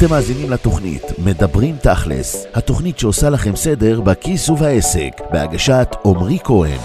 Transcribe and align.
אתם 0.00 0.10
מאזינים 0.10 0.50
לתוכנית 0.50 1.02
מדברים 1.18 1.76
תכלס, 1.82 2.46
התוכנית 2.54 2.98
שעושה 2.98 3.30
לכם 3.30 3.56
סדר 3.56 4.00
בכיס 4.00 4.48
ובעסק, 4.48 5.20
בהגשת 5.32 5.88
עמרי 6.04 6.38
כהן. 6.44 6.78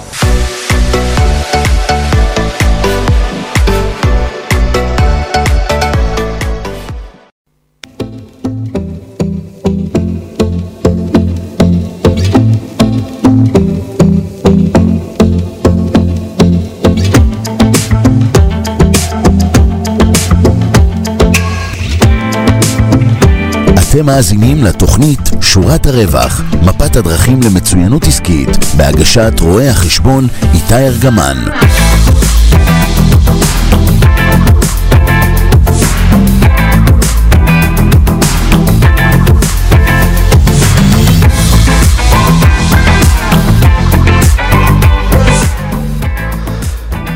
אתם 23.96 24.06
מאזינים 24.06 24.64
לתוכנית 24.64 25.20
שורת 25.42 25.86
הרווח, 25.86 26.42
מפת 26.64 26.96
הדרכים 26.96 27.40
למצוינות 27.44 28.04
עסקית, 28.04 28.50
בהגשת 28.78 29.34
רואה 29.42 29.70
החשבון 29.72 30.28
איתי 30.54 30.76
ארגמן. 30.76 31.38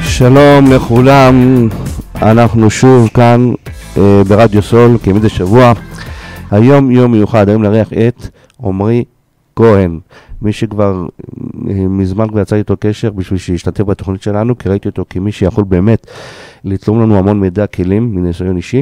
שלום 0.03 0.71
לכולם, 0.71 1.67
אנחנו 2.21 2.69
שוב 2.69 3.09
כאן 3.13 3.51
אה, 3.97 4.21
ברדיו 4.27 4.61
סול 4.61 4.97
כמדי 5.03 5.29
שבוע. 5.29 5.73
היום 6.51 6.91
יום 6.91 7.11
מיוחד, 7.11 7.49
היום 7.49 7.63
לארח 7.63 7.93
את 7.93 8.27
עמרי 8.63 9.03
כהן, 9.55 9.99
מי 10.41 10.53
שכבר 10.53 11.05
אה, 11.69 11.87
מזמן 11.89 12.27
כבר 12.27 12.39
יצא 12.39 12.55
איתו 12.55 12.75
קשר 12.79 13.11
בשביל 13.11 13.39
שישתתף 13.39 13.83
בתוכנית 13.83 14.21
שלנו, 14.21 14.57
כי 14.57 14.69
ראיתי 14.69 14.87
אותו 14.89 15.05
כמי 15.09 15.31
שיכול 15.31 15.63
באמת 15.63 16.07
לתרום 16.63 17.01
לנו 17.01 17.17
המון 17.17 17.39
מידע, 17.39 17.67
כלים, 17.67 18.15
מניסיון 18.15 18.57
אישי. 18.57 18.81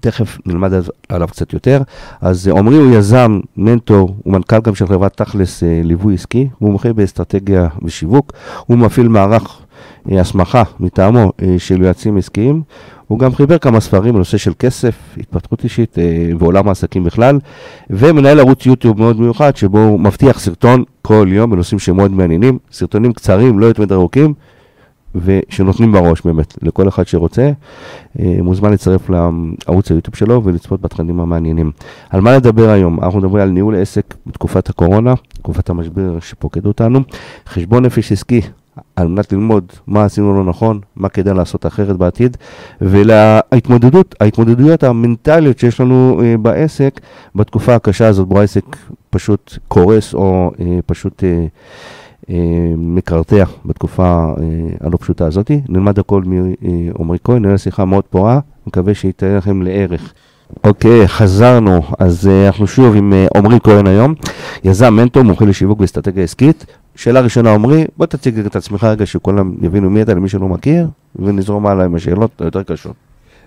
תכף 0.00 0.38
נלמד 0.46 0.72
עליו 1.08 1.28
קצת 1.28 1.52
יותר. 1.52 1.82
אז 2.20 2.48
אה, 2.48 2.58
עמרי 2.58 2.76
הוא 2.76 2.94
יזם, 2.94 3.40
מנטור, 3.56 4.16
הוא 4.24 4.32
מנכ"ל 4.32 4.60
גם 4.60 4.74
של 4.74 4.86
חברת 4.86 5.16
תכלס 5.16 5.62
אה, 5.62 5.80
ליווי 5.84 6.14
עסקי, 6.14 6.48
הוא 6.58 6.68
מומחה 6.70 6.92
באסטרטגיה 6.92 7.68
ושיווק, 7.82 8.32
הוא 8.66 8.78
מפעיל 8.78 9.08
מערך 9.08 9.62
הסמכה 10.10 10.62
מטעמו 10.80 11.32
של 11.58 11.82
יועצים 11.82 12.16
עסקיים. 12.16 12.62
הוא 13.12 13.18
גם 13.18 13.34
חיבר 13.34 13.58
כמה 13.58 13.80
ספרים 13.80 14.14
בנושא 14.14 14.38
של 14.38 14.52
כסף, 14.58 14.94
התפתחות 15.16 15.64
אישית 15.64 15.98
אה, 15.98 16.30
ועולם 16.38 16.68
העסקים 16.68 17.04
בכלל, 17.04 17.38
ומנהל 17.90 18.40
ערוץ 18.40 18.66
יוטיוב 18.66 18.98
מאוד 18.98 19.20
מיוחד, 19.20 19.56
שבו 19.56 19.78
הוא 19.78 20.00
מבטיח 20.00 20.38
סרטון 20.38 20.84
כל 21.02 21.26
יום 21.30 21.50
בנושאים 21.50 21.78
שמאוד 21.78 22.10
מעניינים, 22.12 22.58
סרטונים 22.72 23.12
קצרים, 23.12 23.58
לא 23.58 23.66
יותר 23.66 23.94
ארוכים, 23.94 24.34
ושנותנים 25.14 25.92
בראש 25.92 26.20
באמת, 26.24 26.58
לכל 26.62 26.88
אחד 26.88 27.06
שרוצה, 27.06 27.50
אה, 28.20 28.36
מוזמן 28.42 28.72
לצרף 28.72 29.10
לערוץ 29.10 29.90
היוטיוב 29.90 30.16
שלו 30.16 30.44
ולצפות 30.44 30.80
בתכנים 30.80 31.20
המעניינים. 31.20 31.72
על 32.10 32.20
מה 32.20 32.36
לדבר 32.36 32.68
היום? 32.68 33.00
אנחנו 33.02 33.18
מדברים 33.18 33.42
על 33.42 33.50
ניהול 33.50 33.76
עסק 33.76 34.14
בתקופת 34.26 34.68
הקורונה, 34.68 35.14
תקופת 35.28 35.70
המשבר 35.70 36.20
שפוקד 36.20 36.66
אותנו, 36.66 37.00
חשבון 37.46 37.84
נפש 37.84 38.12
עסקי 38.12 38.40
על 38.96 39.08
מנת 39.08 39.32
ללמוד 39.32 39.72
מה 39.86 40.04
עשינו 40.04 40.34
לא 40.34 40.44
נכון, 40.44 40.80
מה 40.96 41.08
כדאי 41.08 41.34
לעשות 41.34 41.66
אחרת 41.66 41.96
בעתיד, 41.96 42.36
ולהתמודדות, 42.80 44.14
ההתמודדויות 44.20 44.82
המנטליות 44.82 45.58
שיש 45.58 45.80
לנו 45.80 46.20
אה, 46.24 46.38
בעסק 46.38 47.00
בתקופה 47.34 47.74
הקשה 47.74 48.06
הזאת, 48.06 48.28
בו 48.28 48.40
העסק 48.40 48.64
פשוט 49.10 49.58
קורס 49.68 50.14
או 50.14 50.52
אה, 50.60 50.78
פשוט 50.86 51.24
אה, 51.24 51.46
אה, 52.30 52.74
מקרטע 52.76 53.44
בתקופה 53.64 54.34
אה, 54.40 54.44
הלא 54.80 54.96
פשוטה 55.00 55.26
הזאת. 55.26 55.50
נלמד 55.68 55.98
הכל 55.98 56.22
מעומרי 56.24 57.18
כהן, 57.24 57.42
נראה 57.42 57.58
שיחה 57.58 57.84
מאוד 57.84 58.04
פורה, 58.04 58.40
מקווה 58.66 58.94
שייתן 58.94 59.36
לכם 59.36 59.62
לערך. 59.62 60.12
אוקיי, 60.64 61.04
okay, 61.04 61.08
חזרנו. 61.08 61.82
אז 61.98 62.26
uh, 62.26 62.46
אנחנו 62.46 62.66
שוב 62.66 62.94
עם 62.94 63.12
uh, 63.12 63.38
עמרי 63.38 63.58
כהן 63.64 63.86
היום, 63.86 64.14
יזם 64.64 64.94
מנטור, 64.94 65.22
מומחה 65.22 65.44
לשיווק 65.44 65.80
ואסטרטגיה 65.80 66.24
עסקית. 66.24 66.66
שאלה 66.96 67.20
ראשונה, 67.20 67.54
עמרי, 67.54 67.84
בוא 67.96 68.06
תציג 68.06 68.38
את 68.38 68.56
עצמך 68.56 68.84
רגע, 68.84 69.06
שכולם 69.06 69.54
יבינו 69.62 69.90
מי 69.90 70.02
אתה 70.02 70.14
למי 70.14 70.28
שלא 70.28 70.48
מכיר, 70.48 70.86
ונזרום 71.16 71.66
הלאה 71.66 71.84
עם 71.84 71.94
השאלות 71.94 72.30
היותר 72.40 72.62
קשות. 72.62 72.92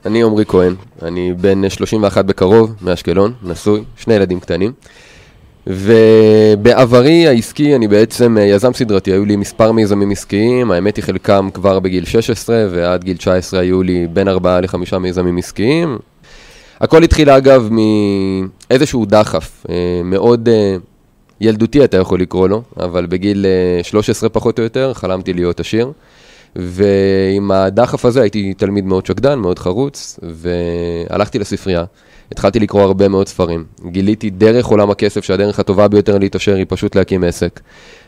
אני 0.05 0.23
עמרי 0.23 0.45
כהן, 0.45 0.73
אני 1.01 1.33
בן 1.33 1.69
31 1.69 2.25
בקרוב, 2.25 2.75
מאשקלון, 2.81 3.33
נשוי, 3.43 3.83
שני 3.97 4.13
ילדים 4.13 4.39
קטנים. 4.39 4.71
ובעברי 5.67 7.27
העסקי 7.27 7.75
אני 7.75 7.87
בעצם 7.87 8.37
אה, 8.37 8.43
יזם 8.43 8.73
סדרתי, 8.73 9.11
היו 9.11 9.25
לי 9.25 9.35
מספר 9.35 9.71
מיזמים 9.71 10.11
עסקיים, 10.11 10.71
האמת 10.71 10.95
היא 10.95 11.03
חלקם 11.03 11.49
כבר 11.53 11.79
בגיל 11.79 12.05
16 12.05 12.67
ועד 12.71 13.03
גיל 13.03 13.17
19 13.17 13.59
היו 13.59 13.83
לי 13.83 14.07
בין 14.13 14.27
4 14.27 14.61
ל-5 14.61 14.97
מיזמים 14.97 15.37
עסקיים, 15.37 15.97
הכל 16.81 17.03
התחיל 17.03 17.29
אגב 17.29 17.69
מאיזשהו 17.71 19.05
דחף, 19.05 19.65
אה, 19.69 20.01
מאוד 20.03 20.49
אה, 20.49 20.75
ילדותי 21.41 21.83
אתה 21.83 21.97
יכול 21.97 22.21
לקרוא 22.21 22.49
לו, 22.49 22.61
אבל 22.77 23.05
בגיל 23.05 23.45
13 23.83 24.27
אה, 24.27 24.33
פחות 24.33 24.59
או 24.59 24.63
יותר 24.63 24.93
חלמתי 24.93 25.33
להיות 25.33 25.59
עשיר. 25.59 25.91
ועם 26.55 27.51
הדחף 27.51 28.05
הזה 28.05 28.21
הייתי 28.21 28.53
תלמיד 28.53 28.85
מאוד 28.85 29.05
שקדן, 29.05 29.39
מאוד 29.39 29.59
חרוץ, 29.59 30.19
והלכתי 30.23 31.39
לספרייה. 31.39 31.83
התחלתי 32.31 32.59
לקרוא 32.59 32.81
הרבה 32.81 33.07
מאוד 33.07 33.27
ספרים. 33.27 33.63
גיליתי 33.85 34.29
דרך 34.29 34.65
עולם 34.65 34.91
הכסף 34.91 35.23
שהדרך 35.23 35.59
הטובה 35.59 35.87
ביותר 35.87 36.17
להתעשר 36.17 36.55
היא 36.55 36.65
פשוט 36.69 36.95
להקים 36.95 37.23
עסק. 37.23 37.59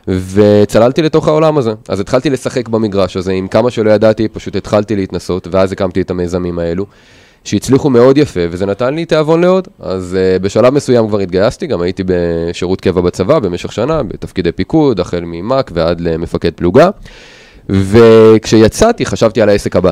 וצללתי 0.08 1.02
לתוך 1.02 1.28
העולם 1.28 1.58
הזה. 1.58 1.74
אז 1.90 2.00
התחלתי 2.00 2.30
לשחק 2.30 2.68
במגרש 2.68 3.18
הזה, 3.18 3.32
עם 3.32 3.48
כמה 3.48 3.72
שלא 3.72 3.92
ידעתי, 3.92 4.28
פשוט 4.28 4.56
התחלתי 4.56 4.96
להתנסות, 4.96 5.48
ואז 5.52 5.72
הקמתי 5.72 6.02
את 6.02 6.12
המיזמים 6.12 6.60
האלו. 6.60 6.86
שהצליחו 7.48 7.90
מאוד 7.90 8.18
יפה, 8.18 8.40
וזה 8.50 8.66
נתן 8.66 8.94
לי 8.94 9.06
תיאבון 9.06 9.42
לעוד. 9.42 9.68
אז 9.80 10.18
uh, 10.18 10.44
בשלב 10.44 10.74
מסוים 10.74 11.08
כבר 11.08 11.20
התגייסתי, 11.20 11.68
גם 11.68 11.82
הייתי 11.82 12.04
בשירות 12.06 12.82
קבע 12.82 13.02
בצבא 13.02 13.40
במשך 13.40 13.72
שנה, 13.72 14.04
בתפקידי 14.04 14.52
פיקוד, 14.52 15.00
החל 15.00 15.22
ממ"ק 15.26 15.72
ועד 15.74 16.02
למפקד 16.02 16.52
פלוגה. 16.54 16.90
וכשיצאתי 17.70 19.06
חשבתי 19.06 19.42
על 19.42 19.50
העסק 19.50 19.76
הבא. 19.76 19.92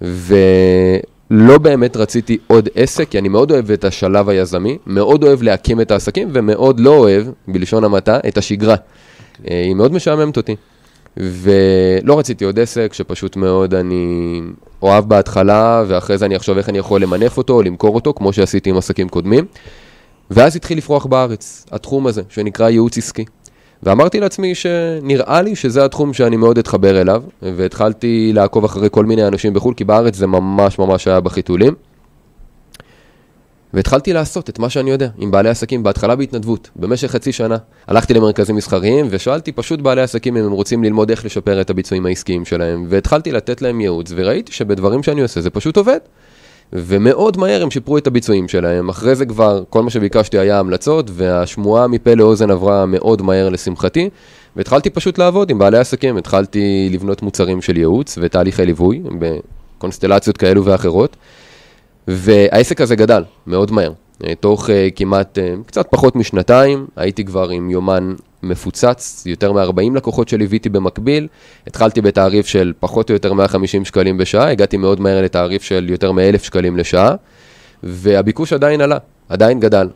ולא 0.00 1.58
באמת 1.58 1.96
רציתי 1.96 2.38
עוד 2.46 2.68
עסק, 2.74 3.08
כי 3.08 3.18
אני 3.18 3.28
מאוד 3.28 3.50
אוהב 3.50 3.70
את 3.70 3.84
השלב 3.84 4.28
היזמי, 4.28 4.78
מאוד 4.86 5.24
אוהב 5.24 5.42
להקים 5.42 5.80
את 5.80 5.90
העסקים, 5.90 6.28
ומאוד 6.32 6.80
לא 6.80 6.96
אוהב, 6.96 7.26
בלשון 7.48 7.84
המעטה, 7.84 8.18
את 8.28 8.38
השגרה. 8.38 8.74
Okay. 8.74 8.78
אוקיי. 9.38 9.56
היא 9.56 9.74
מאוד 9.74 9.92
משעממת 9.92 10.36
אותי. 10.36 10.56
ולא 11.16 12.18
רציתי 12.18 12.44
עוד 12.44 12.58
עסק 12.58 12.92
שפשוט 12.92 13.36
מאוד 13.36 13.74
אני 13.74 14.40
אוהב 14.82 15.08
בהתחלה, 15.08 15.84
ואחרי 15.86 16.18
זה 16.18 16.26
אני 16.26 16.36
אחשוב 16.36 16.56
איך 16.56 16.68
אני 16.68 16.78
יכול 16.78 17.02
למנף 17.02 17.38
אותו 17.38 17.52
או 17.52 17.62
למכור 17.62 17.94
אותו, 17.94 18.14
כמו 18.14 18.32
שעשיתי 18.32 18.70
עם 18.70 18.76
עסקים 18.76 19.08
קודמים. 19.08 19.46
ואז 20.30 20.56
התחיל 20.56 20.78
לפרוח 20.78 21.06
בארץ, 21.06 21.66
התחום 21.70 22.06
הזה, 22.06 22.22
שנקרא 22.28 22.68
ייעוץ 22.68 22.98
עסקי. 22.98 23.24
ואמרתי 23.82 24.20
לעצמי 24.20 24.54
שנראה 24.54 25.42
לי 25.42 25.56
שזה 25.56 25.84
התחום 25.84 26.12
שאני 26.12 26.36
מאוד 26.36 26.58
אתחבר 26.58 27.00
אליו, 27.00 27.22
והתחלתי 27.42 28.30
לעקוב 28.34 28.64
אחרי 28.64 28.88
כל 28.90 29.04
מיני 29.04 29.26
אנשים 29.26 29.54
בחו"ל, 29.54 29.74
כי 29.74 29.84
בארץ 29.84 30.16
זה 30.16 30.26
ממש 30.26 30.78
ממש 30.78 31.08
היה 31.08 31.20
בחיתולים. 31.20 31.74
והתחלתי 33.74 34.12
לעשות 34.12 34.50
את 34.50 34.58
מה 34.58 34.70
שאני 34.70 34.90
יודע, 34.90 35.08
עם 35.18 35.30
בעלי 35.30 35.48
עסקים, 35.48 35.82
בהתחלה 35.82 36.16
בהתנדבות, 36.16 36.70
במשך 36.76 37.10
חצי 37.10 37.32
שנה. 37.32 37.56
הלכתי 37.86 38.14
למרכזים 38.14 38.56
מסחריים 38.56 39.06
ושאלתי 39.10 39.52
פשוט 39.52 39.80
בעלי 39.80 40.02
עסקים 40.02 40.36
אם 40.36 40.44
הם 40.44 40.52
רוצים 40.52 40.84
ללמוד 40.84 41.10
איך 41.10 41.24
לשפר 41.24 41.60
את 41.60 41.70
הביצועים 41.70 42.06
העסקיים 42.06 42.44
שלהם, 42.44 42.86
והתחלתי 42.88 43.32
לתת 43.32 43.62
להם 43.62 43.80
ייעוץ, 43.80 44.12
וראיתי 44.16 44.52
שבדברים 44.52 45.02
שאני 45.02 45.20
עושה 45.20 45.40
זה 45.40 45.50
פשוט 45.50 45.76
עובד. 45.76 45.98
ומאוד 46.72 47.36
מהר 47.36 47.62
הם 47.62 47.70
שיפרו 47.70 47.98
את 47.98 48.06
הביצועים 48.06 48.48
שלהם, 48.48 48.88
אחרי 48.88 49.14
זה 49.14 49.26
כבר 49.26 49.62
כל 49.70 49.82
מה 49.82 49.90
שביקשתי 49.90 50.38
היה 50.38 50.58
המלצות, 50.58 51.10
והשמועה 51.12 51.86
מפה 51.86 52.14
לאוזן 52.14 52.50
עברה 52.50 52.86
מאוד 52.86 53.22
מהר 53.22 53.48
לשמחתי, 53.48 54.10
והתחלתי 54.56 54.90
פשוט 54.90 55.18
לעבוד 55.18 55.50
עם 55.50 55.58
בעלי 55.58 55.78
עסקים, 55.78 56.16
התחלתי 56.16 56.88
לבנות 56.92 57.22
מוצרים 57.22 57.62
של 57.62 57.76
ייעוץ 57.76 58.18
ותהליכי 58.20 58.66
ליווי, 58.66 59.02
בקונסטלציות 59.18 60.36
כאלו 60.36 60.64
ואחרות. 60.64 61.16
והעסק 62.10 62.80
הזה 62.80 62.96
גדל 62.96 63.24
מאוד 63.46 63.72
מהר. 63.72 63.92
אה, 64.26 64.34
תוך 64.34 64.66
uh, 64.66 64.72
כמעט, 64.96 65.38
uh, 65.38 65.66
קצת 65.66 65.86
פחות 65.90 66.16
משנתיים, 66.16 66.86
הייתי 66.96 67.24
כבר 67.24 67.48
עם 67.48 67.70
יומן 67.70 68.14
מפוצץ, 68.42 69.22
יותר 69.26 69.52
מ-40 69.52 69.96
לקוחות 69.96 70.28
שליוויתי 70.28 70.68
במקביל. 70.68 71.26
התחלתי 71.66 72.00
בתעריף 72.00 72.46
של 72.46 72.72
פחות 72.80 73.10
או 73.10 73.14
יותר 73.14 73.32
150 73.32 73.84
שקלים 73.84 74.18
בשעה, 74.18 74.50
הגעתי 74.50 74.76
מאוד 74.76 75.00
מהר 75.00 75.22
לתעריף 75.22 75.62
של 75.62 75.86
יותר 75.90 76.12
מ-1,000 76.12 76.38
שקלים 76.38 76.76
לשעה, 76.76 77.14
והביקוש 77.82 78.52
עדיין 78.52 78.80
עלה, 78.80 78.98
עדיין 79.28 79.60
גדל. 79.60 79.88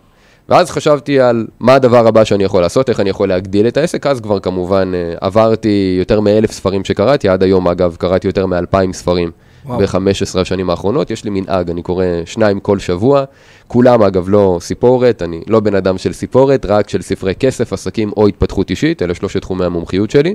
ואז 0.49 0.71
חשבתי 0.71 1.21
על 1.21 1.47
מה 1.61 1.75
הדבר 1.75 2.07
הבא 2.07 2.25
שאני 2.25 2.45
יכול 2.45 2.63
לעשות, 2.63 2.89
איך 2.89 3.01
אני 3.01 3.11
יכול 3.11 3.29
להגדיל 3.29 3.69
את 3.69 3.77
העסק, 3.77 4.07
אז 4.07 4.21
כבר 4.21 4.41
כמובן 4.41 4.93
עברתי 5.21 5.97
יותר 5.99 6.21
מאלף 6.21 6.53
ספרים 6.53 6.85
שקראתי, 6.85 7.29
עד 7.29 7.43
היום 7.43 7.69
אגב 7.69 7.97
קראתי 7.99 8.27
יותר 8.27 8.47
מאלפיים 8.47 8.93
ספרים 8.93 9.31
ב-15 9.67 10.41
השנים 10.41 10.71
האחרונות. 10.71 11.11
יש 11.11 11.25
לי 11.25 11.31
מנהג, 11.31 11.71
אני 11.71 11.83
קורא 11.83 12.05
שניים 12.25 12.61
כל 12.61 12.79
שבוע. 12.79 13.25
כולם, 13.67 14.03
אגב, 14.03 14.29
לא 14.29 14.59
סיפורת, 14.61 15.23
אני 15.23 15.41
לא 15.47 15.61
בן 15.61 15.75
אדם 15.75 15.99
של 15.99 16.13
סיפורת, 16.13 16.67
רק 16.67 16.89
של 16.89 17.03
ספרי 17.03 17.35
כסף, 17.35 17.73
עסקים 17.73 18.13
או 18.17 18.27
התפתחות 18.27 18.71
אישית, 18.71 19.03
אלה 19.03 19.15
שלושת 19.15 19.41
תחומי 19.41 19.65
המומחיות 19.65 20.11
שלי. 20.11 20.35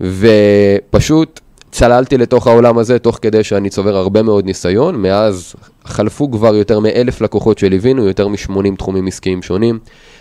ופשוט 0.00 1.40
צללתי 1.70 2.18
לתוך 2.18 2.46
העולם 2.46 2.78
הזה 2.78 2.98
תוך 2.98 3.18
כדי 3.22 3.44
שאני 3.44 3.70
צובר 3.70 3.96
הרבה 3.96 4.22
מאוד 4.22 4.44
ניסיון. 4.44 4.96
מאז 4.96 5.54
חלפו 5.84 6.30
כבר 6.30 6.54
יותר 6.54 6.80
מאלף 6.80 7.20
לקוחות 7.20 7.58
שליווינו, 7.58 8.06
יותר 8.06 8.28
מ-80 8.28 8.76
תחומים 8.78 9.06
עסקיים 9.06 9.42
שונים. 9.42 9.78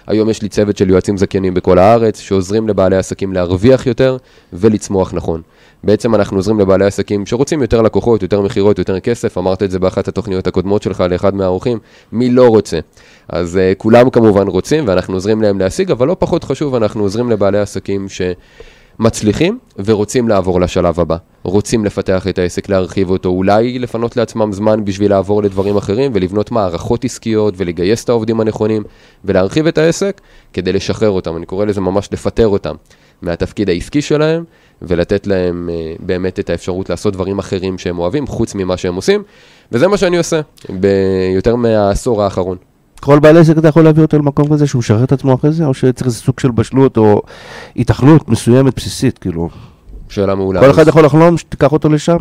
היום 0.08 0.30
יש 0.30 0.42
לי 0.42 0.50
צוות 0.50 0.78
של 0.78 0.90
יועצים 0.90 1.18
זכיינים 1.18 1.54
בכל 1.54 1.78
הארץ, 1.78 2.20
שעוזרים 2.20 2.68
לבעלי 2.68 2.98
עסקים 2.98 3.34
להרוויח 3.34 3.88
יותר 3.88 4.18
ולצמוח 4.54 5.14
נכון. 5.14 5.42
בעצם 5.84 6.16
אנחנו 6.16 6.38
עוזרים 6.38 6.60
לבעלי 6.60 6.86
עסקים 6.86 7.26
שרוצים 7.26 7.62
יותר 7.62 7.82
לקוחות, 7.82 8.22
יותר 8.22 8.42
מכירות, 8.42 8.80
יותר 8.80 9.00
כסף, 9.00 9.38
אמרת 9.38 9.64
את 9.64 9.72
זה 9.72 9.80
באחת 9.80 10.08
התוכניות 10.08 10.48
הקודמות 10.48 10.84
שלך 10.84 11.04
לאחד 11.10 11.36
מהאורחים, 11.36 11.80
מי 12.12 12.30
לא 12.30 12.48
רוצה? 12.48 12.80
אז 13.30 13.56
uh, 13.56 13.76
כולם 13.78 14.10
כמובן 14.10 14.48
רוצים 14.48 14.88
ואנחנו 14.88 15.14
עוזרים 15.14 15.42
להם 15.42 15.60
להשיג, 15.60 15.92
אבל 15.92 16.08
לא 16.08 16.16
פחות 16.20 16.44
חשוב, 16.44 16.76
אנחנו 16.76 17.04
עוזרים 17.04 17.30
לבעלי 17.30 17.60
עסקים 17.60 18.10
ש... 18.10 18.22
מצליחים 19.00 19.60
ורוצים 19.86 20.28
לעבור 20.28 20.62
לשלב 20.62 21.00
הבא. 21.00 21.18
רוצים 21.48 21.86
לפתח 21.86 22.28
את 22.28 22.40
העסק, 22.40 22.70
להרחיב 22.70 23.10
אותו, 23.10 23.30
אולי 23.30 23.80
לפנות 23.80 24.18
לעצמם 24.18 24.54
זמן 24.54 24.86
בשביל 24.86 25.12
לעבור 25.12 25.44
לדברים 25.44 25.78
אחרים 25.78 26.12
ולבנות 26.16 26.52
מערכות 26.52 27.06
עסקיות 27.06 27.54
ולגייס 27.58 28.04
את 28.04 28.10
העובדים 28.10 28.40
הנכונים 28.40 28.84
ולהרחיב 29.26 29.68
את 29.68 29.78
העסק 29.78 30.22
כדי 30.54 30.74
לשחרר 30.74 31.10
אותם, 31.10 31.38
אני 31.38 31.46
קורא 31.46 31.66
לזה 31.66 31.82
ממש 31.82 32.10
לפטר 32.12 32.48
אותם 32.48 32.76
מהתפקיד 33.22 33.70
העסקי 33.70 34.02
שלהם 34.02 34.44
ולתת 34.82 35.28
להם 35.28 35.70
uh, 35.70 36.02
באמת 36.06 36.40
את 36.40 36.50
האפשרות 36.50 36.90
לעשות 36.90 37.14
דברים 37.14 37.40
אחרים 37.40 37.78
שהם 37.78 38.00
אוהבים 38.00 38.28
חוץ 38.28 38.56
ממה 38.56 38.78
שהם 38.78 38.96
עושים 38.96 39.24
וזה 39.72 39.88
מה 39.88 39.98
שאני 39.98 40.18
עושה 40.18 40.42
ביותר 40.70 41.56
מהעשור 41.56 42.24
האחרון. 42.24 42.58
כל 43.00 43.20
בעל 43.20 43.38
עסק 43.38 43.58
אתה 43.58 43.68
יכול 43.68 43.84
להביא 43.84 44.04
אותו 44.04 44.18
למקום 44.18 44.54
כזה 44.54 44.68
שהוא 44.68 44.80
משחרר 44.80 45.04
את 45.04 45.12
עצמו 45.12 45.34
אחרי 45.34 45.52
זה, 45.52 45.66
או 45.66 45.74
שצריך 45.74 46.08
איזה 46.08 46.18
סוג 46.18 46.40
של 46.40 46.52
בשלות 46.52 46.98
או 46.98 47.22
התכנות 47.76 48.30
מסוימת 48.30 48.76
בסיסית, 48.76 49.18
כאילו. 49.18 49.50
שאלה 50.12 50.36
מעולה. 50.36 50.60
כל 50.60 50.72
אחד 50.72 50.88
יכול 50.88 51.06
לחלום 51.06 51.38
שתיקח 51.38 51.72
אותו 51.72 51.90
לשם? 51.90 52.18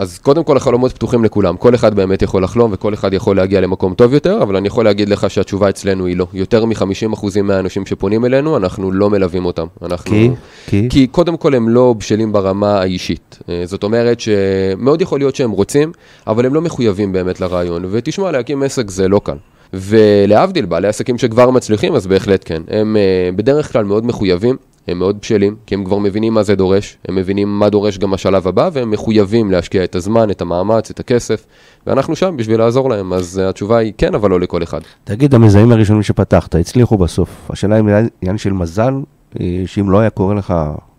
אז 0.00 0.18
קודם 0.18 0.44
כל 0.44 0.56
החלומות 0.56 0.92
פתוחים 0.92 1.24
לכולם, 1.24 1.56
כל 1.56 1.74
אחד 1.74 1.94
באמת 1.94 2.22
יכול 2.22 2.44
לחלום 2.44 2.70
וכל 2.72 2.94
אחד 2.94 3.12
יכול 3.12 3.36
להגיע 3.36 3.60
למקום 3.60 3.94
טוב 3.94 4.14
יותר, 4.14 4.42
אבל 4.42 4.56
אני 4.56 4.68
יכול 4.68 4.84
להגיד 4.84 5.08
לך 5.08 5.30
שהתשובה 5.30 5.68
אצלנו 5.68 6.06
היא 6.06 6.16
לא. 6.16 6.26
יותר 6.34 6.64
מ-50% 6.64 7.42
מהאנשים 7.42 7.86
שפונים 7.86 8.24
אלינו, 8.24 8.56
אנחנו 8.56 8.92
לא 8.92 9.10
מלווים 9.10 9.44
אותם. 9.44 9.66
אנחנו... 9.82 10.10
כי? 10.10 10.30
כי? 10.66 10.88
כי 10.90 11.06
קודם 11.06 11.36
כל 11.36 11.54
הם 11.54 11.68
לא 11.68 11.94
בשלים 11.98 12.32
ברמה 12.32 12.80
האישית. 12.80 13.38
אה, 13.48 13.62
זאת 13.64 13.82
אומרת 13.82 14.20
שמאוד 14.20 15.02
יכול 15.02 15.20
להיות 15.20 15.34
שהם 15.34 15.50
רוצים, 15.50 15.92
אבל 16.26 16.46
הם 16.46 16.54
לא 16.54 16.60
מחויבים 16.60 17.12
באמת 17.12 17.40
לרעיון. 17.40 17.84
ותשמע, 17.90 18.30
להקים 18.30 18.62
עסק 18.62 18.90
זה 18.90 19.08
לא 19.08 19.20
קל. 19.24 19.36
ולהבדיל, 19.72 20.66
בעלי 20.66 20.88
עסקים 20.88 21.18
שכבר 21.18 21.50
מצליחים, 21.50 21.94
אז 21.94 22.06
בהחלט 22.06 22.42
כן. 22.44 22.62
הם 22.68 22.96
uh, 22.96 23.36
בדרך 23.36 23.72
כלל 23.72 23.84
מאוד 23.84 24.06
מחויבים, 24.06 24.56
הם 24.90 24.98
מאוד 24.98 25.18
בשלים, 25.22 25.56
כי 25.66 25.74
הם 25.74 25.84
כבר 25.84 25.98
מבינים 25.98 26.34
מה 26.34 26.42
זה 26.42 26.54
דורש, 26.54 26.98
הם 27.08 27.14
מבינים 27.14 27.58
מה 27.58 27.68
דורש 27.68 27.98
גם 27.98 28.14
השלב 28.14 28.48
הבא, 28.48 28.70
והם 28.72 28.90
מחויבים 28.90 29.50
להשקיע 29.50 29.84
את 29.84 29.94
הזמן, 29.94 30.30
את 30.30 30.40
המאמץ, 30.40 30.90
את 30.90 31.00
הכסף, 31.00 31.46
ואנחנו 31.86 32.16
שם 32.16 32.34
בשביל 32.36 32.58
לעזור 32.58 32.90
להם, 32.90 33.12
אז 33.12 33.40
התשובה 33.44 33.78
היא 33.78 33.92
כן, 33.98 34.14
אבל 34.14 34.30
לא 34.30 34.40
לכל 34.40 34.62
אחד. 34.62 34.80
תגיד, 35.04 35.34
המזהים 35.34 35.72
הראשונים 35.72 36.02
שפתחת, 36.02 36.54
הצליחו 36.54 36.98
בסוף. 36.98 37.50
השאלה 37.50 37.76
היה 37.76 38.02
עניין 38.22 38.38
של 38.38 38.52
מזל, 38.52 38.94
אה, 39.40 39.62
שאם 39.66 39.90
לא 39.90 40.00
היה 40.00 40.10
קורה 40.10 40.34
לך, 40.34 40.54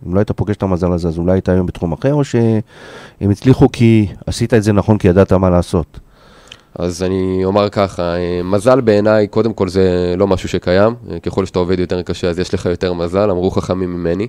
אם 0.07 0.13
לא 0.13 0.19
היית 0.19 0.31
פוגש 0.31 0.55
את 0.55 0.63
המזל 0.63 0.91
הזה, 0.91 1.07
אז 1.07 1.17
אולי 1.17 1.31
היית 1.31 1.49
היום 1.49 1.65
בתחום 1.65 1.91
אחר, 1.91 2.13
או 2.13 2.23
שהם 2.23 3.31
הצליחו 3.31 3.67
כי 3.71 4.07
עשית 4.25 4.53
את 4.53 4.63
זה 4.63 4.73
נכון, 4.73 4.97
כי 4.97 5.07
ידעת 5.07 5.33
מה 5.33 5.49
לעשות? 5.49 5.99
אז 6.75 7.03
אני 7.03 7.45
אומר 7.45 7.69
ככה, 7.69 8.15
אה, 8.15 8.44
מזל 8.44 8.81
בעיניי, 8.81 9.27
קודם 9.27 9.53
כל 9.53 9.69
זה 9.69 10.13
לא 10.18 10.27
משהו 10.27 10.50
שקיים, 10.50 10.95
אה, 11.12 11.19
ככל 11.19 11.45
שאתה 11.45 11.59
עובד 11.59 11.79
יותר 11.79 12.01
קשה 12.01 12.29
אז 12.29 12.39
יש 12.39 12.53
לך 12.53 12.65
יותר 12.65 12.94
מזל, 12.94 13.31
אמרו 13.31 13.51
חכמים 13.51 13.94
ממני. 13.94 14.27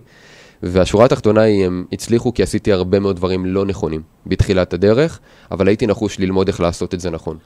והשורה 0.62 1.04
התחתונה 1.04 1.40
היא, 1.40 1.66
הם 1.66 1.84
הצליחו 1.92 2.34
כי 2.34 2.42
עשיתי 2.42 2.72
הרבה 2.72 3.00
מאוד 3.00 3.16
דברים 3.16 3.46
לא 3.46 3.64
נכונים 3.64 4.02
בתחילת 4.26 4.72
הדרך, 4.72 5.20
אבל 5.50 5.68
הייתי 5.68 5.86
נחוש 5.86 6.18
ללמוד 6.18 6.48
איך 6.48 6.60
לעשות 6.60 6.94
את 6.94 7.00
זה 7.00 7.10
נכון. 7.10 7.36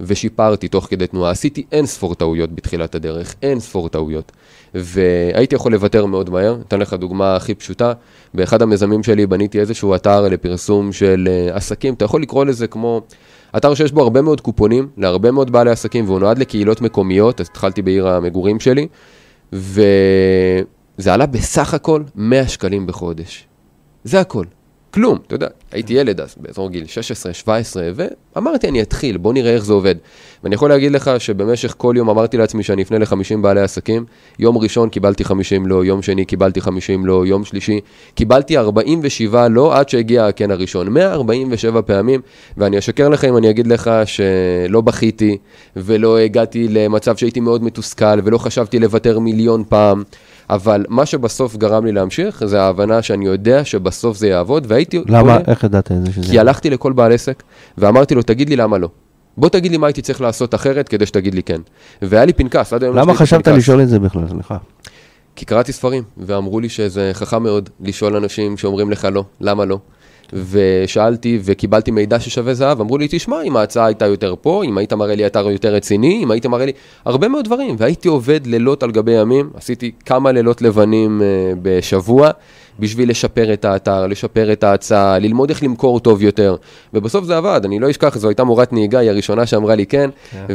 ושיפרתי 0.00 0.68
תוך 0.68 0.86
כדי 0.90 1.06
תנועה, 1.06 1.30
עשיתי 1.30 1.64
אין 1.72 1.86
ספור 1.86 2.14
טעויות 2.14 2.52
בתחילת 2.52 2.94
הדרך, 2.94 3.34
אין 3.42 3.60
ספור 3.60 3.88
טעויות. 3.88 4.32
והייתי 4.74 5.54
יכול 5.54 5.72
לוותר 5.72 6.06
מאוד 6.06 6.30
מהר, 6.30 6.56
אתן 6.68 6.80
לך 6.80 6.92
דוגמה 6.92 7.36
הכי 7.36 7.54
פשוטה, 7.54 7.92
באחד 8.34 8.62
המיזמים 8.62 9.02
שלי 9.02 9.26
בניתי 9.26 9.60
איזשהו 9.60 9.94
אתר 9.94 10.28
לפרסום 10.28 10.92
של 10.92 11.28
אה, 11.30 11.56
עסקים, 11.56 11.94
אתה 11.94 12.04
יכול 12.04 12.22
לקרוא 12.22 12.44
לזה 12.44 12.66
כמו 12.66 13.02
אתר 13.56 13.74
שיש 13.74 13.92
בו 13.92 14.02
הרבה 14.02 14.22
מאוד 14.22 14.40
קופונים 14.40 14.88
להרבה 14.96 15.30
מאוד 15.30 15.50
בעלי 15.50 15.70
עסקים 15.70 16.04
והוא 16.04 16.20
נועד 16.20 16.38
לקהילות 16.38 16.80
מקומיות, 16.80 17.40
אז 17.40 17.46
התחלתי 17.50 17.82
בעיר 17.82 18.08
המגורים 18.08 18.60
שלי, 18.60 18.88
וזה 19.52 21.14
עלה 21.14 21.26
בסך 21.26 21.74
הכל 21.74 22.02
100 22.14 22.48
שקלים 22.48 22.86
בחודש. 22.86 23.46
זה 24.04 24.20
הכל. 24.20 24.44
כלום, 24.94 25.18
אתה 25.26 25.34
יודע, 25.34 25.46
הייתי 25.72 25.92
ילד 25.94 26.20
אז, 26.20 26.34
באזור 26.40 26.70
גיל 26.70 26.86
16, 26.86 27.32
17, 27.32 27.90
ואמרתי, 27.94 28.68
אני 28.68 28.82
אתחיל, 28.82 29.16
בוא 29.16 29.32
נראה 29.32 29.54
איך 29.54 29.64
זה 29.64 29.72
עובד. 29.72 29.94
ואני 30.44 30.54
יכול 30.54 30.68
להגיד 30.68 30.92
לך 30.92 31.10
שבמשך 31.18 31.74
כל 31.76 31.94
יום 31.96 32.10
אמרתי 32.10 32.36
לעצמי 32.36 32.62
שאני 32.62 32.82
אפנה 32.82 32.98
ל-50 32.98 33.36
בעלי 33.40 33.60
עסקים, 33.60 34.04
יום 34.38 34.58
ראשון 34.58 34.88
קיבלתי 34.88 35.24
50 35.24 35.66
לא, 35.66 35.84
יום 35.84 36.02
שני 36.02 36.24
קיבלתי 36.24 36.60
50 36.60 37.06
לא, 37.06 37.26
יום 37.26 37.44
שלישי 37.44 37.80
קיבלתי 38.14 38.58
47 38.58 39.48
לא, 39.48 39.78
עד 39.78 39.88
שהגיע 39.88 40.26
הכן 40.26 40.50
הראשון. 40.50 40.88
147 40.88 41.82
פעמים, 41.82 42.20
ואני 42.56 42.78
אשקר 42.78 43.08
לך 43.08 43.24
אם 43.24 43.36
אני 43.36 43.50
אגיד 43.50 43.66
לך 43.66 43.90
שלא 44.04 44.80
בכיתי, 44.80 45.38
ולא 45.76 46.18
הגעתי 46.18 46.68
למצב 46.70 47.16
שהייתי 47.16 47.40
מאוד 47.40 47.64
מתוסכל, 47.64 48.20
ולא 48.24 48.38
חשבתי 48.38 48.78
לוותר 48.78 49.18
מיליון 49.18 49.64
פעם. 49.68 50.02
אבל 50.50 50.84
מה 50.88 51.06
שבסוף 51.06 51.56
גרם 51.56 51.84
לי 51.84 51.92
להמשיך, 51.92 52.44
זה 52.44 52.62
ההבנה 52.62 53.02
שאני 53.02 53.26
יודע 53.26 53.64
שבסוף 53.64 54.16
זה 54.16 54.28
יעבוד, 54.28 54.66
והייתי... 54.68 55.02
למה? 55.06 55.38
בוא... 55.38 55.46
איך 55.46 55.64
ידעת 55.64 55.92
את 55.92 56.06
זה 56.06 56.12
שזה... 56.12 56.32
כי 56.32 56.38
הלכתי 56.38 56.70
לכל 56.70 56.92
בעל 56.92 57.12
עסק, 57.12 57.42
ואמרתי 57.78 58.14
לו, 58.14 58.22
תגיד 58.22 58.48
לי 58.48 58.56
למה 58.56 58.78
לא. 58.78 58.88
בוא 59.36 59.48
תגיד 59.48 59.70
לי 59.70 59.76
מה 59.76 59.86
הייתי 59.86 60.02
צריך 60.02 60.20
לעשות 60.20 60.54
אחרת 60.54 60.88
כדי 60.88 61.06
שתגיד 61.06 61.34
לי 61.34 61.42
כן. 61.42 61.60
והיה 62.02 62.24
לי 62.24 62.32
פנקס, 62.32 62.72
עד 62.72 62.82
היום... 62.82 62.96
למה 62.96 63.14
חשבת 63.14 63.48
לשאול 63.48 63.82
את 63.82 63.88
זה 63.88 63.98
בכלל, 63.98 64.28
סליחה? 64.28 64.56
כי 65.36 65.44
קראתי 65.44 65.72
ספרים, 65.72 66.02
ואמרו 66.16 66.60
לי 66.60 66.68
שזה 66.68 67.10
חכם 67.14 67.42
מאוד 67.42 67.70
לשאול 67.80 68.16
אנשים 68.16 68.56
שאומרים 68.56 68.90
לך 68.90 69.08
לא, 69.12 69.24
למה 69.40 69.64
לא. 69.64 69.78
ושאלתי 70.32 71.38
וקיבלתי 71.44 71.90
מידע 71.90 72.20
ששווה 72.20 72.54
זהב, 72.54 72.80
אמרו 72.80 72.98
לי, 72.98 73.06
תשמע, 73.10 73.42
אם 73.42 73.56
ההצעה 73.56 73.86
הייתה 73.86 74.06
יותר 74.06 74.34
פה, 74.40 74.64
אם 74.64 74.78
היית 74.78 74.92
מראה 74.92 75.14
לי 75.14 75.26
אתר 75.26 75.50
יותר 75.50 75.74
רציני, 75.74 76.20
אם 76.22 76.30
היית 76.30 76.46
מראה 76.46 76.66
לי 76.66 76.72
הרבה 77.04 77.28
מאוד 77.28 77.44
דברים, 77.44 77.76
והייתי 77.78 78.08
עובד 78.08 78.46
לילות 78.46 78.82
על 78.82 78.90
גבי 78.90 79.12
ימים, 79.12 79.50
עשיתי 79.54 79.90
כמה 80.04 80.32
לילות 80.32 80.62
לבנים 80.62 81.20
uh, 81.20 81.58
בשבוע. 81.62 82.30
בשביל 82.78 83.10
לשפר 83.10 83.52
את 83.52 83.64
האתר, 83.64 84.06
לשפר 84.06 84.52
את 84.52 84.64
ההצעה, 84.64 85.18
ללמוד 85.18 85.50
איך 85.50 85.62
למכור 85.62 86.00
טוב 86.00 86.22
יותר. 86.22 86.56
ובסוף 86.94 87.24
זה 87.24 87.36
עבד, 87.36 87.60
אני 87.64 87.78
לא 87.78 87.90
אשכח, 87.90 88.18
זו 88.18 88.28
הייתה 88.28 88.44
מורת 88.44 88.72
נהיגה, 88.72 88.98
היא 88.98 89.10
הראשונה 89.10 89.46
שאמרה 89.46 89.74
לי 89.74 89.86
כן, 89.86 90.10
כן. 90.30 90.54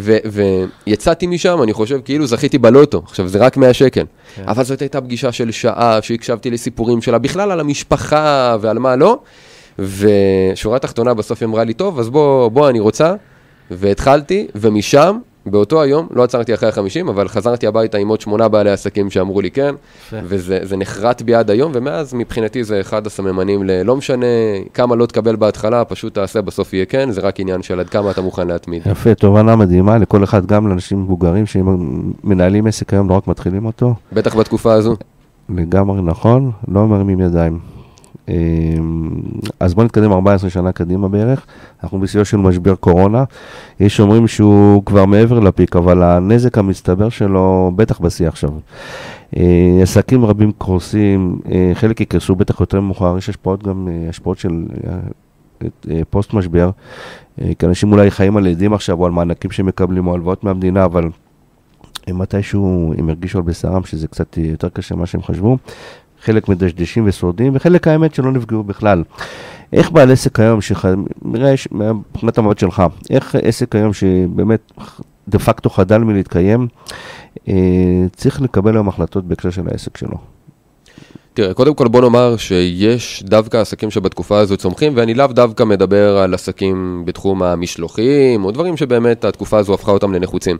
ויצאתי 0.88 1.28
משם, 1.28 1.64
אני 1.64 1.74
חושב, 1.74 2.00
כאילו 2.06 2.28
זכיתי 2.28 2.58
בלוטו. 2.58 3.02
עכשיו, 3.06 3.28
זה 3.28 3.40
רק 3.40 3.58
100 3.58 3.74
שקל. 3.74 4.06
כן. 4.36 4.44
אבל 4.48 4.64
זאת 4.64 4.82
הייתה 4.82 5.02
פגישה 5.02 5.32
של 5.32 5.52
שעה, 5.52 6.00
שהקשבתי 6.02 6.52
לסיפורים 6.52 7.02
שלה, 7.02 7.18
בכלל 7.18 7.52
על 7.52 7.60
המשפחה 7.60 8.58
ועל 8.62 8.80
מה 8.80 8.96
לא. 8.96 9.20
ושורה 9.80 10.80
תחתונה 10.80 11.14
בסוף 11.14 11.42
היא 11.42 11.48
אמרה 11.48 11.64
לי, 11.64 11.74
טוב, 11.74 12.00
אז 12.00 12.10
בוא, 12.10 12.50
בוא, 12.50 12.70
אני 12.70 12.80
רוצה. 12.80 13.14
והתחלתי, 13.72 14.48
ומשם, 14.56 15.18
באותו 15.46 15.82
היום, 15.82 16.08
לא 16.12 16.24
עצרתי 16.24 16.54
אחרי 16.54 16.70
החמישים, 16.70 17.10
אבל 17.10 17.28
חזרתי 17.28 17.68
הביתה 17.68 17.98
עם 17.98 18.08
עוד 18.08 18.22
שמונה 18.22 18.48
בעלי 18.48 18.70
עסקים 18.70 19.10
שאמרו 19.10 19.42
לי 19.42 19.52
כן, 19.52 19.76
וזה 20.14 20.78
נחרט 20.78 21.22
בי 21.22 21.36
עד 21.36 21.50
היום, 21.50 21.72
ומאז 21.76 22.14
מבחינתי 22.14 22.64
זה 22.64 22.82
אחד 22.82 23.08
הסממנים 23.08 23.64
ל... 23.64 23.84
לא 23.84 23.96
משנה 23.96 24.26
כמה 24.74 24.96
לא 24.96 25.06
תקבל 25.06 25.36
בהתחלה, 25.36 25.86
פשוט 25.86 26.14
תעשה, 26.14 26.42
בסוף 26.42 26.74
יהיה 26.74 26.86
כן, 26.86 27.12
זה 27.12 27.22
רק 27.22 27.40
עניין 27.40 27.62
של 27.62 27.80
עד 27.80 27.90
כמה 27.90 28.12
אתה 28.12 28.22
מוכן 28.22 28.48
להתמיד. 28.48 28.82
יפה, 28.86 29.16
תובנה 29.16 29.56
מדהימה 29.56 29.98
לכל 29.98 30.24
אחד, 30.24 30.46
גם 30.46 30.68
לאנשים 30.68 31.02
מבוגרים 31.02 31.46
שמנהלים 31.46 32.68
עסק 32.68 32.94
היום, 32.94 33.10
לא 33.10 33.14
רק 33.14 33.28
מתחילים 33.28 33.66
אותו. 33.66 33.94
בטח 34.14 34.36
בתקופה 34.36 34.74
הזו. 34.74 34.96
לגמרי 35.50 36.02
נכון, 36.02 36.52
לא 36.68 36.88
מרימים 36.88 37.20
ידיים. 37.20 37.79
אמ, 38.30 39.10
אז 39.60 39.74
בואו 39.74 39.86
נתקדם 39.86 40.12
14 40.12 40.50
שנה 40.50 40.72
קדימה 40.72 41.08
בערך, 41.08 41.46
אנחנו 41.84 42.00
בסיוע 42.00 42.26
של 42.26 42.38
משבר 42.38 42.76
קורונה. 42.76 43.24
יש 43.80 43.98
שאומרים 43.98 44.28
שהוא 44.28 44.86
כבר 44.86 45.06
מעבר 45.06 45.40
לפיק, 45.40 45.76
אבל 45.76 46.04
הנזק 46.04 46.58
המצטבר 46.58 47.10
שלו 47.10 47.72
בטח 47.76 48.00
בשיא 48.00 48.28
עכשיו. 48.28 48.50
אה, 49.38 49.80
עסקים 49.82 50.26
רבים 50.26 50.52
קורסים, 50.52 51.40
אה, 51.52 51.72
חלק 51.74 52.02
יקרסו 52.02 52.36
בטח 52.36 52.60
יותר 52.60 52.82
מאוחר, 52.82 53.18
יש 53.18 53.30
השפעות 53.30 53.64
גם, 53.64 53.88
אה, 53.92 54.10
השפעות 54.10 54.38
של 54.38 54.66
פוסט 56.10 56.34
משבר, 56.34 56.70
כי 57.38 57.66
אנשים 57.66 57.92
אולי 57.92 58.12
חיים 58.12 58.38
על 58.38 58.48
עדים 58.48 58.74
עכשיו 58.74 59.00
או 59.00 59.06
על 59.06 59.12
מענקים 59.12 59.52
שמקבלים 59.52 60.08
או 60.08 60.14
הלוואות 60.14 60.44
מהמדינה, 60.44 60.86
אבל 60.86 61.10
מתישהו 62.08 62.94
הם 62.98 63.10
הרגישו 63.10 63.38
על 63.38 63.44
בשרם 63.44 63.84
שזה 63.84 64.08
קצת 64.08 64.38
יותר 64.38 64.70
קשה 64.70 64.96
ממה 64.96 65.06
שהם 65.06 65.22
חשבו. 65.22 65.58
חלק 66.24 66.50
מדשדשים 66.50 67.04
ושורדים, 67.08 67.52
וחלק 67.56 67.88
האמת 67.88 68.16
שלא 68.16 68.32
נפגעו 68.32 68.64
בכלל. 68.64 69.04
איך 69.74 69.92
בעל 69.92 70.12
עסק 70.12 70.40
היום, 70.40 70.62
שלך, 70.62 70.88
נראה 71.22 71.54
מבחינת 71.72 72.38
המבט 72.38 72.60
שלך, 72.60 72.84
איך 73.10 73.36
עסק 73.44 73.76
היום 73.76 73.94
שבאמת 73.94 74.72
דה 75.28 75.40
פקטו 75.40 75.70
חדל 75.70 75.98
מלהתקיים, 75.98 76.68
אה, 77.48 77.54
צריך 78.16 78.42
לקבל 78.42 78.76
היום 78.76 78.88
החלטות 78.88 79.26
בהקשר 79.26 79.50
של 79.50 79.68
העסק 79.72 79.98
שלו? 79.98 80.18
תראה, 81.34 81.54
קודם 81.54 81.74
כל 81.74 81.88
בוא 81.88 82.02
נאמר 82.02 82.38
שיש 82.38 83.24
דווקא 83.24 83.58
עסקים 83.58 83.92
שבתקופה 83.92 84.40
הזו 84.40 84.58
צומחים, 84.58 84.94
ואני 84.96 85.14
לאו 85.14 85.28
דווקא 85.28 85.64
מדבר 85.64 86.18
על 86.18 86.34
עסקים 86.34 87.04
בתחום 87.06 87.44
המשלוחים, 87.44 88.46
או 88.46 88.52
דברים 88.52 88.78
שבאמת 88.78 89.26
התקופה 89.26 89.58
הזו 89.58 89.74
הפכה 89.74 89.92
אותם 89.92 90.14
לנחוצים. 90.14 90.58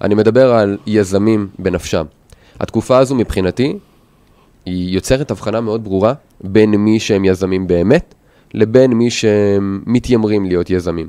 אני 0.00 0.14
מדבר 0.14 0.52
על 0.52 0.78
יזמים 0.86 1.48
בנפשם. 1.58 2.04
התקופה 2.60 2.98
הזו 2.98 3.14
מבחינתי, 3.14 3.78
היא 4.68 4.94
יוצרת 4.94 5.30
הבחנה 5.30 5.60
מאוד 5.60 5.84
ברורה 5.84 6.12
בין 6.40 6.70
מי 6.70 7.00
שהם 7.00 7.24
יזמים 7.24 7.66
באמת, 7.66 8.14
לבין 8.54 8.92
מי 8.92 9.10
שהם 9.10 9.82
מתיימרים 9.86 10.44
להיות 10.44 10.70
יזמים. 10.70 11.08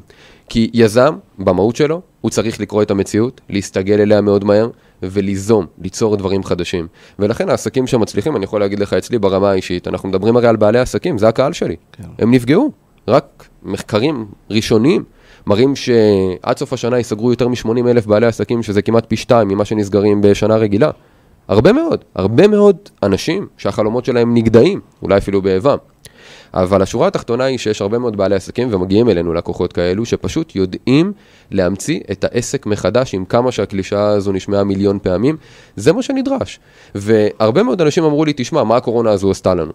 כי 0.50 0.70
יזם, 0.74 1.16
במהות 1.40 1.76
שלו, 1.76 2.02
הוא 2.22 2.32
צריך 2.32 2.60
לקרוא 2.60 2.82
את 2.82 2.92
המציאות, 2.92 3.42
להסתגל 3.50 4.02
אליה 4.02 4.22
מאוד 4.22 4.44
מהר, 4.44 4.70
וליזום, 5.04 5.66
ליצור 5.82 6.16
דברים 6.16 6.44
חדשים. 6.44 6.88
ולכן 7.20 7.50
העסקים 7.50 7.88
שמצליחים, 7.88 8.36
אני 8.36 8.44
יכול 8.44 8.60
להגיד 8.60 8.80
לך 8.80 8.94
אצלי 8.94 9.20
ברמה 9.20 9.52
האישית, 9.52 9.88
אנחנו 9.88 10.10
מדברים 10.10 10.38
הרי 10.38 10.48
על 10.48 10.56
בעלי 10.56 10.80
עסקים, 10.80 11.18
זה 11.18 11.28
הקהל 11.28 11.54
שלי. 11.54 11.76
כן. 11.92 12.04
הם 12.20 12.32
נפגעו. 12.32 12.72
רק 13.08 13.48
מחקרים 13.64 14.26
ראשוניים 14.50 15.04
מראים 15.48 15.76
שעד 15.76 16.58
סוף 16.58 16.74
השנה 16.74 16.98
ייסגרו 16.98 17.32
יותר 17.32 17.48
מ-80 17.48 17.88
אלף 17.88 18.06
בעלי 18.06 18.26
עסקים, 18.26 18.64
שזה 18.64 18.82
כמעט 18.82 19.06
פי 19.08 19.16
שתיים 19.16 19.48
ממה 19.48 19.66
שנסגרים 19.66 20.22
בשנה 20.22 20.56
רגילה. 20.56 20.92
הרבה 21.50 21.74
מאוד, 21.74 22.04
הרבה 22.16 22.48
מאוד 22.48 22.76
אנשים 23.04 23.48
שהחלומות 23.58 24.06
שלהם 24.06 24.34
נגדעים, 24.34 24.80
אולי 25.02 25.18
אפילו 25.18 25.42
באיבם. 25.42 25.78
אבל 26.54 26.82
השורה 26.82 27.08
התחתונה 27.08 27.44
היא 27.44 27.58
שיש 27.58 27.82
הרבה 27.82 28.00
מאוד 28.00 28.18
בעלי 28.18 28.36
עסקים, 28.36 28.68
ומגיעים 28.72 29.10
אלינו 29.10 29.34
לקוחות 29.34 29.74
כאלו, 29.74 30.06
שפשוט 30.06 30.56
יודעים 30.56 31.14
להמציא 31.52 32.00
את 32.12 32.24
העסק 32.24 32.66
מחדש, 32.66 33.14
עם 33.14 33.26
כמה 33.26 33.52
שהקלישאה 33.52 34.08
הזו 34.08 34.32
נשמעה 34.32 34.64
מיליון 34.64 35.00
פעמים, 35.04 35.38
זה 35.76 35.94
מה 35.94 36.02
שנדרש. 36.02 36.60
והרבה 36.96 37.64
מאוד 37.64 37.82
אנשים 37.82 38.04
אמרו 38.04 38.26
לי, 38.26 38.34
תשמע, 38.36 38.64
מה 38.64 38.78
הקורונה 38.78 39.12
הזו 39.12 39.32
עשתה 39.32 39.56
לנו? 39.56 39.72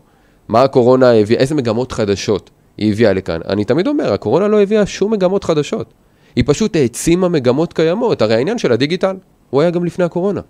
מה 0.49 0.63
הקורונה 0.63 1.13
הביאה, 1.13 1.41
איזה 1.41 1.55
מגמות 1.55 1.93
חדשות 1.93 2.51
היא 2.79 2.93
הביאה 2.93 3.13
לכאן? 3.13 3.41
אני 3.49 3.65
תמיד 3.65 3.87
אומר, 3.87 4.13
הקורונה 4.13 4.49
לא 4.49 4.63
הביאה 4.63 4.87
שום 4.87 5.13
מגמות 5.13 5.45
חדשות. 5.45 5.95
היא 6.37 6.45
פשוט 6.47 6.77
העצימה 6.77 7.29
מגמות 7.29 7.73
קיימות. 7.73 8.23
הרי 8.23 8.35
העניין 8.35 8.59
של 8.59 8.73
הדיגיטל, 8.73 9.17
הוא 9.51 9.61
היה 9.61 9.71
גם 9.71 9.85
לפני 9.85 10.05
הקורונה. 10.05 10.41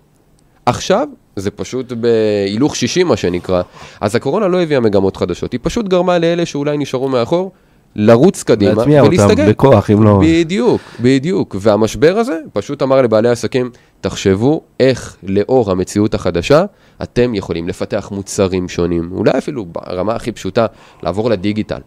עכשיו 0.66 1.09
זה 1.37 1.50
פשוט 1.50 1.92
בהילוך 1.92 2.76
60 2.76 3.06
מה 3.06 3.16
שנקרא, 3.16 3.62
אז 4.00 4.14
הקורונה 4.14 4.49
לא 4.49 4.62
הביאה 4.62 4.80
מגמות 4.80 5.16
חדשות, 5.16 5.52
היא 5.52 5.61
פשוט 5.62 5.88
גרמה 5.88 6.18
לאלה 6.18 6.47
שאולי 6.47 6.78
נשארו 6.78 7.09
מאחור 7.09 7.52
לרוץ 7.97 8.42
קדימה 8.42 8.73
להטמיע 8.75 9.00
אותם 9.00 9.14
ולהסתגל. 9.14 9.50
בכוח, 9.50 9.90
אם 9.90 10.02
לא... 10.02 10.21
בדיוק, 10.23 10.80
בדיוק. 11.00 11.56
והמשבר 11.61 12.18
הזה 12.18 12.40
פשוט 12.52 12.83
אמר 12.83 13.02
לבעלי 13.02 13.28
עסקים, 13.28 13.71
תחשבו 14.00 14.61
איך 14.80 15.16
לאור 15.23 15.71
המציאות 15.71 16.14
החדשה, 16.14 16.64
אתם 17.02 17.35
יכולים 17.35 17.68
לפתח 17.68 18.09
מוצרים 18.12 18.68
שונים, 18.68 19.11
אולי 19.12 19.38
אפילו 19.38 19.64
ברמה 19.64 20.14
הכי 20.14 20.33
פשוטה, 20.33 20.66
לעבור 21.02 21.30
לדיגיטל. 21.30 21.80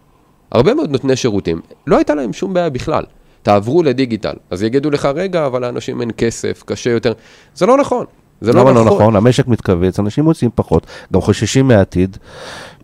הרבה 0.51 0.74
מאוד 0.74 0.91
נותני 0.91 1.15
שירותים, 1.15 1.62
לא 1.88 1.98
הייתה 1.98 2.15
להם 2.15 2.34
שום 2.34 2.53
בעיה 2.53 2.69
בכלל. 2.69 3.03
תעברו 3.41 3.84
לדיגיטל. 3.84 4.34
אז 4.50 4.63
יגידו 4.63 4.89
לך, 4.91 5.05
רגע, 5.15 5.46
אבל 5.46 5.62
לאנשים 5.62 6.01
אין 6.01 6.12
כסף, 6.17 6.63
קשה 6.65 6.89
יותר. 6.89 7.13
זה 7.55 7.65
לא 7.65 7.77
נכון. 7.77 8.05
זה 8.41 8.51
למה 8.53 8.72
לא 8.72 8.86
נכון? 8.86 9.15
המשק 9.15 9.48
מתכווץ, 9.48 10.00
אנשים 10.00 10.24
מוצאים 10.24 10.51
פחות, 10.56 10.88
גם 11.13 11.22
חוששים 11.22 11.67
מהעתיד, 11.67 12.17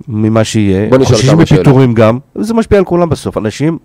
ממה 0.08 0.44
שיהיה, 0.44 0.90
חוששים. 1.06 1.38
מפיטורים 1.38 1.94
גם, 1.94 2.20
וזה 2.36 2.54
משפיע 2.54 2.78
על 2.78 2.86
כולם 2.86 3.10
בסוף. 3.10 3.38
אנשים 3.38 3.78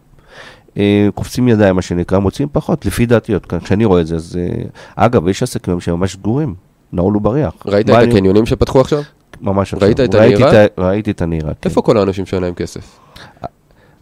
אה, 0.78 1.08
קופצים 1.14 1.48
ידיים, 1.48 1.76
מה 1.76 1.82
שנקרא, 1.82 2.18
מוצאים 2.18 2.48
פחות, 2.52 2.86
לפי 2.86 3.06
דעתי, 3.06 3.32
כשאני 3.64 3.84
רואה 3.84 4.00
את 4.00 4.06
זה, 4.06 4.14
אז... 4.16 4.38
אה, 4.40 4.62
אגב, 4.96 5.28
יש 5.28 5.42
עסקים 5.42 5.80
שהם 5.80 5.94
ממש 6.00 6.12
סגורים, 6.12 6.54
נעול 6.92 7.16
ובריח. 7.16 7.52
ראית 7.66 7.90
את 7.90 7.94
אני- 7.94 8.08
הקניונים 8.08 8.46
שפתחו 8.46 8.80
עכשיו? 8.80 9.02
ממש 9.40 9.74
עכשיו. 9.74 9.86
ראית 9.86 10.00
את 10.00 10.14
ראיתי 10.14 10.34
הנירה? 10.44 10.64
את 10.64 10.70
ה- 10.78 10.82
ראיתי 10.82 11.10
את 11.10 11.22
הנירה, 11.22 11.50
כן. 11.60 11.68
איפה 11.70 11.82
כל 11.82 11.96
האנשים 11.98 12.26
שאין 12.26 12.42
להם 12.42 12.54
כסף? 12.54 12.98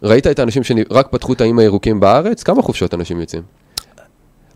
ראית 0.03 0.27
את 0.27 0.39
האנשים 0.39 0.63
שרק 0.63 1.07
פתחו 1.11 1.33
את 1.33 1.41
האיים 1.41 1.59
הירוקים 1.59 1.99
בארץ? 1.99 2.43
כמה 2.43 2.61
חופשות 2.61 2.93
אנשים 2.93 3.19
יוצאים? 3.19 3.41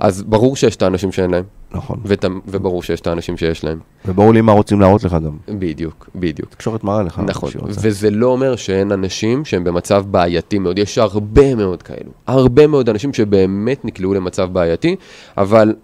אז 0.01 0.21
ברור 0.23 0.55
שיש 0.55 0.75
את 0.75 0.81
האנשים 0.81 1.11
שאין 1.11 1.31
להם, 1.31 1.43
נכון. 1.71 1.99
ואת 2.05 2.23
ה- 2.25 2.27
וברור 2.47 2.83
שיש 2.83 3.01
את 3.01 3.07
האנשים 3.07 3.37
שיש 3.37 3.63
להם. 3.63 3.79
וברור 4.05 4.33
לי 4.33 4.41
מה 4.41 4.51
רוצים 4.51 4.81
להראות 4.81 5.03
לך 5.03 5.13
גם. 5.13 5.37
בדיוק, 5.59 6.09
בדיוק. 6.15 6.49
תקשורת 6.49 6.83
מראה 6.83 7.03
לך. 7.03 7.21
נכון. 7.25 7.49
וזה 7.67 8.09
לא 8.09 8.27
אומר 8.27 8.55
שאין 8.55 8.91
אנשים 8.91 9.45
שהם 9.45 9.63
במצב 9.63 10.03
בעייתי 10.11 10.59
מאוד, 10.59 10.79
יש 10.79 10.97
הרבה 10.97 11.55
מאוד 11.55 11.83
כאלו, 11.83 12.11
הרבה 12.27 12.67
מאוד 12.67 12.89
אנשים 12.89 13.13
שבאמת 13.13 13.85
נקלעו 13.85 14.13
למצב 14.13 14.49
בעייתי, 14.53 14.95
אבל 15.37 15.75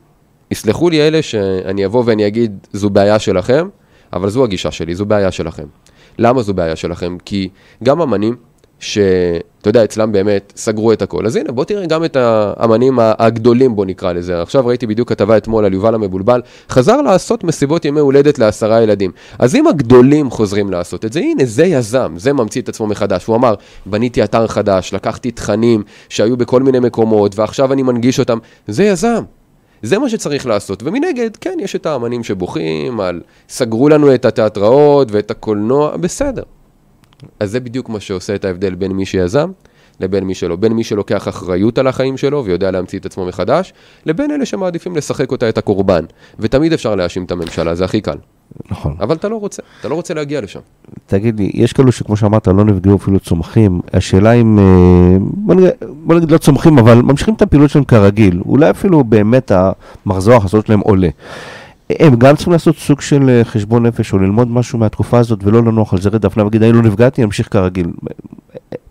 יסלחו 0.52 0.90
לי 0.90 1.02
אלה 1.08 1.22
שאני 1.22 1.86
אבוא 1.86 2.04
ואני 2.06 2.28
אגיד, 2.28 2.68
זו 2.74 2.90
בעיה 2.90 3.20
שלכם, 3.20 3.68
אבל 4.14 4.30
זו 4.30 4.44
הגישה 4.44 4.72
שלי, 4.72 4.96
זו 4.96 5.06
בעיה 5.06 5.32
שלכם. 5.32 5.66
למה 6.20 6.42
זו 6.42 6.54
בעיה 6.54 6.76
שלכם? 6.76 7.18
כי 7.26 7.50
גם 7.84 8.02
אמנים, 8.02 8.36
שאתה 9.68 9.80
יודע, 9.80 9.84
אצלם 9.84 10.12
באמת 10.12 10.54
סגרו 10.56 10.94
את 10.94 11.02
הכל. 11.02 11.26
אז 11.26 11.36
הנה, 11.36 11.52
בוא 11.52 11.66
תראה 11.66 11.86
גם 11.86 12.06
את 12.06 12.16
האמנים 12.16 13.00
הגדולים, 13.00 13.76
בוא 13.76 13.86
נקרא 13.86 14.14
לזה. 14.14 14.42
עכשיו 14.42 14.66
ראיתי 14.66 14.88
בדיוק 14.88 15.10
כתבה 15.10 15.38
אתמול 15.38 15.66
על 15.66 15.74
יובל 15.74 15.96
המבולבל, 15.96 16.42
חזר 16.70 17.02
לעשות 17.02 17.44
מסיבות 17.44 17.86
ימי 17.86 18.00
הולדת 18.00 18.40
לעשרה 18.40 18.82
ילדים. 18.82 19.12
אז 19.40 19.56
אם 19.56 19.68
הגדולים 19.68 20.30
חוזרים 20.30 20.72
לעשות 20.72 21.06
את 21.06 21.14
זה, 21.14 21.20
הנה, 21.20 21.46
זה 21.46 21.66
יזם, 21.66 22.14
זה 22.18 22.34
ממציא 22.34 22.62
את 22.62 22.70
עצמו 22.70 22.88
מחדש. 22.88 23.26
הוא 23.26 23.36
אמר, 23.36 23.54
בניתי 23.86 24.24
אתר 24.24 24.48
חדש, 24.48 24.94
לקחתי 24.94 25.32
תכנים 25.32 25.84
שהיו 26.10 26.38
בכל 26.38 26.64
מיני 26.64 26.80
מקומות, 26.80 27.40
ועכשיו 27.40 27.74
אני 27.74 27.84
מנגיש 27.84 28.20
אותם. 28.20 28.38
זה 28.68 28.84
יזם. 28.84 29.24
זה 29.82 30.00
מה 30.00 30.10
שצריך 30.10 30.46
לעשות. 30.46 30.84
ומנגד, 30.84 31.38
כן, 31.42 31.58
יש 31.60 31.76
את 31.76 31.86
האמנים 31.86 32.24
שבוכים 32.24 33.00
על 33.00 33.22
סגרו 33.50 33.90
לנו 33.90 34.14
את 34.14 34.26
התיאטראות 34.26 35.08
ואת 35.12 35.32
הקולנוע, 35.32 35.98
בסדר. 35.98 36.44
אז 37.40 37.52
זה 37.52 37.60
בדיוק 37.60 37.90
מה 37.90 38.00
שעושה 38.00 38.36
את 38.36 38.46
ההבדל 38.46 38.76
בין 38.76 38.92
מי 38.92 39.06
שיזם 39.06 39.52
לבין 40.00 40.24
מי 40.24 40.36
שלא. 40.36 40.56
בין 40.56 40.74
מי 40.74 40.84
שלוקח 40.84 41.28
אחריות 41.28 41.78
על 41.78 41.88
החיים 41.88 42.18
שלו 42.18 42.46
ויודע 42.46 42.72
להמציא 42.72 43.00
את 43.00 43.06
עצמו 43.06 43.26
מחדש, 43.26 43.74
לבין 44.06 44.32
אלה 44.32 44.46
שמעדיפים 44.46 44.96
לשחק 44.96 45.32
אותה 45.32 45.50
את 45.50 45.58
הקורבן. 45.58 46.06
ותמיד 46.40 46.74
אפשר 46.74 46.96
להאשים 46.96 47.24
את 47.24 47.32
הממשלה, 47.32 47.76
זה 47.76 47.86
הכי 47.86 48.02
קל. 48.02 48.18
נכון. 48.72 48.96
אבל 49.00 49.16
אתה 49.16 49.30
לא 49.30 49.36
רוצה, 49.36 49.62
אתה 49.80 49.88
לא 49.88 49.96
רוצה 49.96 50.14
להגיע 50.14 50.42
לשם. 50.42 50.60
תגיד 51.06 51.40
לי, 51.40 51.52
יש 51.54 51.74
כאלו 51.74 51.92
שכמו 51.92 52.18
שאמרת, 52.18 52.48
לא 52.48 52.66
נפגעו 52.66 52.96
אפילו 52.96 53.20
צומחים. 53.20 53.82
השאלה 53.94 54.32
אם, 54.32 54.60
אה, 54.60 55.18
בוא 55.20 55.56
נגיד, 55.56 55.70
בוא 55.90 56.16
נגיד 56.16 56.32
לא 56.32 56.38
צומחים, 56.38 56.80
אבל 56.80 57.02
ממשיכים 57.02 57.34
את 57.34 57.42
הפעילות 57.42 57.70
שלהם 57.70 57.86
כרגיל. 57.86 58.42
אולי 58.46 58.70
אפילו 58.70 59.04
באמת 59.04 59.52
המחזור 60.06 60.34
ההכנסות 60.34 60.66
שלהם 60.66 60.80
עולה. 60.80 61.10
הם 61.90 62.16
גם 62.16 62.36
צריכים 62.36 62.54
לעשות 62.54 62.78
סוג 62.78 63.02
של 63.02 63.30
אה, 63.30 63.44
חשבון 63.44 63.86
נפש 63.86 64.14
או 64.14 64.18
ללמוד 64.18 64.48
משהו 64.48 64.80
מהתקופה 64.80 65.20
הזאת 65.20 65.40
ולא 65.44 65.64
לנוח 65.64 65.94
על 65.94 66.02
זרי 66.02 66.20
דפנה 66.20 66.44
ולהגיד, 66.44 66.64
אני 66.64 66.72
לא 66.72 66.82
נפגעתי, 66.82 67.24
אמשיך 67.24 67.54
כרגיל. 67.54 67.88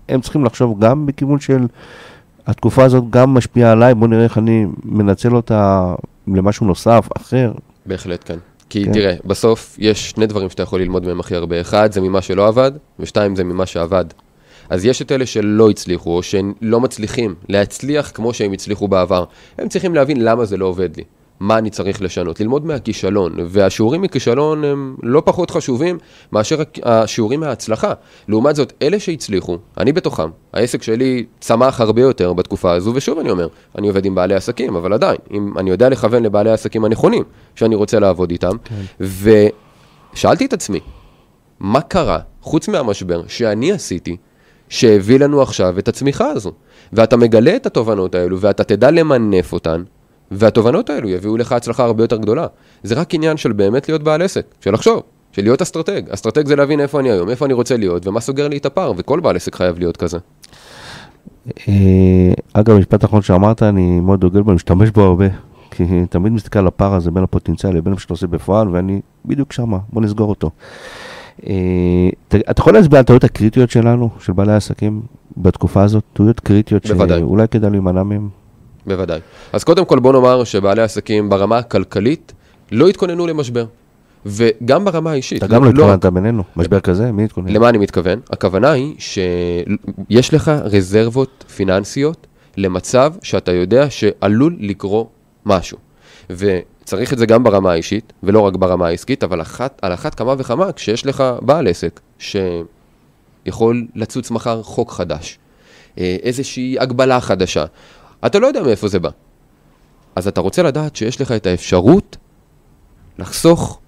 הם 0.08 0.20
צריכים 0.20 0.44
לחשוב 0.44 0.84
גם 0.84 1.06
בכיוון 1.06 1.40
של 1.40 1.66
התקופה 2.46 2.84
הזאת 2.84 3.04
גם 3.10 3.34
משפיעה 3.34 3.72
עליי, 3.72 3.94
בוא 3.94 4.08
נראה 4.08 4.24
איך 4.24 4.38
אני 4.38 4.66
מנצל 4.84 5.36
אותה 5.36 5.94
למשהו 6.28 6.66
נוסף, 6.66 7.08
אחר. 7.16 7.52
בהחלט 7.86 8.22
כן. 8.24 8.38
כי 8.70 8.84
כן. 8.84 8.92
תראה, 8.92 9.14
בסוף 9.24 9.76
יש 9.78 10.10
שני 10.10 10.26
דברים 10.26 10.50
שאתה 10.50 10.62
יכול 10.62 10.80
ללמוד 10.80 11.06
מהם 11.06 11.20
הכי 11.20 11.34
הרבה. 11.34 11.60
אחד, 11.60 11.92
זה 11.92 12.00
ממה 12.00 12.22
שלא 12.22 12.48
עבד, 12.48 12.72
ושתיים, 12.98 13.36
זה 13.36 13.44
ממה 13.44 13.66
שעבד. 13.66 14.04
אז 14.70 14.84
יש 14.84 15.02
את 15.02 15.12
אלה 15.12 15.26
שלא 15.26 15.70
הצליחו, 15.70 16.16
או 16.16 16.22
שלא 16.22 16.80
מצליחים 16.80 17.34
להצליח 17.48 18.10
כמו 18.14 18.34
שהם 18.34 18.52
הצליחו 18.52 18.88
בעבר. 18.88 19.24
הם 19.58 19.68
צריכים 19.68 19.94
להבין 19.94 20.24
למה 20.24 20.44
זה 20.44 20.56
לא 20.56 20.66
עובד 20.66 20.96
לי. 20.96 21.02
מה 21.40 21.58
אני 21.58 21.70
צריך 21.70 22.02
לשנות, 22.02 22.40
ללמוד 22.40 22.66
מהכישלון, 22.66 23.36
והשיעורים 23.46 24.02
מכישלון 24.02 24.64
הם 24.64 24.96
לא 25.02 25.22
פחות 25.24 25.50
חשובים 25.50 25.98
מאשר 26.32 26.62
השיעורים 26.82 27.40
מההצלחה. 27.40 27.92
לעומת 28.28 28.56
זאת, 28.56 28.72
אלה 28.82 29.00
שהצליחו, 29.00 29.58
אני 29.78 29.92
בתוכם, 29.92 30.28
העסק 30.52 30.82
שלי 30.82 31.24
צמח 31.40 31.80
הרבה 31.80 32.02
יותר 32.02 32.32
בתקופה 32.32 32.72
הזו, 32.72 32.92
ושוב 32.94 33.18
אני 33.18 33.30
אומר, 33.30 33.48
אני 33.78 33.88
עובד 33.88 34.04
עם 34.04 34.14
בעלי 34.14 34.34
עסקים, 34.34 34.76
אבל 34.76 34.92
עדיין, 34.92 35.18
אם 35.30 35.58
אני 35.58 35.70
יודע 35.70 35.88
לכוון 35.88 36.22
לבעלי 36.22 36.50
העסקים 36.50 36.84
הנכונים, 36.84 37.24
שאני 37.54 37.74
רוצה 37.74 37.98
לעבוד 37.98 38.30
איתם, 38.30 38.56
ושאלתי 39.00 40.46
את 40.46 40.52
עצמי, 40.52 40.80
מה 41.60 41.80
קרה, 41.80 42.18
חוץ 42.42 42.68
מהמשבר, 42.68 43.22
שאני 43.26 43.72
עשיתי, 43.72 44.16
שהביא 44.68 45.18
לנו 45.18 45.42
עכשיו 45.42 45.78
את 45.78 45.88
הצמיחה 45.88 46.28
הזו. 46.28 46.52
ואתה 46.92 47.16
מגלה 47.16 47.56
את 47.56 47.66
התובנות 47.66 48.14
האלו, 48.14 48.40
ואתה 48.40 48.64
תדע 48.64 48.90
למנף 48.90 49.52
אותן, 49.52 49.82
והתובנות 50.30 50.90
האלו 50.90 51.08
יביאו 51.08 51.36
לך 51.36 51.52
הצלחה 51.52 51.84
הרבה 51.84 52.04
יותר 52.04 52.16
גדולה. 52.16 52.46
זה 52.82 52.94
רק 52.94 53.14
עניין 53.14 53.36
של 53.36 53.52
באמת 53.52 53.88
להיות 53.88 54.02
בעל 54.02 54.22
עסק, 54.22 54.46
של 54.60 54.72
לחשוב, 54.72 55.02
של 55.32 55.42
להיות 55.42 55.62
אסטרטג. 55.62 56.02
אסטרטג 56.10 56.46
זה 56.46 56.56
להבין 56.56 56.80
איפה 56.80 57.00
אני 57.00 57.10
היום, 57.10 57.28
איפה 57.28 57.44
אני 57.44 57.54
רוצה 57.54 57.76
להיות, 57.76 58.06
ומה 58.06 58.20
סוגר 58.20 58.48
לי 58.48 58.56
את 58.56 58.66
הפער, 58.66 58.92
וכל 58.96 59.20
בעל 59.20 59.36
עסק 59.36 59.54
חייב 59.54 59.78
להיות 59.78 59.96
כזה. 59.96 60.18
אה, 61.68 62.32
אגב, 62.52 62.78
משפט 62.78 63.04
אחרון 63.04 63.22
שאמרת, 63.22 63.62
אני 63.62 64.00
מאוד 64.00 64.20
דוגל 64.20 64.42
בו, 64.42 64.50
אני 64.50 64.56
משתמש 64.56 64.90
בו 64.90 65.02
הרבה. 65.02 65.26
כי 65.70 65.84
תמיד 66.10 66.32
מסתכל 66.32 66.58
על 66.58 66.66
הפער 66.66 66.94
הזה 66.94 67.10
בין 67.10 67.22
הפוטנציאל 67.22 67.76
לבין 67.76 67.92
מה 67.92 67.98
שאתה 67.98 68.12
עושה 68.12 68.26
בפועל, 68.26 68.68
ואני 68.68 69.00
בדיוק 69.24 69.52
שמה, 69.52 69.78
בוא 69.92 70.02
נסגור 70.02 70.28
אותו. 70.28 70.50
אה, 71.46 72.08
אתה 72.28 72.60
יכול 72.60 72.74
להסביר 72.74 72.98
על 72.98 73.00
הטעויות 73.00 73.24
הקריטיות 73.24 73.70
שלנו, 73.70 74.10
של 74.20 74.32
בעלי 74.32 74.52
העסקים, 74.52 75.02
בתקופה 75.36 75.82
הזאת, 75.82 76.04
טעויות 76.12 76.40
קריטיות 76.40 76.86
בוודאי. 76.86 77.18
שאולי 77.18 77.48
כדאי 77.48 77.70
להימנע 77.70 78.02
מהן? 78.02 78.28
בוודאי. 78.86 79.20
אז 79.52 79.64
קודם 79.64 79.84
כל 79.84 79.98
בוא 79.98 80.12
נאמר 80.12 80.44
שבעלי 80.44 80.82
עסקים 80.82 81.28
ברמה 81.28 81.58
הכלכלית 81.58 82.32
לא 82.72 82.88
התכוננו 82.88 83.26
למשבר. 83.26 83.66
וגם 84.26 84.84
ברמה 84.84 85.10
האישית. 85.10 85.44
אתה 85.44 85.54
גם 85.54 85.64
לא 85.64 85.70
התכוונת 85.70 86.04
בינינו, 86.06 86.42
משבר 86.56 86.80
כזה, 86.80 87.12
מי 87.12 87.24
התכונן? 87.24 87.52
למה 87.52 87.68
אני 87.68 87.78
מתכוון? 87.78 88.20
הכוונה 88.30 88.70
היא 88.70 88.94
שיש 88.98 90.34
לך 90.34 90.48
רזרבות 90.48 91.44
פיננסיות 91.56 92.26
למצב 92.56 93.12
שאתה 93.22 93.52
יודע 93.52 93.90
שעלול 93.90 94.56
לקרות 94.60 95.08
משהו. 95.46 95.78
וצריך 96.30 97.12
את 97.12 97.18
זה 97.18 97.26
גם 97.26 97.44
ברמה 97.44 97.72
האישית, 97.72 98.12
ולא 98.22 98.40
רק 98.40 98.56
ברמה 98.56 98.86
העסקית, 98.86 99.24
אבל 99.24 99.40
אחת, 99.40 99.78
על 99.82 99.94
אחת 99.94 100.14
כמה 100.14 100.34
וכמה 100.38 100.72
כשיש 100.72 101.06
לך 101.06 101.24
בעל 101.40 101.66
עסק 101.68 102.00
שיכול 102.18 103.86
לצוץ 103.94 104.30
מחר 104.30 104.62
חוק 104.62 104.92
חדש, 104.92 105.38
אה, 105.98 106.16
איזושהי 106.22 106.76
הגבלה 106.80 107.20
חדשה, 107.20 107.64
אתה 108.26 108.38
לא 108.38 108.46
יודע 108.46 108.62
מאיפה 108.62 108.88
זה 108.88 108.98
בא. 108.98 109.10
אז 110.16 110.28
אתה 110.28 110.40
רוצה 110.40 110.62
לדעת 110.62 110.96
שיש 110.96 111.20
לך 111.20 111.32
את 111.32 111.46
האפשרות 111.46 112.16
לחסוך 113.18 113.80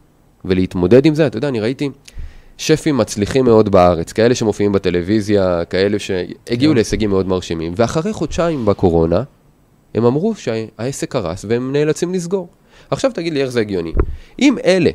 ולהתמודד 0.45 1.07
עם 1.07 1.15
זה. 1.15 1.27
אתה 1.27 1.37
יודע, 1.37 1.49
אני 1.49 1.61
ראיתי 1.61 1.91
שפים 2.59 2.97
מצליחים 2.97 3.45
מאוד 3.45 3.69
בארץ, 3.69 4.13
כאלה 4.13 4.35
שמופיעים 4.35 4.73
בטלוויזיה, 4.73 5.65
כאלה 5.65 5.99
שהגיעו 5.99 6.73
כן. 6.73 6.75
להישגים 6.75 7.11
מאוד 7.11 7.27
מרשימים, 7.29 7.73
ואחרי 7.77 8.13
חודשיים 8.13 8.67
בקורונה, 8.67 9.23
הם 9.95 10.05
אמרו 10.05 10.35
שהעסק 10.35 11.13
קרס 11.13 11.45
והם 11.49 11.73
נאלצים 11.73 12.15
לסגור. 12.15 12.49
עכשיו 12.91 13.11
תגיד 13.15 13.33
לי 13.33 13.43
איך 13.43 13.51
זה 13.51 13.61
הגיוני. 13.61 13.93
אם 14.39 14.57
אלה, 14.65 14.91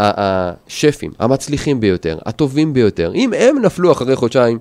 השפים 0.00 1.12
המצליחים 1.18 1.80
ביותר, 1.80 2.18
הטובים 2.26 2.72
ביותר, 2.72 3.12
אם 3.14 3.32
הם 3.38 3.58
נפלו 3.62 3.92
אחרי 3.92 4.16
חודשיים, 4.16 4.58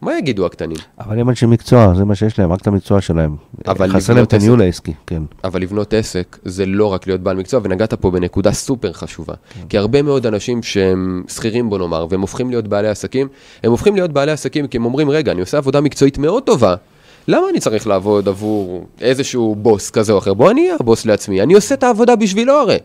מה 0.00 0.18
יגידו 0.18 0.46
הקטנים? 0.46 0.76
אבל 1.00 1.20
הם 1.20 1.28
אנשי 1.30 1.46
מקצוע, 1.46 1.94
זה 1.94 2.04
מה 2.04 2.14
שיש 2.14 2.38
להם, 2.38 2.52
רק 2.52 2.60
את 2.60 2.66
המקצוע 2.66 3.00
שלהם. 3.00 3.36
אבל 3.66 3.92
חסר 3.92 4.14
להם 4.14 4.24
את 4.24 4.32
הניהול 4.32 4.60
העסקי, 4.60 4.92
כן. 5.06 5.22
אבל 5.44 5.62
לבנות 5.62 5.94
עסק 5.94 6.38
זה 6.44 6.66
לא 6.66 6.92
רק 6.92 7.06
להיות 7.06 7.20
בעל 7.20 7.36
מקצוע, 7.36 7.60
ונגעת 7.64 7.94
פה 7.94 8.10
בנקודה 8.10 8.52
סופר 8.52 8.92
חשובה. 8.92 9.34
כן. 9.34 9.60
כי 9.68 9.78
הרבה 9.78 10.02
מאוד 10.02 10.26
אנשים 10.26 10.62
שהם 10.62 11.22
שכירים, 11.28 11.70
בוא 11.70 11.78
נאמר, 11.78 12.06
והם 12.10 12.20
הופכים 12.20 12.50
להיות 12.50 12.68
בעלי 12.68 12.88
עסקים, 12.88 13.28
הם 13.62 13.70
הופכים 13.70 13.94
להיות 13.94 14.12
בעלי 14.12 14.32
עסקים 14.32 14.66
כי 14.66 14.76
הם 14.76 14.84
אומרים, 14.84 15.10
רגע, 15.10 15.32
אני 15.32 15.40
עושה 15.40 15.58
עבודה 15.58 15.80
מקצועית 15.80 16.18
מאוד 16.18 16.42
טובה, 16.42 16.74
למה 17.28 17.48
אני 17.50 17.60
צריך 17.60 17.86
לעבוד 17.86 18.28
עבור 18.28 18.86
איזשהו 19.00 19.54
בוס 19.54 19.90
כזה 19.90 20.12
או 20.12 20.18
אחר? 20.18 20.34
בוא 20.34 20.50
אני 20.50 20.60
אהיה 20.60 20.76
הבוס 20.80 21.06
לעצמי, 21.06 21.42
אני 21.42 21.54
עושה 21.54 21.74
את 21.74 21.82
העבודה 21.82 22.16
בשבילו 22.16 22.52
הרי. 22.52 22.78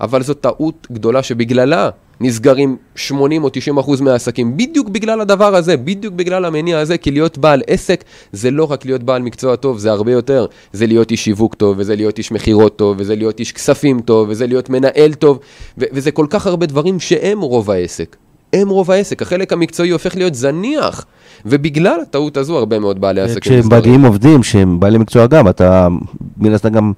אבל 0.00 0.22
זו 0.22 0.34
טעות 0.34 0.86
גדולה 0.92 1.22
שבגללה 1.22 1.90
נסגרים 2.20 2.76
80 2.96 3.44
או 3.44 3.48
90 3.52 3.78
אחוז 3.78 4.00
מהעסקים, 4.00 4.56
בדיוק 4.56 4.88
בגלל 4.88 5.20
הדבר 5.20 5.54
הזה, 5.54 5.76
בדיוק 5.76 6.14
בגלל 6.14 6.44
המניע 6.44 6.78
הזה, 6.78 6.98
כי 6.98 7.10
להיות 7.10 7.38
בעל 7.38 7.62
עסק 7.66 8.04
זה 8.32 8.50
לא 8.50 8.64
רק 8.70 8.84
להיות 8.84 9.02
בעל 9.02 9.22
מקצוע 9.22 9.56
טוב, 9.56 9.78
זה 9.78 9.90
הרבה 9.90 10.12
יותר. 10.12 10.46
זה 10.72 10.86
להיות 10.86 11.10
איש 11.10 11.24
שיווק 11.24 11.54
טוב, 11.54 11.76
וזה 11.78 11.96
להיות 11.96 12.18
איש 12.18 12.32
מכירות 12.32 12.76
טוב, 12.76 12.96
וזה 13.00 13.16
להיות 13.16 13.40
איש 13.40 13.52
כספים 13.52 14.00
טוב, 14.00 14.28
וזה 14.28 14.46
להיות 14.46 14.70
מנהל 14.70 15.14
טוב, 15.14 15.38
ו- 15.78 15.84
וזה 15.92 16.10
כל 16.10 16.26
כך 16.30 16.46
הרבה 16.46 16.66
דברים 16.66 17.00
שהם 17.00 17.40
רוב 17.40 17.70
העסק. 17.70 18.16
הם 18.52 18.68
רוב 18.68 18.90
העסק, 18.90 19.22
החלק 19.22 19.52
המקצועי 19.52 19.90
הופך 19.90 20.16
להיות 20.16 20.34
זניח, 20.34 21.06
ובגלל 21.50 22.00
הטעות 22.02 22.36
הזו 22.36 22.58
הרבה 22.58 22.78
מאוד 22.78 23.00
בעלי 23.00 23.20
עסקים 23.20 23.40
כשהם. 23.40 23.78
מגיעים 23.78 24.04
עובדים 24.04 24.42
שהם 24.42 24.80
בעלי 24.80 24.98
מקצוע 24.98 25.26
גם, 25.26 25.48
אתה 25.48 25.88
מן 26.36 26.52
הסתם 26.52 26.68
גם 26.68 26.92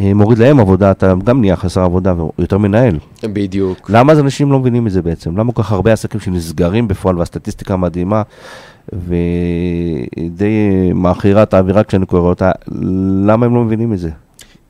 אה, 0.00 0.14
מוריד 0.14 0.38
להם 0.38 0.60
עבודה, 0.60 0.90
אתה 0.90 1.14
גם 1.24 1.40
נהיה 1.40 1.56
חסר 1.56 1.80
עבודה 1.80 2.14
ויותר 2.38 2.58
מנהל. 2.58 2.98
בדיוק. 3.24 3.90
למה 3.90 4.12
אז 4.12 4.18
אנשים 4.18 4.52
לא 4.52 4.58
מבינים 4.58 4.86
את 4.86 4.92
זה 4.92 5.02
בעצם? 5.02 5.36
למה 5.38 5.52
כל 5.52 5.62
כך 5.62 5.72
הרבה 5.72 5.92
עסקים 5.92 6.20
שנסגרים 6.20 6.88
בפועל 6.88 7.18
והסטטיסטיקה 7.18 7.76
מדהימה 7.76 8.22
ודי 8.92 10.70
אה, 10.88 10.94
מעכירה 10.94 11.42
את 11.42 11.54
האווירה 11.54 11.84
כשאני 11.84 12.06
קורא 12.06 12.20
אותה, 12.20 12.50
למה 13.26 13.46
הם 13.46 13.54
לא 13.54 13.64
מבינים 13.64 13.92
את 13.92 13.98
זה? 13.98 14.10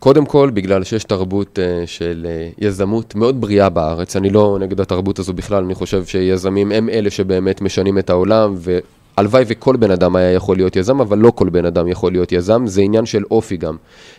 קודם 0.03 0.27
כל, 0.27 0.51
בגלל 0.55 0.85
שיש 0.85 1.05
תרבות 1.05 1.59
uh, 1.59 1.87
של 1.87 2.27
uh, 2.29 2.65
יזמות 2.65 3.15
מאוד 3.15 3.41
בריאה 3.41 3.69
בארץ. 3.69 4.17
אני 4.17 4.31
לא 4.31 4.59
נגד 4.61 4.81
התרבות 4.81 5.19
הזו 5.19 5.33
בכלל, 5.33 5.65
אני 5.65 5.75
חושב 5.75 6.05
שיזמים 6.05 6.73
הם 6.73 6.89
אלה 6.89 7.11
שבאמת 7.11 7.61
משנים 7.61 7.99
את 7.99 8.11
העולם, 8.11 8.55
והלוואי 9.17 9.45
וכל 9.47 9.77
בן 9.77 9.91
אדם 9.91 10.17
היה 10.17 10.33
יכול 10.33 10.57
להיות 10.57 10.77
יזם, 10.77 11.01
אבל 11.01 11.19
לא 11.19 11.33
כל 11.35 11.49
בן 11.49 11.65
אדם 11.65 11.89
יכול 11.89 12.13
להיות 12.13 12.33
יזם, 12.33 12.67
זה 12.67 12.81
עניין 12.81 13.07
של 13.07 13.23
אופי 13.31 13.57
גם. 13.57 13.77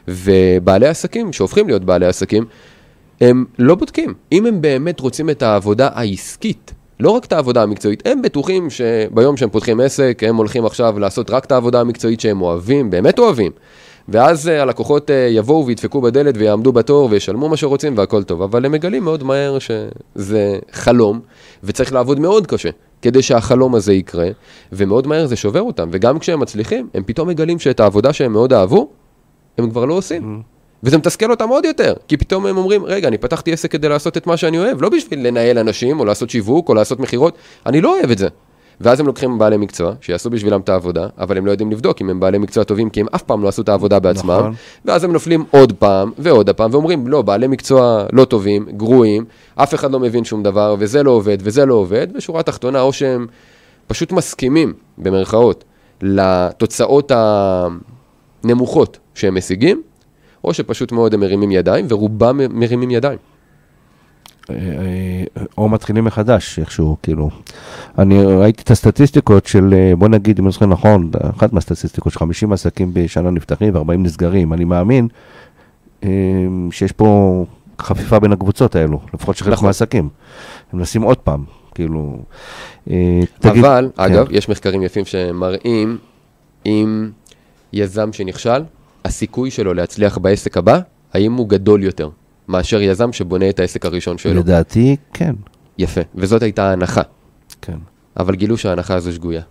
ובעלי 0.08 0.88
עסקים, 0.88 1.34
שהופכים 1.34 1.68
להיות 1.68 1.84
בעלי 1.84 2.06
עסקים, 2.06 2.46
הם 3.22 3.46
לא 3.60 3.76
בודקים. 3.76 4.14
אם 4.32 4.46
הם 4.46 4.62
באמת 4.62 5.00
רוצים 5.00 5.30
את 5.30 5.44
העבודה 5.44 5.90
העסקית, 5.94 6.74
לא 7.00 7.10
רק 7.10 7.26
את 7.26 7.34
העבודה 7.34 7.64
המקצועית, 7.64 8.08
הם 8.08 8.22
בטוחים 8.22 8.68
שביום 8.70 9.38
שהם 9.38 9.50
פותחים 9.50 9.80
עסק, 9.80 10.22
הם 10.28 10.36
הולכים 10.36 10.66
עכשיו 10.66 11.00
לעשות 11.00 11.30
רק 11.30 11.46
את 11.46 11.52
העבודה 11.52 11.82
המקצועית 11.82 12.20
שהם 12.20 12.42
אוהבים, 12.42 12.90
באמת 12.90 13.20
אוהבים. 13.20 13.52
ואז 14.10 14.48
אה, 14.48 14.62
הלקוחות 14.62 15.12
אה, 15.12 15.16
יבואו 15.16 15.66
וידפקו 15.66 16.02
בדלת 16.02 16.36
ויעמדו 16.38 16.72
בתור 16.72 17.08
וישלמו 17.12 17.50
מה 17.50 17.58
שרוצים 17.58 17.98
והכל 17.98 18.24
טוב, 18.24 18.42
אבל 18.42 18.66
הם 18.66 18.72
מגלים 18.72 19.04
מאוד 19.04 19.24
מהר 19.24 19.58
שזה 19.60 20.60
חלום, 20.72 21.20
וצריך 21.64 21.94
לעבוד 21.94 22.20
מאוד 22.20 22.48
קשה 22.48 22.70
כדי 23.02 23.22
שהחלום 23.22 23.76
הזה 23.76 23.94
יקרה, 23.94 24.28
ומאוד 24.72 25.08
מהר 25.08 25.26
זה 25.26 25.36
שובר 25.36 25.62
אותם, 25.62 25.90
וגם 25.92 26.20
כשהם 26.20 26.40
מצליחים, 26.40 26.88
הם 26.94 27.04
פתאום 27.06 27.28
מגלים 27.28 27.60
שאת 27.60 27.80
העבודה 27.80 28.14
שהם 28.14 28.34
מאוד 28.34 28.54
אהבו, 28.54 28.90
הם 29.58 29.70
כבר 29.70 29.86
לא 29.86 29.94
עושים. 29.94 30.42
וזה 30.84 30.98
מתסכל 30.98 31.32
אותם 31.32 31.50
עוד 31.50 31.66
יותר, 31.66 31.94
כי 32.08 32.18
פתאום 32.18 32.46
הם 32.46 32.58
אומרים, 32.58 32.86
רגע, 32.86 33.08
אני 33.08 33.18
פתחתי 33.18 33.54
עסק 33.54 33.72
כדי 33.72 33.90
לעשות 33.90 34.18
את 34.18 34.28
מה 34.28 34.38
שאני 34.38 34.60
אוהב, 34.60 34.82
לא 34.82 34.90
בשביל 34.90 35.28
לנהל 35.28 35.58
אנשים, 35.58 36.00
או 36.00 36.06
לעשות 36.06 36.30
שיווק, 36.30 36.70
או 36.70 36.74
לעשות 36.74 37.00
מכירות, 37.00 37.38
אני 37.66 37.82
לא 37.82 37.98
אוהב 37.98 38.12
את 38.12 38.18
זה. 38.18 38.28
ואז 38.82 39.00
הם 39.00 39.08
לוקחים 39.08 39.38
בעלי 39.38 39.58
מקצוע, 39.58 39.94
שיעשו 40.02 40.30
בשבילם 40.30 40.60
את 40.60 40.70
העבודה, 40.70 41.08
אבל 41.18 41.38
הם 41.38 41.46
לא 41.46 41.52
יודעים 41.52 41.72
לבדוק 41.72 42.02
אם 42.02 42.10
הם 42.10 42.20
בעלי 42.20 42.38
מקצוע 42.38 42.64
טובים, 42.64 42.90
כי 42.90 43.02
הם 43.02 43.08
אף 43.16 43.22
פעם 43.22 43.44
לא 43.44 43.48
עשו 43.48 43.62
את 43.62 43.70
העבודה 43.70 44.00
בעצמם, 44.00 44.32
נכון. 44.32 44.54
ואז 44.86 45.04
הם 45.04 45.14
נופלים 45.14 45.44
עוד 45.52 45.74
פעם 45.80 46.12
ועוד 46.18 46.50
פעם, 46.50 46.72
ואומרים, 46.74 47.08
לא, 47.08 47.22
בעלי 47.22 47.48
מקצוע 47.48 48.06
לא 48.14 48.26
טובים, 48.26 48.66
גרועים, 48.78 49.26
אף 49.56 49.74
אחד 49.74 49.92
לא 49.92 50.00
מבין 50.00 50.24
שום 50.24 50.44
דבר, 50.44 50.76
וזה 50.80 51.04
לא 51.04 51.12
עובד, 51.12 51.38
וזה 51.42 51.66
לא 51.66 51.74
עובד, 51.74 52.08
ושורה 52.16 52.44
תחתונה, 52.44 52.82
או 52.82 52.94
שהם 52.94 53.28
פשוט 53.88 54.12
מסכימים, 54.12 54.74
במרכאות, 54.98 55.64
לתוצאות 56.02 57.12
הנמוכות 58.44 58.98
שהם 59.14 59.36
משיגים, 59.36 59.82
או 60.44 60.54
שפשוט 60.54 60.92
מאוד 60.92 61.14
הם 61.14 61.20
מרימים 61.20 61.52
ידיים, 61.52 61.86
ורובם 61.90 62.40
מרימים 62.50 62.92
ידיים. 62.92 63.18
אה, 64.50 64.56
אה, 64.56 65.44
או 65.58 65.70
מתחילים 65.70 66.06
מחדש 66.06 66.60
איכשהו, 66.60 66.98
כאילו. 67.04 67.30
אני 67.98 68.24
ראיתי 68.24 68.64
את 68.64 68.72
הסטטיסטיקות 68.72 69.46
של, 69.46 69.74
אה, 69.74 69.96
בוא 69.96 70.08
נגיד, 70.08 70.40
אם 70.40 70.46
אני 70.46 70.52
זוכר 70.52 70.66
נכון, 70.66 71.12
אחת 71.38 71.54
מהסטטיסטיקות, 71.54 72.14
ש-50 72.14 72.54
עסקים 72.54 72.94
בשנה 72.94 73.30
נפתחים 73.30 73.76
ו-40 73.76 73.98
נסגרים. 73.98 74.54
אני 74.54 74.64
מאמין 74.66 75.08
שיש 76.72 76.92
פה 76.92 77.46
חפיפה 77.82 78.20
בין 78.20 78.32
הקבוצות 78.32 78.76
האלו, 78.76 79.00
לפחות 79.14 79.36
של 79.36 79.46
חלק 79.46 79.54
נכון. 79.54 79.66
מהעסקים. 79.66 80.10
הם 80.74 80.80
מנסים 80.80 81.02
עוד 81.02 81.18
פעם, 81.18 81.44
כאילו... 81.76 82.18
תגיד- 83.40 83.66
אבל, 83.66 83.90
כן. 83.96 84.02
אגב, 84.04 84.28
יש 84.32 84.50
מחקרים 84.50 84.82
יפים 84.84 85.06
שמראים 85.06 85.98
אם 86.66 87.10
יזם 87.74 88.14
שנכשל, 88.14 88.64
הסיכוי 89.06 89.52
שלו 89.52 89.74
להצליח 89.74 90.18
בעסק 90.18 90.58
הבא, 90.58 90.80
האם 91.14 91.34
הוא 91.34 91.50
גדול 91.50 91.84
יותר 91.84 92.10
מאשר 92.48 92.82
יזם 92.82 93.14
שבונה 93.14 93.50
את 93.50 93.60
העסק 93.60 93.86
הראשון 93.86 94.18
שלו. 94.18 94.34
לדעתי, 94.34 94.96
כן, 95.14 95.36
יפה, 95.78 96.02
וזאת 96.16 96.44
הייתה 96.44 96.70
ההנחה, 96.70 97.02
כן. 97.62 97.78
אבל 98.18 98.36
גילו 98.36 98.58
שההנחה 98.58 98.96
הזו 98.96 99.12
שגויה. 99.14 99.42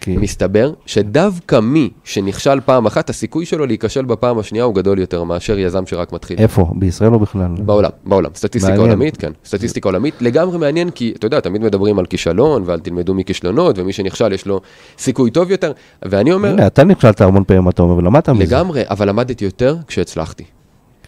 כי... 0.00 0.16
מסתבר 0.16 0.72
שדווקא 0.86 1.60
מי 1.60 1.90
שנכשל 2.04 2.60
פעם 2.60 2.86
אחת, 2.86 3.10
הסיכוי 3.10 3.46
שלו 3.46 3.66
להיכשל 3.66 4.04
בפעם 4.04 4.38
השנייה 4.38 4.64
הוא 4.64 4.74
גדול 4.74 4.98
יותר 4.98 5.24
מאשר 5.24 5.58
יזם 5.58 5.86
שרק 5.86 6.12
מתחיל. 6.12 6.38
איפה? 6.38 6.66
בישראל 6.74 7.14
או 7.14 7.18
בכלל? 7.18 7.48
בעולם, 7.58 7.90
בעולם. 8.04 8.30
סטטיסטיקה 8.34 8.76
מעניין. 8.76 8.90
עולמית, 8.90 9.16
כן. 9.16 9.32
סטטיסטיקה 9.44 9.88
עולמית, 9.88 10.14
לגמרי 10.20 10.58
מעניין, 10.58 10.90
כי 10.90 11.12
אתה 11.18 11.26
יודע, 11.26 11.40
תמיד 11.40 11.62
מדברים 11.62 11.98
על 11.98 12.06
כישלון, 12.06 12.62
ועל 12.66 12.80
תלמדו 12.80 13.14
מכישלונות, 13.14 13.78
ומי 13.78 13.92
שנכשל 13.92 14.32
יש 14.32 14.46
לו 14.46 14.60
סיכוי 14.98 15.30
טוב 15.30 15.50
יותר, 15.50 15.72
ואני 16.02 16.32
אומר, 16.32 16.48
הנה, 16.48 16.66
אתה 16.66 16.84
נכשלת 16.84 17.20
המון 17.20 17.44
פעמים, 17.44 17.68
אתה 17.68 17.82
אומר, 17.82 17.96
ולמדת 17.96 18.28
מזה. 18.28 18.44
לגמרי, 18.44 18.82
אבל 18.90 19.08
למדתי 19.08 19.44
יותר 19.44 19.76
כשהצלחתי. 19.86 20.44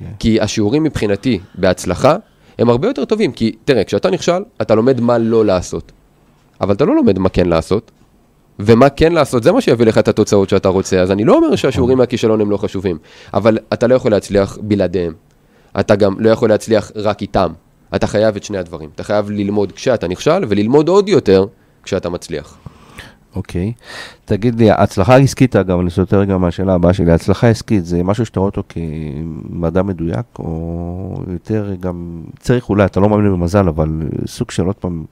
כן. 0.03 0.15
כי 0.19 0.41
השיעורים 0.41 0.83
מבחינתי 0.83 1.39
בהצלחה, 1.55 2.17
הם 2.59 2.69
הרבה 2.69 2.89
יותר 2.89 3.05
טובים, 3.05 3.33
כי 3.33 3.57
תראה, 3.65 3.85
כשאתה 3.85 4.11
נכשל, 4.11 4.43
אתה 4.63 4.75
לומד 4.75 5.01
מה 5.01 5.19
לא 5.19 5.45
לעשות. 5.45 5.93
אבל 6.61 6.75
אתה 6.75 6.85
לא 6.85 6.97
לומד 6.97 7.19
מה 7.19 7.29
כן 7.29 7.49
לעשות, 7.49 7.91
ומה 8.59 8.89
כן 8.89 9.13
לעשות, 9.13 9.43
זה 9.43 9.53
מה 9.53 9.61
שיביא 9.61 9.87
לך 9.87 9.99
את 9.99 10.09
התוצאות 10.09 10.49
שאתה 10.49 10.69
רוצה. 10.69 11.01
אז 11.01 11.11
אני 11.11 11.25
לא 11.25 11.37
אומר 11.37 11.57
שהשיעורים 11.57 11.99
מהכישלון 11.99 12.41
הם 12.41 12.51
לא 12.51 12.57
חשובים, 12.57 12.99
אבל 13.35 13.59
אתה 13.73 13.87
לא 13.87 13.95
יכול 13.95 14.11
להצליח 14.11 14.59
בלעדיהם. 14.61 15.13
אתה 15.81 15.97
גם 15.97 16.21
לא 16.21 16.31
יכול 16.31 16.49
להצליח 16.49 16.93
רק 16.97 17.23
איתם. 17.23 17.53
אתה 17.95 18.07
חייב 18.07 18.37
את 18.37 18.43
שני 18.43 18.59
הדברים. 18.59 18.91
אתה 18.95 19.05
חייב 19.05 19.31
ללמוד 19.31 19.73
כשאתה 19.73 20.09
נכשל, 20.09 20.45
וללמוד 20.49 20.89
עוד 20.89 21.09
יותר 21.09 21.47
כשאתה 21.83 22.09
מצליח. 22.09 22.59
אוקיי. 23.37 23.73
תגיד 24.25 24.59
לי, 24.59 24.71
הצלחה 24.71 25.17
עסקית, 25.17 25.57
אגב, 25.57 25.81
אני 25.81 25.91
סוטה 25.91 26.17
רגע 26.17 26.37
מהשאלה 26.37 26.75
הבאה 26.75 26.93
שלי, 26.93 27.13
הצלחה 27.13 27.49
עסקית 27.49 27.85
זה 27.85 28.03
משהו 28.03 28.27
שאתה 28.27 28.41
רואה 28.41 28.49
אותו 28.49 28.63
כמדע 28.69 29.83
מדויק, 29.83 30.27
או 30.39 31.23
יותר 31.33 31.75
גם, 31.81 32.23
צריך 32.41 32.69
אולי, 32.69 32.85
אתה 32.85 33.01
לא 33.01 33.09
מאמין 33.09 33.33
במזל, 33.33 33.69
אבל 33.69 33.89
סוג 34.27 34.51
של 34.51 34.63
עוד 34.63 34.75
פעם, 34.75 35.05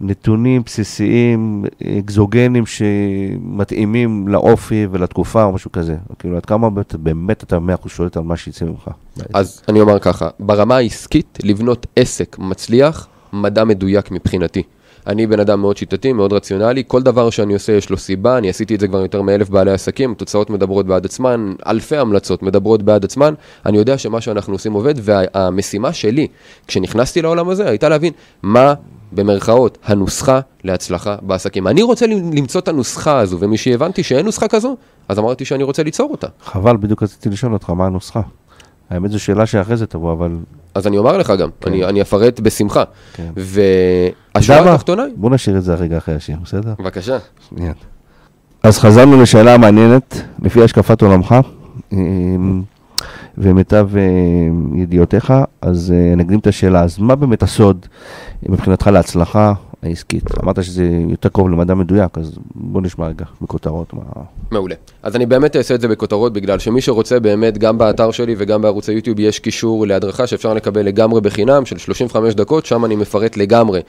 נתונים 0.00 0.62
בסיסיים, 0.66 1.64
אקזוגנים 1.98 2.66
שמתאימים 2.66 4.28
לאופי 4.28 4.86
ולתקופה 4.90 5.44
או 5.44 5.52
משהו 5.52 5.72
כזה. 5.72 5.96
כאילו, 6.18 6.36
עד 6.36 6.46
כמה 6.46 6.70
באמת, 6.70 6.94
באמת 6.94 7.42
אתה 7.42 7.58
מאה 7.58 7.74
אחוז 7.74 7.92
שולט 7.92 8.16
על 8.16 8.22
מה 8.22 8.36
שיצא 8.36 8.64
ממך. 8.64 8.90
אז 9.34 9.62
אני 9.68 9.80
אומר 9.80 9.98
ככה, 9.98 10.28
ברמה 10.40 10.76
העסקית, 10.76 11.38
לבנות 11.42 11.86
עסק 11.96 12.36
מצליח, 12.38 13.08
מדע 13.32 13.64
מדויק 13.64 14.10
מבחינתי. 14.10 14.62
אני 15.06 15.26
בן 15.26 15.40
אדם 15.40 15.60
מאוד 15.60 15.76
שיטתי, 15.76 16.12
מאוד 16.12 16.32
רציונלי, 16.32 16.82
כל 16.86 17.02
דבר 17.02 17.30
שאני 17.30 17.54
עושה 17.54 17.72
יש 17.72 17.90
לו 17.90 17.96
סיבה, 17.96 18.38
אני 18.38 18.48
עשיתי 18.48 18.74
את 18.74 18.80
זה 18.80 18.88
כבר 18.88 19.00
יותר 19.00 19.22
מאלף 19.22 19.48
בעלי 19.48 19.70
עסקים, 19.70 20.12
התוצאות 20.12 20.50
מדברות 20.50 20.86
בעד 20.86 21.04
עצמן, 21.04 21.52
אלפי 21.66 21.96
המלצות 21.96 22.42
מדברות 22.42 22.82
בעד 22.82 23.04
עצמן, 23.04 23.34
אני 23.66 23.78
יודע 23.78 23.98
שמה 23.98 24.20
שאנחנו 24.20 24.52
עושים 24.52 24.72
עובד, 24.72 24.94
והמשימה 25.02 25.92
שלי, 25.92 26.26
כשנכנסתי 26.66 27.22
לעולם 27.22 27.48
הזה, 27.48 27.68
הייתה 27.68 27.88
להבין 27.88 28.12
מה 28.42 28.74
במרכאות, 29.12 29.78
הנוסחה 29.84 30.40
להצלחה 30.64 31.16
בעסקים. 31.22 31.68
אני 31.68 31.82
רוצה 31.82 32.06
למצוא 32.06 32.60
את 32.60 32.68
הנוסחה 32.68 33.18
הזו, 33.18 33.36
ומשהבנתי 33.40 34.02
שאין 34.02 34.24
נוסחה 34.24 34.48
כזו, 34.48 34.76
אז 35.08 35.18
אמרתי 35.18 35.44
שאני 35.44 35.62
רוצה 35.62 35.82
ליצור 35.82 36.10
אותה. 36.10 36.26
חבל, 36.44 36.76
בדיוק 36.76 37.02
רציתי 37.02 37.28
לשאול 37.28 37.52
אותך, 37.52 37.70
מה 37.70 37.86
הנוסחה? 37.86 38.20
האמת 38.90 39.10
זו 39.10 39.20
שאלה 39.20 39.46
שאחרי 39.46 39.76
זה 39.76 39.86
תבוא, 39.86 40.12
אבל... 40.12 40.36
אז 40.74 40.86
אני 40.86 40.98
אומר 40.98 41.16
לך 41.18 41.32
גם, 41.38 41.48
כן. 41.60 41.70
אני, 41.70 41.84
אני 41.84 42.02
אפרט 42.02 42.40
בשמחה. 42.40 42.84
כן. 43.12 43.30
והשאלה 43.36 44.72
התחתונה... 44.74 45.02
בוא 45.16 45.30
נשאיר 45.30 45.56
את 45.58 45.62
זה 45.62 45.74
רגע 45.74 45.98
אחרי 45.98 46.14
השיר, 46.14 46.36
בסדר? 46.44 46.74
בבקשה. 46.78 47.18
שנייה. 47.48 47.72
אז 48.62 48.78
חזרנו 48.78 49.22
לשאלה 49.22 49.58
מעניינת, 49.58 50.22
לפי 50.42 50.62
השקפת 50.62 51.02
עולמך, 51.02 51.34
ומיטב 53.38 53.88
ידיעותיך, 54.74 55.32
אז 55.62 55.94
נקדים 56.16 56.38
את 56.38 56.46
השאלה, 56.46 56.82
אז 56.82 56.98
מה 56.98 57.14
באמת 57.14 57.42
הסוד 57.42 57.86
מבחינתך 58.48 58.86
להצלחה 58.86 59.52
העסקית. 59.84 60.24
אמרת 60.42 60.64
שזה 60.64 60.90
יותר 61.08 61.28
קרוב 61.28 61.50
למדע 61.50 61.74
מדויק, 61.74 62.18
אז 62.18 62.38
בוא 62.54 62.82
נשמע 62.82 63.06
רגע 63.06 63.24
בכותרות. 63.42 63.94
מה... 63.94 64.02
מעולה. 64.50 64.74
אז 65.02 65.16
אני 65.16 65.26
באמת 65.26 65.56
אעשה 65.56 65.74
את 65.74 65.80
זה 65.80 65.88
בכותרות, 65.88 66.32
בגלל 66.32 66.58
שמי 66.58 66.80
שרוצה 66.80 67.20
באמת, 67.20 67.58
גם 67.58 67.78
באתר 67.78 68.10
שלי 68.10 68.34
וגם 68.38 68.62
בערוץ 68.62 68.88
היוטיוב 68.88 69.20
יש 69.20 69.38
קישור 69.38 69.86
להדרכה 69.86 70.26
שאפשר 70.26 70.54
לקבל 70.54 70.82
לגמרי 70.82 71.20
בחינם 71.20 71.66
של 71.66 71.78
35 71.78 72.34
דקות, 72.34 72.66
שם 72.66 72.84
אני 72.84 72.96
מפרט 72.96 73.36
לגמרי 73.36 73.80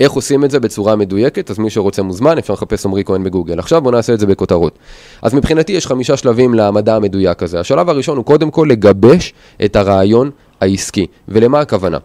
איך 0.00 0.12
עושים 0.12 0.44
את 0.44 0.50
זה 0.50 0.60
בצורה 0.60 0.96
מדויקת, 0.96 1.50
אז 1.50 1.58
מי 1.58 1.70
שרוצה 1.70 2.02
מוזמן, 2.02 2.38
אפשר 2.38 2.52
לחפש 2.52 2.86
עמרי 2.86 3.04
כהן 3.04 3.24
בגוגל. 3.24 3.58
עכשיו 3.58 3.80
בוא 3.82 3.92
נעשה 3.92 4.14
את 4.14 4.20
זה 4.20 4.26
בכותרות. 4.26 4.78
אז 5.22 5.34
מבחינתי 5.34 5.72
יש 5.72 5.86
חמישה 5.86 6.16
שלבים 6.16 6.54
למדע 6.54 6.96
המדויק 6.96 7.42
הזה. 7.42 7.60
השלב 7.60 7.88
הראשון 7.88 8.16
הוא 8.16 8.24
קודם 8.24 8.50
כל 8.50 8.66
לגבש 8.70 9.34
את 9.64 9.76
הרעיון 9.76 10.30
העסקי. 10.60 11.06
ולמה 11.28 11.60
הכוונה? 11.60 11.98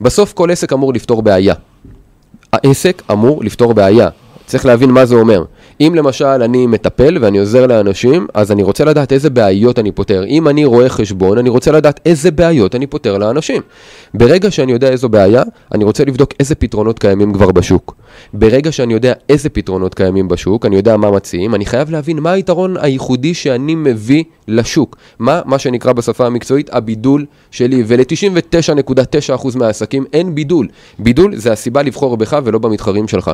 בסוף 0.00 0.32
כל 0.32 0.50
עסק 0.50 0.72
אמור 0.72 0.92
לפתור 0.92 1.22
בעיה. 1.22 1.54
העסק 2.52 3.02
אמור 3.12 3.44
לפתור 3.44 3.74
בעיה. 3.74 4.08
צריך 4.46 4.66
להבין 4.66 4.90
מה 4.90 5.04
זה 5.04 5.14
אומר. 5.14 5.44
אם 5.80 5.92
למשל 5.94 6.24
אני 6.24 6.66
מטפל 6.66 7.18
ואני 7.20 7.38
עוזר 7.38 7.66
לאנשים, 7.66 8.26
אז 8.34 8.52
אני 8.52 8.62
רוצה 8.62 8.84
לדעת 8.84 9.12
איזה 9.12 9.30
בעיות 9.30 9.78
אני 9.78 9.92
פותר. 9.92 10.24
אם 10.24 10.48
אני 10.48 10.64
רואה 10.64 10.88
חשבון, 10.88 11.38
אני 11.38 11.48
רוצה 11.48 11.72
לדעת 11.72 12.00
איזה 12.06 12.30
בעיות 12.30 12.74
אני 12.74 12.86
פותר 12.86 13.18
לאנשים. 13.18 13.62
ברגע 14.14 14.50
שאני 14.50 14.72
יודע 14.72 14.88
איזו 14.88 15.08
בעיה, 15.08 15.42
אני 15.74 15.84
רוצה 15.84 16.04
לבדוק 16.04 16.30
איזה 16.40 16.54
פתרונות 16.54 16.98
קיימים 16.98 17.32
כבר 17.32 17.50
בשוק. 17.50 17.94
ברגע 18.32 18.72
שאני 18.72 18.92
יודע 18.92 19.12
איזה 19.28 19.48
פתרונות 19.48 19.94
קיימים 19.94 20.28
בשוק, 20.28 20.66
אני 20.66 20.76
יודע 20.76 20.96
מה 20.96 21.10
מציעים, 21.10 21.54
אני 21.54 21.66
חייב 21.66 21.90
להבין 21.90 22.18
מה 22.18 22.30
היתרון 22.30 22.76
הייחודי 22.76 23.34
שאני 23.34 23.74
מביא 23.74 24.24
לשוק. 24.48 24.96
מה, 25.18 25.40
מה 25.44 25.58
שנקרא 25.58 25.92
בשפה 25.92 26.26
המקצועית, 26.26 26.70
הבידול 26.74 27.26
שלי. 27.50 27.82
ול-99.9% 27.86 29.58
מהעסקים 29.58 30.04
אין 30.12 30.34
בידול. 30.34 30.68
בידול 30.98 31.36
זה 31.36 31.52
הסיבה 31.52 31.82
לבחור 31.82 32.16
בך 32.16 32.38
ולא 32.44 32.58
במתחרים 32.58 33.08
שלך. 33.08 33.30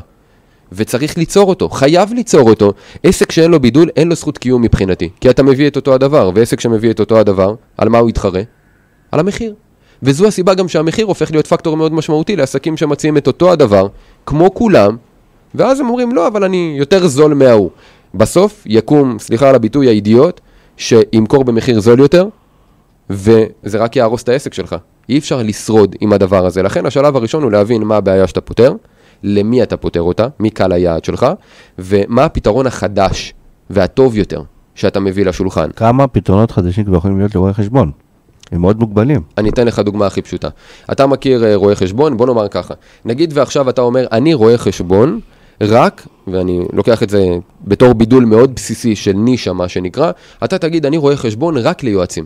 וצריך 0.72 1.18
ליצור 1.18 1.48
אותו, 1.48 1.68
חייב 1.68 2.12
ליצור 2.12 2.50
אותו. 2.50 2.72
עסק 3.02 3.32
שאין 3.32 3.50
לו 3.50 3.60
בידול, 3.60 3.88
אין 3.96 4.08
לו 4.08 4.14
זכות 4.14 4.38
קיום 4.38 4.62
מבחינתי. 4.62 5.08
כי 5.20 5.30
אתה 5.30 5.42
מביא 5.42 5.66
את 5.68 5.76
אותו 5.76 5.94
הדבר, 5.94 6.30
ועסק 6.34 6.60
שמביא 6.60 6.90
את 6.90 7.00
אותו 7.00 7.18
הדבר, 7.18 7.54
על 7.78 7.88
מה 7.88 7.98
הוא 7.98 8.10
יתחרה? 8.10 8.42
על 9.12 9.20
המחיר. 9.20 9.54
וזו 10.02 10.26
הסיבה 10.26 10.54
גם 10.54 10.68
שהמחיר 10.68 11.06
הופך 11.06 11.30
להיות 11.30 11.46
פקטור 11.46 11.76
מאוד 11.76 11.92
משמעותי 11.92 12.36
לעסקים 12.36 12.76
שמציעים 12.76 13.16
את 13.16 13.26
אותו 13.26 13.52
הדבר, 13.52 13.86
כמו 14.26 14.54
כולם, 14.54 14.96
ואז 15.54 15.80
הם 15.80 15.88
אומרים, 15.88 16.12
לא, 16.12 16.26
אבל 16.26 16.44
אני 16.44 16.74
יותר 16.78 17.06
זול 17.06 17.34
מההוא. 17.34 17.70
בסוף 18.14 18.62
יקום, 18.66 19.18
סליחה 19.18 19.48
על 19.48 19.54
הביטוי, 19.54 19.88
האידיוט, 19.88 20.40
שימכור 20.76 21.44
במחיר 21.44 21.80
זול 21.80 22.00
יותר, 22.00 22.28
וזה 23.10 23.78
רק 23.78 23.96
יהרוס 23.96 24.22
את 24.22 24.28
העסק 24.28 24.54
שלך. 24.54 24.76
אי 25.08 25.18
אפשר 25.18 25.42
לשרוד 25.42 25.96
עם 26.00 26.12
הדבר 26.12 26.46
הזה. 26.46 26.62
לכן 26.62 26.86
השלב 26.86 27.16
הראשון 27.16 27.42
הוא 27.42 27.52
להבין 27.52 27.82
מה 27.82 27.96
הבעיה 27.96 28.26
שאתה 28.26 28.40
פותר, 28.40 28.72
למי 29.22 29.62
אתה 29.62 29.76
פותר 29.76 30.02
אותה, 30.02 30.26
מי 30.40 30.50
קהל 30.50 30.72
היעד 30.72 31.04
שלך, 31.04 31.26
ומה 31.78 32.24
הפתרון 32.24 32.66
החדש 32.66 33.34
והטוב 33.70 34.16
יותר 34.16 34.42
שאתה 34.74 35.00
מביא 35.00 35.24
לשולחן. 35.24 35.70
כמה 35.70 36.06
פתרונות 36.06 36.50
חדשים 36.50 36.84
כבר 36.84 36.96
יכולים 36.96 37.18
להיות 37.18 37.34
לרואי 37.34 37.52
חשבון? 37.52 37.90
הם 38.52 38.60
מאוד 38.60 38.78
מוגבלים. 38.78 39.22
אני 39.38 39.48
אתן 39.48 39.66
לך 39.66 39.78
דוגמה 39.78 40.06
הכי 40.06 40.22
פשוטה. 40.22 40.48
אתה 40.92 41.06
מכיר 41.06 41.44
uh, 41.44 41.56
רואה 41.56 41.74
חשבון, 41.74 42.16
בוא 42.16 42.26
נאמר 42.26 42.48
ככה. 42.48 42.74
נגיד 43.04 43.30
ועכשיו 43.34 43.68
אתה 43.68 43.82
אומר, 43.82 44.06
אני 44.12 44.34
רואה 44.34 44.58
חשבון, 44.58 45.20
רק, 45.60 46.06
ואני 46.26 46.60
לוקח 46.72 47.02
את 47.02 47.10
זה 47.10 47.26
בתור 47.64 47.92
בידול 47.92 48.24
מאוד 48.24 48.54
בסיסי 48.54 48.96
של 48.96 49.12
נישה, 49.12 49.52
מה 49.52 49.68
שנקרא, 49.68 50.10
אתה 50.44 50.58
תגיד, 50.58 50.86
אני 50.86 50.96
רואה 50.96 51.16
חשבון 51.16 51.56
רק 51.56 51.82
ליועצים. 51.82 52.24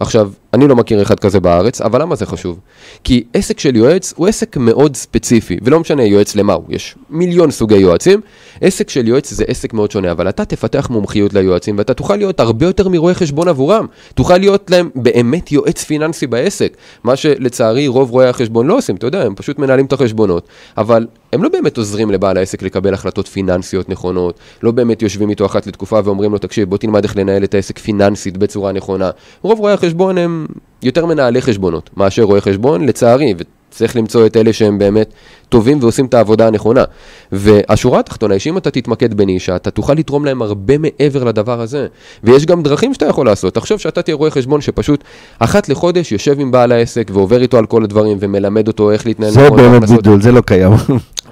עכשיו, 0.00 0.30
אני 0.54 0.68
לא 0.68 0.76
מכיר 0.76 1.02
אחד 1.02 1.20
כזה 1.20 1.40
בארץ, 1.40 1.80
אבל 1.80 2.02
למה 2.02 2.16
זה 2.16 2.26
חשוב? 2.26 2.60
כי 3.04 3.24
עסק 3.34 3.58
של 3.58 3.76
יועץ 3.76 4.14
הוא 4.16 4.28
עסק 4.28 4.56
מאוד 4.56 4.96
ספציפי, 4.96 5.58
ולא 5.62 5.80
משנה 5.80 6.04
יועץ 6.04 6.36
למה 6.36 6.52
הוא, 6.52 6.64
יש 6.68 6.94
מיליון 7.10 7.50
סוגי 7.50 7.76
יועצים. 7.76 8.20
עסק 8.60 8.90
של 8.90 9.08
יועץ 9.08 9.30
זה 9.30 9.44
עסק 9.48 9.72
מאוד 9.72 9.90
שונה, 9.90 10.12
אבל 10.12 10.28
אתה 10.28 10.44
תפתח 10.44 10.88
מומחיות 10.90 11.34
ליועצים, 11.34 11.78
ואתה 11.78 11.94
תוכל 11.94 12.16
להיות 12.16 12.40
הרבה 12.40 12.66
יותר 12.66 12.88
מרואה 12.88 13.14
חשבון 13.14 13.48
עבורם. 13.48 13.86
תוכל 14.14 14.38
להיות 14.38 14.70
להם 14.70 14.90
באמת 14.94 15.52
יועץ 15.52 15.84
פיננסי 15.84 16.26
בעסק, 16.26 16.76
מה 17.04 17.16
שלצערי 17.16 17.88
רוב 17.88 18.10
רואי 18.10 18.28
החשבון 18.28 18.66
לא 18.66 18.78
עושים, 18.78 18.96
אתה 18.96 19.06
יודע, 19.06 19.22
הם 19.22 19.34
פשוט 19.34 19.58
מנהלים 19.58 19.86
את 19.86 19.92
החשבונות, 19.92 20.48
אבל 20.76 21.06
הם 21.32 21.42
לא 21.42 21.48
באמת 21.48 21.78
עוזרים 21.78 22.10
לבעל 22.10 22.36
העסק 22.36 22.62
לקבל 22.62 22.94
החלטות 22.94 23.28
פיננסיות 23.28 23.88
נכונות, 23.88 24.38
לא 24.62 24.70
באמת 24.70 25.02
יושבים 25.02 25.30
איתו 25.30 25.46
אחת 25.46 25.66
לתקופה 25.66 26.00
ואומרים 26.04 26.32
לו, 26.32 26.38
תקשיב, 26.38 26.68
בוא 26.68 26.78
תלמד 26.78 27.04
איך 27.04 27.16
לנהל 27.16 27.44
את 27.44 27.54
העסק 27.54 27.78
פיננסית 27.78 28.36
בצורה 28.36 28.72
נכונה. 28.72 29.10
רוב 29.42 29.58
רואי 29.58 29.72
החשבון 29.72 30.18
הם 30.18 30.41
יותר 30.82 31.06
מנהלי 31.06 31.42
חשבונות 31.42 31.90
מאשר 31.96 32.22
רואי 32.22 32.40
חשבון, 32.40 32.86
לצערי, 32.86 33.34
וצריך 33.38 33.96
למצוא 33.96 34.26
את 34.26 34.36
אלה 34.36 34.52
שהם 34.52 34.78
באמת 34.78 35.12
טובים 35.48 35.78
ועושים 35.80 36.06
את 36.06 36.14
העבודה 36.14 36.46
הנכונה. 36.46 36.84
והשורה 37.32 38.00
התחתונה 38.00 38.34
היא 38.34 38.40
שאם 38.40 38.58
אתה 38.58 38.70
תתמקד 38.70 39.14
בנישה, 39.14 39.56
אתה 39.56 39.70
תוכל 39.70 39.94
לתרום 39.94 40.24
להם 40.24 40.42
הרבה 40.42 40.74
מעבר 40.78 41.24
לדבר 41.24 41.60
הזה. 41.60 41.86
ויש 42.24 42.46
גם 42.46 42.62
דרכים 42.62 42.94
שאתה 42.94 43.06
יכול 43.06 43.26
לעשות. 43.26 43.54
תחשוב 43.54 43.78
שאתה 43.78 44.02
תהיה 44.02 44.14
רואה 44.14 44.30
חשבון 44.30 44.60
שפשוט 44.60 45.04
אחת 45.38 45.68
לחודש 45.68 46.12
יושב 46.12 46.40
עם 46.40 46.50
בעל 46.50 46.72
העסק 46.72 47.10
ועובר 47.12 47.42
איתו 47.42 47.58
על 47.58 47.66
כל 47.66 47.84
הדברים 47.84 48.16
ומלמד 48.20 48.68
אותו 48.68 48.90
איך 48.90 49.06
להתנהל. 49.06 49.30
זה 49.30 49.50
באמת 49.50 49.88
בידול, 49.88 50.22
זה 50.22 50.32
לא 50.32 50.40
קיים. 50.40 50.72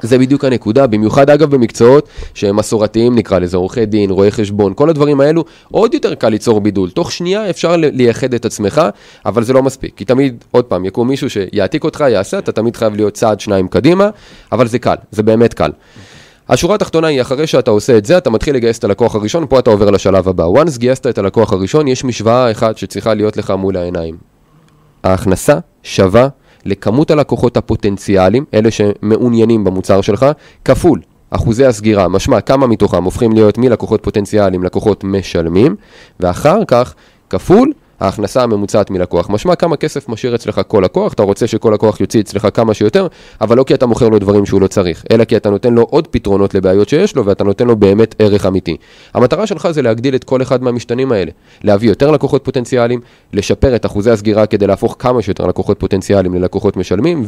זה 0.03 0.19
בדיוק 0.19 0.45
הנקודה, 0.45 0.87
במיוחד 0.87 1.31
אגב 1.31 1.51
במקצועות 1.51 2.09
שהם 2.35 2.57
מסורתיים 2.57 3.15
נקרא 3.15 3.39
לזה, 3.39 3.57
עורכי 3.57 3.87
דין, 3.87 4.11
רואי 4.11 4.31
חשבון, 4.31 4.75
כל 4.75 4.91
הדברים 4.91 5.21
האלו, 5.21 5.45
עוד 5.71 5.95
יותר 5.95 6.15
קל 6.15 6.29
ליצור 6.29 6.61
בידול. 6.61 6.91
תוך 6.91 7.13
שנייה 7.13 7.51
אפשר 7.51 7.77
לייחד 7.77 8.35
את 8.35 8.45
עצמך, 8.45 8.83
אבל 9.27 9.43
זה 9.43 9.53
לא 9.53 9.63
מספיק. 9.63 9.93
כי 9.97 10.05
תמיד, 10.05 10.45
עוד 10.51 10.65
פעם, 10.65 10.85
יקום 10.85 11.09
מישהו 11.09 11.31
שיעתיק 11.31 11.85
אותך, 11.85 12.05
יעשה, 12.09 12.39
אתה 12.39 12.53
תמיד 12.53 12.77
חייב 12.77 12.97
להיות 12.97 13.15
צעד 13.15 13.41
שניים 13.41 13.69
קדימה, 13.69 14.11
אבל 14.53 14.67
זה 14.67 14.79
קל, 14.79 14.95
זה 15.11 15.23
באמת 15.23 15.55
קל. 15.55 15.71
השורה 16.49 16.75
התחתונה 16.75 17.07
היא, 17.07 17.21
אחרי 17.21 17.47
שאתה 17.47 17.71
עושה 17.71 17.99
את 17.99 18.05
זה, 18.05 18.19
אתה 18.19 18.31
מתחיל 18.31 18.55
לגייס 18.55 18.79
את 18.79 18.85
הלקוח 18.85 19.15
הראשון, 19.15 19.47
פה 19.49 19.59
אתה 19.59 19.71
עובר 19.71 19.91
לשלב 19.91 20.29
הבא. 20.29 20.45
once 20.45 20.79
גייסת 20.79 21.07
את 21.07 21.19
הלקוח 21.19 21.53
הראשון, 21.53 21.89
יש 21.89 22.05
משוואה 22.05 22.51
אחת 22.51 22.79
שצריכה 22.79 23.15
להיות 23.15 23.37
לך 23.37 23.51
מול 23.51 23.77
העיניים. 23.77 24.17
ההכנסה 25.05 25.59
שווה 25.83 26.29
לכמות 26.65 27.11
הלקוחות 27.11 27.57
הפוטנציאליים, 27.57 28.45
אלה 28.55 28.71
שמעוניינים 28.71 29.65
במוצר 29.65 30.01
שלך, 30.01 30.27
כפול 30.65 31.01
אחוזי 31.31 31.67
הסגירה, 31.67 32.09
משמע 32.09 32.41
כמה 32.41 32.67
מתוכם 32.67 33.05
הופכים 33.05 33.33
להיות 33.33 33.59
מלקוחות 33.59 34.03
פוטנציאליים 34.03 34.63
לקוחות 34.63 35.05
משלמים, 35.05 35.77
ואחר 36.21 36.65
כך 36.67 36.95
כפול 37.31 37.73
ההכנסה 38.01 38.43
הממוצעת 38.43 38.91
מלקוח. 38.91 39.31
משמע 39.31 39.55
כמה 39.55 39.77
כסף 39.77 40.09
משאיר 40.09 40.35
אצלך 40.35 40.61
כל 40.69 40.81
לקוח, 40.85 41.13
אתה 41.13 41.23
רוצה 41.23 41.47
שכל 41.47 41.71
לקוח 41.75 42.01
יוציא 42.01 42.21
אצלך 42.21 42.49
כמה 42.55 42.75
שיותר, 42.75 43.07
אבל 43.41 43.57
לא 43.57 43.65
כי 43.65 43.75
אתה 43.75 43.87
מוכר 43.87 44.09
לו 44.09 44.19
דברים 44.19 44.47
שהוא 44.47 44.61
לא 44.61 44.67
צריך, 44.67 45.05
אלא 45.11 45.25
כי 45.25 45.37
אתה 45.37 45.51
נותן 45.51 45.75
לו 45.75 45.83
עוד 45.83 46.07
פתרונות 46.07 46.55
לבעיות 46.55 46.89
שיש 46.89 47.17
לו, 47.17 47.27
ואתה 47.27 47.45
נותן 47.45 47.67
לו 47.67 47.77
באמת 47.77 48.15
ערך 48.19 48.47
אמיתי. 48.47 48.77
המטרה 49.15 49.47
שלך 49.47 49.71
זה 49.71 49.83
להגדיל 49.83 50.15
את 50.15 50.25
כל 50.25 50.43
אחד 50.43 50.63
מהמשתנים 50.63 51.13
האלה, 51.13 51.31
להביא 51.65 51.89
יותר 51.89 52.11
לקוחות 52.11 52.45
פוטנציאליים, 52.45 53.01
לשפר 53.33 53.77
את 53.77 53.87
אחוזי 53.87 54.11
הסגירה 54.11 54.47
כדי 54.47 54.67
להפוך 54.67 54.97
כמה 54.99 55.23
שיותר 55.23 55.47
לקוחות 55.47 55.81
פוטנציאליים 55.81 56.35
ללקוחות 56.35 56.77
משלמים, 56.77 57.25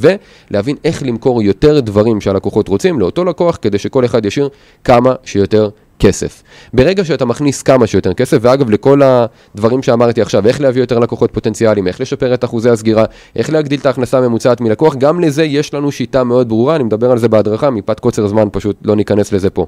ולהבין 0.50 0.76
איך 0.84 1.02
למכור 1.02 1.42
יותר 1.42 1.80
דברים 1.80 2.20
שהלקוחות 2.20 2.68
רוצים 2.68 3.00
לאותו 3.00 3.24
לקוח, 3.24 3.58
כדי 3.62 3.78
שכל 3.78 4.04
אחד 4.04 4.26
ישאיר 4.26 4.48
כמה 4.84 5.14
שיותר 5.24 5.68
כסף. 6.02 6.42
ברגע 6.72 7.04
שאתה 7.04 7.24
מכניס 7.24 7.62
כמה 7.62 7.86
שיותר 7.86 8.14
כסף, 8.14 8.38
ואגב, 8.40 8.70
לכל 8.70 9.00
הדברים 9.02 9.82
שאמרתי 9.82 10.22
עכשיו, 10.22 10.46
איך 10.46 10.60
להביא 10.60 10.82
יותר 10.82 10.98
לקוחות 10.98 11.30
פוטנציאליים, 11.30 11.86
איך 11.86 12.00
לשפר 12.00 12.34
את 12.34 12.44
אחוזי 12.44 12.70
הסגירה, 12.70 13.04
איך 13.36 13.50
להגדיל 13.50 13.80
את 13.80 13.86
ההכנסה 13.86 14.18
הממוצעת 14.18 14.60
מלקוח, 14.60 14.94
גם 14.96 15.20
לזה 15.20 15.44
יש 15.44 15.74
לנו 15.74 15.92
שיטה 15.92 16.24
מאוד 16.24 16.48
ברורה, 16.48 16.76
אני 16.76 16.84
מדבר 16.84 17.10
על 17.10 17.18
זה 17.18 17.28
בהדרכה, 17.28 17.70
מפאת 17.70 18.00
קוצר 18.00 18.26
זמן 18.26 18.48
פשוט 18.52 18.76
לא 18.84 18.96
ניכנס 18.96 19.32
לזה 19.32 19.50
פה. 19.50 19.66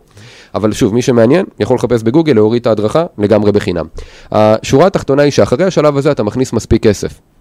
אבל 0.55 0.73
שוב, 0.73 0.95
מי 0.95 1.03
שמעניין, 1.03 1.47
יכול 1.61 1.77
לחפש 1.77 2.03
בגוגל, 2.03 2.33
להוריד 2.33 2.61
את 2.61 2.67
ההדרכה 2.67 3.05
לגמרי 3.19 3.53
בחינם. 3.53 3.87
השורה 4.33 4.87
התחתונה 4.87 5.23
היא 5.23 5.33
שאחרי 5.33 5.65
השלב 5.65 5.97
הזה 5.97 6.13
אתה 6.13 6.23
מכניס 6.23 6.53
מספיק 6.53 6.83
כסף. 6.83 7.34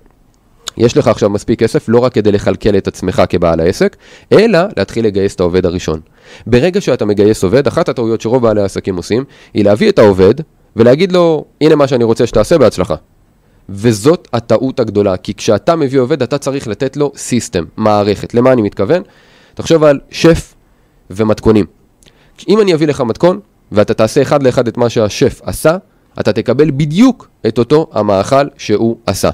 יש 0.77 0.97
לך 0.97 1.07
עכשיו 1.07 1.29
מספיק 1.29 1.59
כסף 1.59 1.89
לא 1.89 1.99
רק 1.99 2.13
כדי 2.13 2.31
לכלכל 2.31 2.77
את 2.77 2.87
עצמך 2.87 3.23
כבעל 3.29 3.59
העסק, 3.59 3.95
אלא 4.31 4.59
להתחיל 4.77 5.05
לגייס 5.05 5.35
את 5.35 5.39
העובד 5.39 5.65
הראשון. 5.65 5.99
ברגע 6.47 6.81
שאתה 6.81 7.05
מגייס 7.05 7.43
עובד, 7.43 7.67
אחת 7.67 7.89
הטעויות 7.89 8.21
שרוב 8.21 8.43
בעלי 8.43 8.61
העסקים 8.61 8.95
עושים, 8.95 9.23
היא 9.53 9.65
להביא 9.65 9.89
את 9.89 9.99
העובד 9.99 10.33
ולהגיד 10.75 11.11
לו, 11.11 11.45
הנה 11.61 11.75
מה 11.75 11.87
שאני 11.87 12.03
רוצה 12.03 12.27
שתעשה 12.27 12.57
בהצלחה. 12.57 12.95
וזאת 13.69 14.27
הטעות 14.33 14.79
הגדולה, 14.79 15.17
כי 15.17 15.33
כשאתה 15.33 15.75
מביא 15.75 15.99
עובד, 15.99 16.21
אתה 16.21 16.37
צריך 16.37 16.67
לתת 16.67 16.97
לו 16.97 17.11
סיסטם, 17.15 17.63
מערכת. 17.77 18.33
למה 18.33 18.53
אני 18.53 18.61
מתכוון? 18.61 19.03
תחשוב 19.53 19.83
על 19.83 19.99
שף 20.09 20.53
ומתכונים. 21.09 21.65
אם 22.49 22.61
אני 22.61 22.73
אביא 22.73 22.87
לך 22.87 23.01
מתכון, 23.01 23.39
ואתה 23.71 23.93
תעשה 23.93 24.21
אחד 24.21 24.43
לאחד 24.43 24.67
את 24.67 24.77
מה 24.77 24.89
שהשף 24.89 25.41
עשה, 25.43 25.77
אתה 26.19 26.33
תקבל 26.33 26.71
בדיוק 26.71 27.27
את 27.47 27.57
אותו 27.57 27.87
המאכל 27.91 28.47
שהוא 28.57 28.97
עשה. 29.05 29.29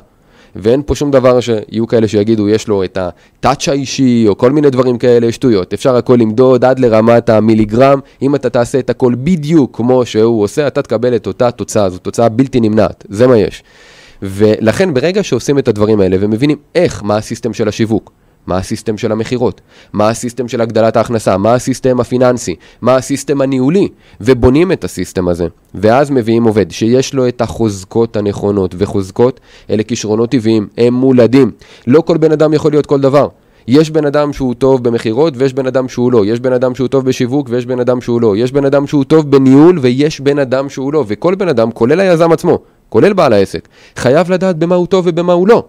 ואין 0.55 0.81
פה 0.85 0.95
שום 0.95 1.11
דבר 1.11 1.39
שיהיו 1.39 1.87
כאלה 1.87 2.07
שיגידו, 2.07 2.49
יש 2.49 2.67
לו 2.67 2.83
את 2.83 2.97
הטאצ' 2.97 3.69
האישי, 3.69 4.25
או 4.27 4.37
כל 4.37 4.51
מיני 4.51 4.69
דברים 4.69 4.97
כאלה, 4.97 5.31
שטויות. 5.31 5.73
אפשר 5.73 5.95
הכל 5.95 6.17
למדוד 6.19 6.65
עד 6.65 6.79
לרמת 6.79 7.29
המיליגרם. 7.29 7.99
אם 8.21 8.35
אתה 8.35 8.49
תעשה 8.49 8.79
את 8.79 8.89
הכל 8.89 9.13
בדיוק 9.23 9.77
כמו 9.77 10.05
שהוא 10.05 10.43
עושה, 10.43 10.67
אתה 10.67 10.81
תקבל 10.81 11.15
את 11.15 11.27
אותה 11.27 11.51
תוצאה, 11.51 11.89
זו 11.89 11.97
תוצאה 11.97 12.29
בלתי 12.29 12.59
נמנעת, 12.59 13.05
זה 13.09 13.27
מה 13.27 13.37
יש. 13.37 13.63
ולכן 14.21 14.93
ברגע 14.93 15.23
שעושים 15.23 15.59
את 15.59 15.67
הדברים 15.67 15.99
האלה 15.99 16.17
ומבינים 16.19 16.57
איך, 16.75 17.03
מה 17.03 17.17
הסיסטם 17.17 17.53
של 17.53 17.67
השיווק, 17.67 18.11
מה 18.47 18.57
הסיסטם 18.57 18.97
של 18.97 19.11
המכירות, 19.11 19.61
מה 19.93 20.09
הסיסטם 20.09 20.47
של 20.47 20.61
הגדלת 20.61 20.97
ההכנסה, 20.97 21.37
מה 21.37 21.53
הסיסטם 21.53 21.99
הפיננסי, 21.99 22.55
מה 22.81 22.95
הסיסטם 22.95 23.41
הניהולי, 23.41 23.87
ובונים 24.21 24.71
את 24.71 24.83
הסיסטם 24.83 25.27
הזה. 25.27 25.47
ואז 25.75 26.11
מביאים 26.11 26.43
עובד 26.43 26.71
שיש 26.71 27.13
לו 27.13 27.27
את 27.27 27.41
החוזקות 27.41 28.15
הנכונות, 28.15 28.75
וחוזקות 28.77 29.39
אלה 29.69 29.83
כישרונות 29.83 30.31
טבעיים, 30.31 30.67
הם 30.77 30.93
מולדים. 30.93 31.51
לא 31.87 32.01
כל 32.01 32.17
בן 32.17 32.31
אדם 32.31 32.53
יכול 32.53 32.71
להיות 32.71 32.85
כל 32.85 33.01
דבר. 33.01 33.27
יש 33.67 33.91
בן 33.91 34.05
אדם 34.05 34.33
שהוא 34.33 34.53
טוב 34.53 34.83
במכירות 34.83 35.33
ויש 35.37 35.53
בן 35.53 35.67
אדם 35.67 35.89
שהוא 35.89 36.11
לא, 36.11 36.25
יש 36.25 36.39
בן 36.39 36.53
אדם 36.53 36.75
שהוא 36.75 36.87
טוב 36.87 37.05
בשיווק 37.05 37.47
ויש 37.49 37.65
בן 37.65 37.79
אדם 37.79 38.01
שהוא 38.01 38.21
לא, 38.21 38.37
יש 38.37 38.51
בן 38.51 38.65
אדם 38.65 38.87
שהוא 38.87 39.03
טוב 39.03 39.31
בניהול 39.31 39.79
ויש 39.81 40.21
בן 40.21 40.39
אדם 40.39 40.69
שהוא 40.69 40.93
לא, 40.93 41.05
וכל 41.07 41.35
בן 41.35 41.47
אדם, 41.47 41.71
כולל 41.71 41.99
היזם 41.99 42.31
עצמו, 42.31 42.59
כולל 42.89 43.13
בעל 43.13 43.33
העסק, 43.33 43.67
חייב 43.95 44.31
לדעת 44.31 44.57
במה 44.57 44.75
הוא 44.75 44.87
טוב 44.87 45.05
ובמה 45.07 45.33
הוא 45.33 45.47
לא. 45.47 45.63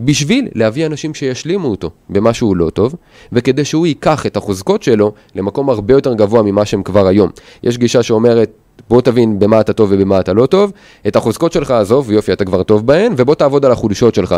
בשביל 0.00 0.48
להביא 0.54 0.86
אנשים 0.86 1.14
שישלימו 1.14 1.68
אותו 1.68 1.90
במה 2.10 2.34
שהוא 2.34 2.56
לא 2.56 2.70
טוב, 2.70 2.94
וכדי 3.32 3.64
שהוא 3.64 3.86
ייקח 3.86 4.26
את 4.26 4.36
החוזקות 4.36 4.82
שלו 4.82 5.12
למקום 5.34 5.70
הרבה 5.70 5.94
יותר 5.94 6.14
גבוה 6.14 6.42
ממה 6.42 6.64
שהם 6.64 6.82
כבר 6.82 7.06
היום. 7.06 7.30
יש 7.62 7.78
גישה 7.78 8.02
שאומרת, 8.02 8.50
בוא 8.90 9.00
תבין 9.00 9.38
במה 9.38 9.60
אתה 9.60 9.72
טוב 9.72 9.88
ובמה 9.92 10.20
אתה 10.20 10.32
לא 10.32 10.46
טוב, 10.46 10.72
את 11.08 11.16
החוזקות 11.16 11.52
שלך 11.52 11.70
עזוב, 11.70 12.10
יופי, 12.12 12.32
אתה 12.32 12.44
כבר 12.44 12.62
טוב 12.62 12.86
בהן, 12.86 13.12
ובוא 13.16 13.34
תעבוד 13.34 13.64
על 13.64 13.72
החולשות 13.72 14.14
שלך. 14.14 14.34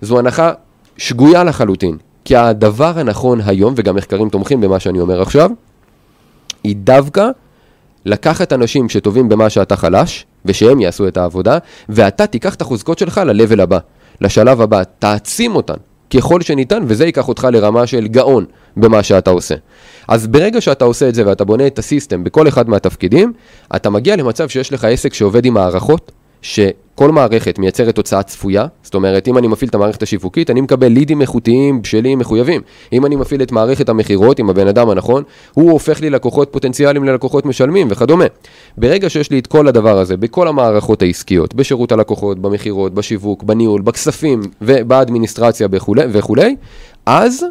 זו 0.00 0.18
הנחה 0.18 0.52
שגויה 0.96 1.44
לחלוטין, 1.44 1.96
כי 2.24 2.36
הדבר 2.36 2.98
הנכון 2.98 3.40
היום, 3.46 3.74
וגם 3.76 3.96
מחקרים 3.96 4.28
תומכים 4.28 4.60
במה 4.60 4.80
שאני 4.80 5.00
אומר 5.00 5.22
עכשיו, 5.22 5.50
היא 6.64 6.76
דווקא 6.76 7.28
לקחת 8.04 8.52
אנשים 8.52 8.88
שטובים 8.88 9.28
במה 9.28 9.50
שאתה 9.50 9.76
חלש, 9.76 10.26
ושהם 10.44 10.80
יעשו 10.80 11.08
את 11.08 11.16
העבודה, 11.16 11.58
ואתה 11.88 12.26
תיקח 12.26 12.54
את 12.54 12.62
החוזקות 12.62 12.98
שלך 12.98 13.20
ל-level 13.26 13.62
הבא. 13.62 13.78
לשלב 14.20 14.60
הבא, 14.60 14.82
תעצים 14.98 15.56
אותן 15.56 15.76
ככל 16.16 16.40
שניתן, 16.40 16.82
וזה 16.86 17.06
ייקח 17.06 17.28
אותך 17.28 17.48
לרמה 17.52 17.86
של 17.86 18.06
גאון 18.06 18.44
במה 18.76 19.02
שאתה 19.02 19.30
עושה. 19.30 19.54
אז 20.08 20.26
ברגע 20.26 20.60
שאתה 20.60 20.84
עושה 20.84 21.08
את 21.08 21.14
זה 21.14 21.26
ואתה 21.26 21.44
בונה 21.44 21.66
את 21.66 21.78
הסיסטם 21.78 22.24
בכל 22.24 22.48
אחד 22.48 22.68
מהתפקידים, 22.68 23.32
אתה 23.76 23.90
מגיע 23.90 24.16
למצב 24.16 24.48
שיש 24.48 24.72
לך 24.72 24.84
עסק 24.84 25.14
שעובד 25.14 25.44
עם 25.44 25.56
הערכות, 25.56 26.12
שכל 26.44 27.10
מערכת 27.10 27.58
מייצרת 27.58 27.94
תוצאה 27.94 28.22
צפויה, 28.22 28.66
זאת 28.82 28.94
אומרת, 28.94 29.28
אם 29.28 29.38
אני 29.38 29.46
מפעיל 29.46 29.68
את 29.68 29.74
המערכת 29.74 30.02
השיווקית, 30.02 30.50
אני 30.50 30.60
מקבל 30.60 30.86
לידים 30.88 31.20
איכותיים, 31.20 31.82
בשלים, 31.82 32.18
מחויבים. 32.18 32.60
אם 32.92 33.06
אני 33.06 33.16
מפעיל 33.16 33.42
את 33.42 33.52
מערכת 33.52 33.88
המכירות 33.88 34.38
עם 34.38 34.50
הבן 34.50 34.68
אדם 34.68 34.90
הנכון, 34.90 35.22
הוא 35.54 35.72
הופך 35.72 36.00
לי 36.00 36.10
לקוחות 36.10 36.48
פוטנציאליים 36.52 37.04
ללקוחות 37.04 37.46
משלמים 37.46 37.88
וכדומה. 37.90 38.24
ברגע 38.78 39.10
שיש 39.10 39.30
לי 39.30 39.38
את 39.38 39.46
כל 39.46 39.68
הדבר 39.68 39.98
הזה, 39.98 40.16
בכל 40.16 40.48
המערכות 40.48 41.02
העסקיות, 41.02 41.54
בשירות 41.54 41.92
הלקוחות, 41.92 42.38
במכירות, 42.38 42.94
בשיווק, 42.94 43.42
בניהול, 43.42 43.82
בכספים 43.82 44.40
ובאדמיניסטרציה 44.62 45.68
וכולי, 45.70 46.02
וכולי, 46.12 46.56
אז 47.06 47.44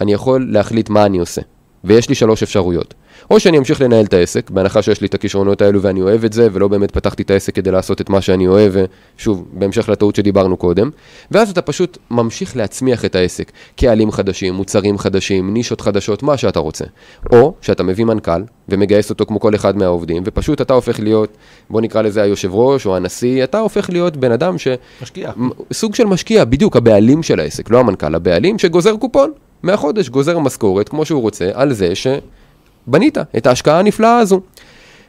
אני 0.00 0.12
יכול 0.12 0.46
להחליט 0.50 0.88
מה 0.90 1.06
אני 1.06 1.18
עושה. 1.18 1.42
ויש 1.84 2.08
לי 2.08 2.14
שלוש 2.14 2.42
אפשרויות. 2.42 2.94
או 3.30 3.40
שאני 3.40 3.58
אמשיך 3.58 3.80
לנהל 3.80 4.04
את 4.04 4.14
העסק, 4.14 4.50
בהנחה 4.50 4.82
שיש 4.82 5.00
לי 5.00 5.06
את 5.06 5.14
הכישרונות 5.14 5.62
האלו 5.62 5.82
ואני 5.82 6.02
אוהב 6.02 6.24
את 6.24 6.32
זה, 6.32 6.48
ולא 6.52 6.68
באמת 6.68 6.90
פתחתי 6.90 7.22
את 7.22 7.30
העסק 7.30 7.54
כדי 7.54 7.70
לעשות 7.70 8.00
את 8.00 8.10
מה 8.10 8.20
שאני 8.20 8.46
אוהב, 8.46 8.72
ושוב, 9.16 9.44
בהמשך 9.52 9.88
לטעות 9.88 10.16
שדיברנו 10.16 10.56
קודם, 10.56 10.90
ואז 11.30 11.50
אתה 11.50 11.62
פשוט 11.62 11.98
ממשיך 12.10 12.56
להצמיח 12.56 13.04
את 13.04 13.14
העסק, 13.14 13.52
קהלים 13.76 14.10
חדשים, 14.10 14.54
מוצרים 14.54 14.98
חדשים, 14.98 15.54
נישות 15.54 15.80
חדשות, 15.80 16.22
מה 16.22 16.36
שאתה 16.36 16.58
רוצה. 16.58 16.84
או 17.32 17.54
שאתה 17.60 17.82
מביא 17.82 18.04
מנכ"ל, 18.04 18.42
ומגייס 18.68 19.10
אותו 19.10 19.26
כמו 19.26 19.40
כל 19.40 19.54
אחד 19.54 19.76
מהעובדים, 19.76 20.22
ופשוט 20.26 20.60
אתה 20.60 20.74
הופך 20.74 21.00
להיות, 21.00 21.36
בוא 21.70 21.80
נקרא 21.80 22.02
לזה 22.02 22.22
היושב 22.22 22.54
ראש 22.54 22.86
או 22.86 22.96
הנשיא, 22.96 23.44
אתה 23.44 23.58
הופך 23.58 23.90
להיות 23.90 24.16
בן 24.16 24.32
אדם 24.32 24.58
ש... 24.58 24.68
משקיע. 25.02 25.32
סוג 25.72 25.94
של 25.94 26.04
משקיע, 26.04 26.44
בדיוק, 26.44 26.76
הבעלים 26.76 27.22
של 27.22 27.40
העסק, 27.40 27.70
לא 27.70 27.78
המנכ"ל, 27.78 28.14
הבעלים 28.14 28.58
שגוזר 28.58 28.96
קופון. 28.96 29.32
מהחודש 29.62 30.08
גוזר 30.08 30.38
משכורת 30.38 30.88
כמו 30.88 31.04
שהוא 31.04 31.22
רוצה 31.22 31.50
על 31.54 31.72
זה 31.72 31.92
שבנית 31.94 33.18
את 33.36 33.46
ההשקעה 33.46 33.78
הנפלאה 33.78 34.18
הזו. 34.18 34.40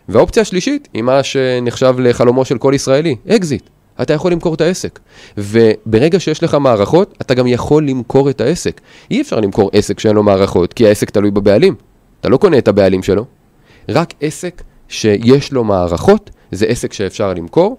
והאופציה 0.09 0.41
השלישית 0.41 0.87
היא 0.93 1.03
מה 1.03 1.23
שנחשב 1.23 1.95
לחלומו 1.99 2.45
של 2.45 2.57
כל 2.57 2.71
ישראלי, 2.75 3.15
אקזיט. 3.29 3.69
אתה 4.01 4.13
יכול 4.13 4.31
למכור 4.31 4.53
את 4.53 4.61
העסק. 4.61 4.99
וברגע 5.37 6.19
שיש 6.19 6.43
לך 6.43 6.55
מערכות, 6.55 7.15
אתה 7.21 7.33
גם 7.33 7.47
יכול 7.47 7.87
למכור 7.87 8.29
את 8.29 8.41
העסק. 8.41 8.81
אי 9.11 9.21
אפשר 9.21 9.39
למכור 9.39 9.69
עסק 9.73 9.99
שאין 9.99 10.15
לו 10.15 10.23
מערכות, 10.23 10.73
כי 10.73 10.87
העסק 10.87 11.09
תלוי 11.09 11.31
בבעלים. 11.31 11.75
אתה 12.19 12.29
לא 12.29 12.37
קונה 12.37 12.57
את 12.57 12.67
הבעלים 12.67 13.03
שלו. 13.03 13.25
רק 13.89 14.13
עסק 14.21 14.61
שיש 14.87 15.53
לו 15.53 15.63
מערכות, 15.63 16.29
זה 16.51 16.65
עסק 16.65 16.93
שאפשר 16.93 17.33
למכור, 17.33 17.77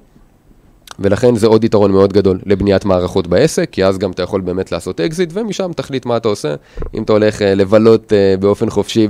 ולכן 0.98 1.36
זה 1.36 1.46
עוד 1.46 1.64
יתרון 1.64 1.92
מאוד 1.92 2.12
גדול 2.12 2.38
לבניית 2.46 2.84
מערכות 2.84 3.26
בעסק, 3.26 3.68
כי 3.70 3.84
אז 3.84 3.98
גם 3.98 4.10
אתה 4.10 4.22
יכול 4.22 4.40
באמת 4.40 4.72
לעשות 4.72 5.00
אקזיט, 5.00 5.30
ומשם 5.32 5.70
תחליט 5.76 6.06
מה 6.06 6.16
אתה 6.16 6.28
עושה. 6.28 6.54
אם 6.94 7.02
אתה 7.02 7.12
הולך 7.12 7.42
אה, 7.42 7.54
לבלות 7.54 8.12
אה, 8.12 8.34
באופן 8.40 8.70
חופשי 8.70 9.08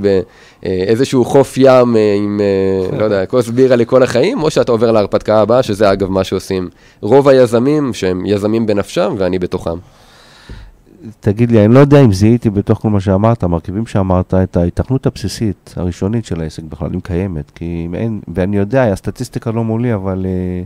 באיזשהו 0.63 1.25
חוף 1.25 1.55
ים 1.57 1.97
אה, 1.97 2.15
עם, 2.19 2.41
לא 2.99 3.05
יודע, 3.05 3.27
כוס 3.27 3.49
בירה 3.49 3.77
לכל 3.77 4.03
החיים, 4.03 4.43
או 4.43 4.51
שאתה 4.51 4.73
עובר 4.73 4.93
להרפתקה 4.93 5.41
הבאה, 5.41 5.63
שזה 5.63 5.93
אגב 5.93 6.11
מה 6.11 6.25
שעושים 6.25 6.69
רוב 7.01 7.29
היזמים, 7.29 7.95
שהם 7.95 8.27
יזמים 8.27 8.67
בנפשם, 8.67 9.15
ואני 9.19 9.39
בתוכם. 9.39 9.79
תגיד 11.21 11.51
לי, 11.51 11.65
אני 11.65 11.75
לא 11.75 11.79
יודע 11.79 12.01
אם 12.01 12.13
זיהיתי 12.13 12.51
בתוך 12.51 12.79
כל 12.79 12.91
מה 12.91 13.01
שאמרת, 13.01 13.43
המרכיבים 13.43 13.87
שאמרת, 13.87 14.35
את 14.35 14.57
ההיתכנות 14.57 15.07
הבסיסית, 15.07 15.75
הראשונית 15.77 16.25
של 16.25 16.41
העסק 16.41 16.63
בכלל, 16.63 16.89
אם 16.95 17.01
קיימת. 17.01 17.51
כי 17.55 17.83
אם 17.87 17.95
אין, 17.95 18.21
ואני 18.35 18.57
יודע, 18.57 18.93
הסטטיסטיקה 18.93 19.51
לא 19.51 19.65
מולי, 19.65 19.95
אבל... 19.95 20.23
אה, 20.23 20.27
אה, 20.27 20.63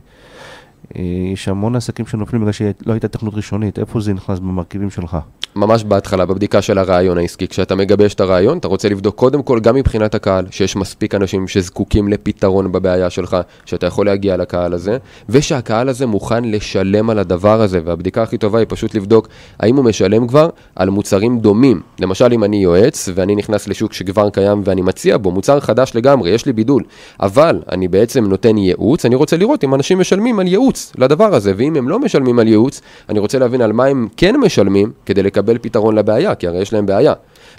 יש 1.33 1.49
המון 1.49 1.77
עסקים 1.77 2.07
שנופלים 2.07 2.43
בגלל 2.43 2.53
שלא 2.53 2.93
הייתה 2.93 3.09
תכנות 3.09 3.35
ראשונית, 3.35 3.79
איפה 3.79 4.01
זה 4.01 4.15
נכנס 4.15 4.39
במרכיבים 4.39 4.91
שלך? 4.91 5.17
ממש 5.57 5.85
בהתחלה, 5.85 6.27
בבדיקה 6.27 6.63
של 6.63 6.79
הרעיון 6.79 7.19
העסקי. 7.19 7.49
כשאתה 7.49 7.75
מגבש 7.75 8.15
את 8.15 8.21
הרעיון, 8.21 8.59
אתה 8.59 8.69
רוצה 8.69 8.89
לבדוק 8.89 9.15
קודם 9.15 9.43
כל, 9.43 9.61
גם 9.61 9.75
מבחינת 9.75 10.15
הקהל, 10.15 10.47
שיש 10.51 10.77
מספיק 10.77 11.15
אנשים 11.15 11.49
שזקוקים 11.49 12.09
לפתרון 12.09 12.73
בבעיה 12.73 13.11
שלך, 13.11 13.37
שאתה 13.65 13.87
יכול 13.87 14.07
להגיע 14.07 14.37
לקהל 14.37 14.73
הזה, 14.73 14.97
ושהקהל 15.29 15.89
הזה 15.89 16.07
מוכן 16.07 16.45
לשלם 16.45 17.11
על 17.11 17.19
הדבר 17.19 17.61
הזה, 17.61 17.81
והבדיקה 17.85 18.23
הכי 18.23 18.39
טובה 18.39 18.59
היא 18.59 18.67
פשוט 18.69 18.95
לבדוק 18.95 19.29
האם 19.59 19.77
הוא 19.77 19.85
משלם 19.85 20.27
כבר 20.27 20.49
על 20.77 20.91
מוצרים 20.91 21.39
דומים. 21.39 21.81
למשל, 22.01 22.33
אם 22.33 22.45
אני 22.45 22.63
יועץ, 22.63 23.09
ואני 23.15 23.35
נכנס 23.35 23.69
לשוק 23.69 23.93
שכבר 23.93 24.31
קיים 24.31 24.63
ואני 24.65 24.83
מציע 24.83 25.17
בו 25.19 25.31
מוצר 25.31 25.61
חדש 25.61 25.93
לגמרי, 25.95 26.31
יש 26.31 26.47
לי 26.47 26.53
בידול, 26.53 26.83
אבל 27.21 27.63
אני 27.73 27.89
בעצם 27.89 28.25
נותן 28.25 28.59
ייעוץ, 28.59 29.05
אני 29.05 29.15
רוצה 29.15 29.37
לראות 29.37 29.65
אם 29.65 29.75
אנשים 29.75 29.99
משלמים 30.01 30.41
על 30.41 30.47
ייעוץ 30.47 30.76
לדבר 30.99 31.35
הזה, 31.35 31.53
ואם 31.57 31.77
הם 31.77 31.89
לא 31.89 31.99
משלמים 31.99 32.39
על 32.39 32.49
ייעוץ, 32.49 32.81
אני 33.09 33.19
רוצה 33.19 33.39
להבין 33.39 33.61
על 33.61 33.73
מה 33.73 33.85
הם 33.85 34.09
כן 34.17 34.37
משלמים, 34.37 34.93
כדי 35.07 35.23
לקבל 35.23 35.59
פתרון 35.59 35.95
לבעיה, 35.95 36.35
כי 36.35 36.47
הרי 36.47 36.59
יש 36.59 36.73
להם 36.73 36.87
בעיה. 36.87 37.13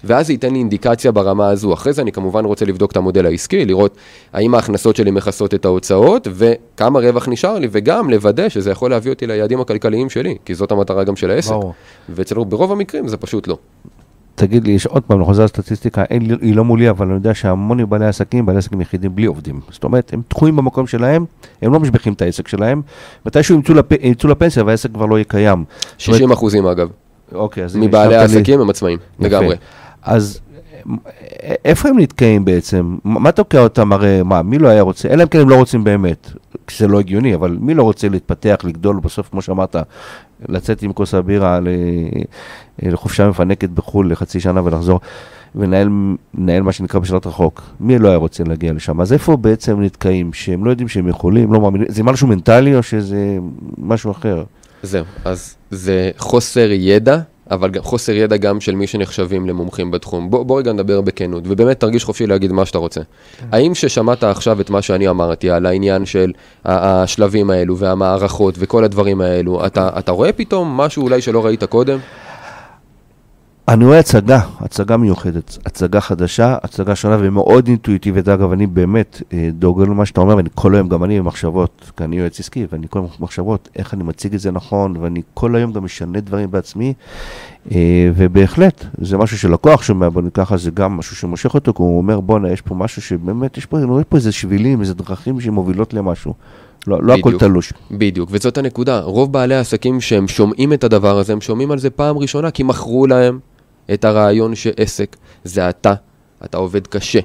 ואז 0.04 0.28
זה 0.28 0.34
ייתן 0.34 0.54
לי 0.54 0.60
אינדיקציה 0.60 1.12
ברמה 1.12 1.50
הזו. 1.50 1.74
אחרי 1.74 1.94
זה 1.94 2.02
אני 2.02 2.12
כמובן 2.12 2.46
רוצה 2.46 2.66
לבדוק 2.66 2.92
את 2.92 2.98
המודל 2.98 3.26
העסקי, 3.26 3.66
לראות 3.66 3.98
האם 4.34 4.56
ההכנסות 4.56 4.96
שלי 4.96 5.12
מכסות 5.12 5.54
את 5.54 5.66
ההוצאות, 5.66 6.28
וכמה 6.32 7.00
רווח 7.00 7.28
נשאר 7.28 7.60
לי, 7.60 7.68
וגם 7.72 8.10
לוודא 8.10 8.50
שזה 8.50 8.72
יכול 8.72 8.90
להביא 8.90 9.12
אותי 9.12 9.28
ליעדים 9.28 9.62
הכלכליים 9.62 10.10
שלי, 10.10 10.38
כי 10.46 10.56
זאת 10.56 10.72
המטרה 10.72 11.04
גם 11.04 11.16
של 11.16 11.32
העסק. 11.32 11.52
ברור. 11.52 11.74
ואצלנו 12.10 12.46
ברוב 12.46 12.72
המקרים 12.72 13.08
זה 13.08 13.18
פשוט 13.18 13.48
לא. 13.48 13.58
תגיד 14.38 14.68
לי, 14.68 14.72
יש 14.72 14.86
עוד 14.86 15.04
פעם, 15.04 15.18
אני 15.18 15.26
חוזר 15.26 15.44
לסטטיסטיקה, 15.44 16.04
אין, 16.04 16.38
היא 16.42 16.56
לא 16.56 16.66
מולי, 16.66 16.90
אבל 16.90 17.06
אני 17.06 17.16
יודע 17.16 17.34
שהמון 17.34 17.90
בעלי 17.90 18.06
עסקים, 18.06 18.46
בעלי 18.46 18.58
עסקים 18.58 18.82
יחידים 18.82 19.16
בלי 19.16 19.26
עובדים. 19.26 19.60
זאת 19.70 19.84
אומרת, 19.84 20.14
הם 20.14 20.22
תקועים 20.28 20.56
במקום 20.56 20.88
שלהם, 20.88 21.26
הם 21.62 21.74
לא 21.74 21.80
משביחים 21.80 22.14
את 22.14 22.22
העסק 22.22 22.48
שלהם, 22.48 22.82
מתישהו 23.26 23.56
ימצאו, 23.56 23.74
לפ... 23.74 23.86
ימצאו 24.02 24.30
לפנסיה 24.30 24.64
והעסק 24.64 24.92
כבר 24.94 25.06
לא 25.06 25.16
יהיה 25.16 25.24
קיים. 25.24 25.64
60 25.98 26.32
אחוזים 26.32 26.66
אגב. 26.66 26.88
אוקיי, 27.36 27.64
אז... 27.64 27.76
מבעלי 27.76 28.16
העסקים 28.16 28.62
הם 28.62 28.70
עצמאים, 28.70 28.98
לגמרי. 29.20 29.56
אז 30.02 30.40
איפה 31.66 31.90
הם 31.90 32.00
נתקעים 32.00 32.46
בעצם? 32.46 32.98
מה 33.04 33.32
תוקע 33.32 33.60
אותם? 33.60 33.94
הרי 33.94 34.24
מה, 34.24 34.42
מי 34.42 34.58
לא 34.58 34.68
היה 34.68 34.82
רוצה? 34.82 35.10
אלא 35.10 35.24
אם 35.24 35.28
כן 35.28 35.40
הם 35.40 35.50
לא 35.50 35.56
רוצים 35.56 35.84
באמת, 35.84 36.32
זה 36.78 36.88
לא 36.88 37.00
הגיוני, 37.00 37.36
אבל 37.36 37.58
מי 37.62 37.74
לא 37.74 37.84
רוצה 37.84 38.10
להתפתח, 38.10 38.58
לגדול, 38.64 39.00
בסוף, 39.00 39.30
כמו 39.30 39.42
שאמרת, 39.42 39.76
לצאת 40.50 40.84
עם 40.84 40.94
כוס 40.94 41.14
הבירה 41.14 41.60
לחופשה 42.80 43.30
מפנקת 43.30 43.70
בחו"ל 43.70 44.12
לחצי 44.12 44.40
שנה 44.40 44.62
ולחזור 44.64 45.00
ולנהל 45.56 46.62
מה 46.62 46.72
שנקרא 46.72 47.00
בשלט 47.00 47.28
רחוק. 47.28 47.62
מי 47.80 48.00
לא 48.00 48.08
היה 48.08 48.18
רוצה 48.18 48.44
להגיע 48.44 48.74
לשם? 48.74 49.02
אז 49.02 49.14
איפה 49.14 49.38
בעצם 49.38 49.82
נתקעים? 49.82 50.34
שהם 50.34 50.66
לא 50.66 50.70
יודעים 50.70 50.88
שהם 50.88 51.08
יכולים, 51.08 51.54
לא 51.54 51.62
מאמינים, 51.62 51.88
זה 51.90 52.04
משהו 52.04 52.28
מנטלי 52.28 52.76
או 52.76 52.84
שזה 52.84 53.38
משהו 53.78 54.12
אחר? 54.12 54.44
זהו, 54.84 55.06
אז 55.26 55.56
זה 55.72 56.12
חוסר 56.18 56.72
ידע 56.72 57.20
אבל 57.52 57.70
גם 57.70 57.84
חוסר 57.84 58.12
ידע 58.12 58.38
גם 58.38 58.60
של 58.60 58.76
מי 58.76 58.88
שנחשבים 58.88 59.48
למומחים 59.48 59.92
בתחום. 59.92 60.30
בוא, 60.30 60.44
בוא 60.44 60.60
רגע 60.60 60.74
נדבר 60.74 61.02
בכנות, 61.02 61.44
ובאמת 61.48 61.80
תרגיש 61.80 62.04
חופשי 62.04 62.28
להגיד 62.28 62.52
מה 62.52 62.66
שאתה 62.66 62.78
רוצה. 62.78 63.02
כן. 63.38 63.46
האם 63.52 63.76
ששמעת 63.76 64.24
עכשיו 64.24 64.62
את 64.62 64.70
מה 64.70 64.82
שאני 64.82 65.10
אמרתי 65.10 65.50
על 65.50 65.66
העניין 65.66 66.06
של 66.06 66.32
השלבים 66.66 67.50
האלו 67.50 67.78
והמערכות 67.78 68.56
וכל 68.58 68.84
הדברים 68.84 69.22
האלו, 69.22 69.66
אתה, 69.66 69.90
אתה 70.00 70.12
רואה 70.12 70.32
פתאום 70.32 70.78
משהו 70.78 71.04
אולי 71.04 71.22
שלא 71.22 71.46
ראית 71.46 71.64
קודם? 71.64 71.98
אני 73.68 73.86
רואה 73.86 74.00
הצגה, 74.00 74.40
הצגה 74.60 74.98
מיוחדת, 74.98 75.58
הצגה 75.66 76.02
חדשה, 76.02 76.58
הצגה 76.64 76.96
שונה 76.96 77.18
ומאוד 77.20 77.68
אינטואיטיבית. 77.68 78.28
אגב, 78.28 78.52
אני 78.52 78.68
באמת 78.68 79.22
אה, 79.34 79.50
דוגל 79.54 79.84
למה 79.84 80.06
שאתה 80.06 80.22
אומר, 80.22 80.36
ואני 80.36 80.50
כל 80.56 80.76
היום, 80.76 80.90
גם 80.90 81.04
אני 81.04 81.20
במחשבות, 81.20 81.92
כי 81.98 82.04
אני 82.04 82.16
יועץ 82.16 82.40
עסקי, 82.40 82.68
ואני 82.72 82.88
כל 82.90 83.00
היום 83.00 83.10
במחשבות, 83.20 83.70
איך 83.76 83.94
אני 83.94 84.04
מציג 84.04 84.34
את 84.34 84.40
זה 84.40 84.52
נכון, 84.52 84.98
ואני 84.98 85.22
כל 85.34 85.56
היום 85.56 85.72
גם 85.72 85.84
משנה 85.84 86.20
דברים 86.20 86.52
בעצמי, 86.52 86.94
אה, 87.72 88.12
ובהחלט, 88.16 88.86
זה 89.02 89.18
משהו 89.18 89.38
שלקוח 89.38 89.84
שומע, 89.84 90.10
בוא 90.10 90.22
ניקח 90.22 90.56
זה 90.56 90.72
גם 90.72 90.98
משהו 90.98 91.16
שמושך 91.16 91.54
אותו, 91.54 91.74
כי 91.74 91.82
הוא 91.82 91.98
אומר, 91.98 92.20
בואנה, 92.20 92.52
יש 92.52 92.62
פה 92.62 92.76
משהו 92.76 93.02
שבאמת, 93.02 93.58
יש 93.58 93.66
פה, 93.66 93.78
אני 93.78 93.86
רואה 93.86 94.04
פה 94.04 94.18
איזה 94.18 94.32
שבילים, 94.32 94.82
איזה 94.82 94.94
דרכים 94.94 95.42
שמובילות 95.42 95.94
למשהו. 95.94 96.34
לא, 96.88 97.04
לא 97.04 97.14
הכל 97.14 97.38
תלוש. 97.38 97.74
בדיוק, 97.92 98.30
וזאת 98.32 98.58
הנקודה. 98.58 99.00
רוב 99.00 99.34
בעלי 99.34 99.56
העסקים 99.56 100.02
שהם 100.02 100.28
שומעים 100.28 100.74
את 100.74 100.84
הדבר 100.84 101.18
הזה, 101.18 101.34
הם 101.34 101.42
שומעים 101.42 101.72
על 101.72 101.80
זה 101.80 101.90
פעם 101.90 102.18
ראשונה, 102.18 102.52
כי 102.52 102.64
מכרו 102.64 103.08
להם 103.08 103.40
את 103.94 104.06
הרעיון 104.06 104.56
שעסק 104.56 105.16
זה 105.44 105.70
אתה, 105.70 105.94
אתה 106.46 106.58
עובד 106.58 106.88
קשה, 106.88 107.20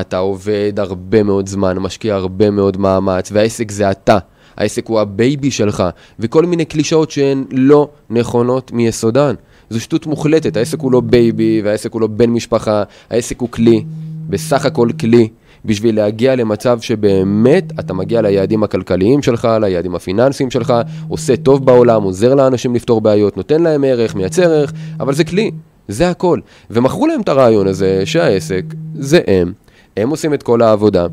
אתה 0.00 0.18
עובד 0.18 0.72
הרבה 0.76 1.22
מאוד 1.22 1.48
זמן, 1.48 1.78
משקיע 1.78 2.14
הרבה 2.14 2.50
מאוד 2.50 2.76
מאמץ, 2.76 3.28
והעסק 3.32 3.70
זה 3.70 3.90
אתה. 3.90 4.18
העסק 4.56 4.86
הוא 4.88 5.00
הבייבי 5.00 5.50
שלך, 5.50 5.82
וכל 6.18 6.46
מיני 6.46 6.64
קלישאות 6.64 7.10
שהן 7.10 7.44
לא 7.50 7.88
נכונות 8.10 8.72
מיסודן. 8.72 9.34
זו 9.70 9.80
שטות 9.80 10.06
מוחלטת, 10.06 10.56
העסק 10.56 10.80
הוא 10.80 10.92
לא 10.92 11.00
בייבי, 11.00 11.60
והעסק 11.64 11.92
הוא 11.92 12.00
לא 12.00 12.06
בן 12.06 12.30
משפחה, 12.30 12.82
העסק 13.10 13.40
הוא 13.40 13.48
כלי, 13.48 13.84
בסך 14.28 14.66
הכל 14.66 14.88
כלי, 15.00 15.28
בשביל 15.64 15.96
להגיע 15.96 16.36
למצב 16.36 16.80
שבאמת 16.80 17.72
אתה 17.80 17.94
מגיע 17.94 18.22
ליעדים 18.22 18.62
הכלכליים 18.62 19.22
שלך, 19.22 19.48
ליעדים 19.60 19.94
הפיננסיים 19.94 20.50
שלך, 20.50 20.74
עושה 21.08 21.36
טוב 21.36 21.66
בעולם, 21.66 22.02
עוזר 22.02 22.34
לאנשים 22.34 22.74
לפתור 22.74 23.00
בעיות, 23.00 23.36
נותן 23.36 23.62
להם 23.62 23.84
ערך, 23.84 24.14
מייצר 24.14 24.52
ערך, 24.52 24.72
אבל 25.00 25.14
זה 25.14 25.24
כלי. 25.24 25.50
זה 25.88 26.10
הכל. 26.10 26.40
ומכרו 26.70 27.06
להם 27.06 27.20
את 27.20 27.28
הרעיון 27.28 27.66
הזה 27.66 28.02
שהעסק 28.06 28.64
זה 28.94 29.20
הם, 29.26 29.52
הם 29.96 30.10
עושים 30.10 30.34
את 30.34 30.42
כל 30.42 30.62
העבודה. 30.62 31.06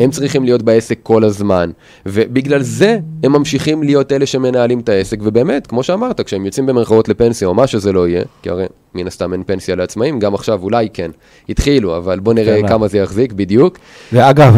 הם 0.00 0.10
צריכים 0.10 0.44
להיות 0.44 0.62
בעסק 0.62 0.98
כל 1.02 1.24
הזמן, 1.24 1.70
ובגלל 2.06 2.62
זה 2.62 2.98
הם 3.22 3.32
ממשיכים 3.32 3.82
להיות 3.82 4.12
אלה 4.12 4.26
שמנהלים 4.26 4.80
את 4.80 4.88
העסק, 4.88 5.18
ובאמת, 5.22 5.66
כמו 5.66 5.82
שאמרת, 5.82 6.20
כשהם 6.20 6.46
יוצאים 6.46 6.66
במרכאות 6.66 7.08
לפנסיה 7.08 7.48
או 7.48 7.54
מה 7.54 7.66
שזה 7.66 7.92
לא 7.92 8.08
יהיה, 8.08 8.22
כי 8.42 8.50
הרי 8.50 8.66
מן 8.94 9.06
הסתם 9.06 9.32
אין 9.32 9.42
פנסיה 9.46 9.76
לעצמאים, 9.76 10.18
גם 10.18 10.34
עכשיו 10.34 10.62
אולי 10.62 10.88
כן, 10.92 11.10
התחילו, 11.48 11.96
אבל 11.96 12.20
בוא 12.20 12.34
נראה 12.34 12.68
כמה 12.68 12.88
זה 12.88 12.98
יחזיק 12.98 13.32
בדיוק. 13.32 13.78
ואגב, 14.12 14.56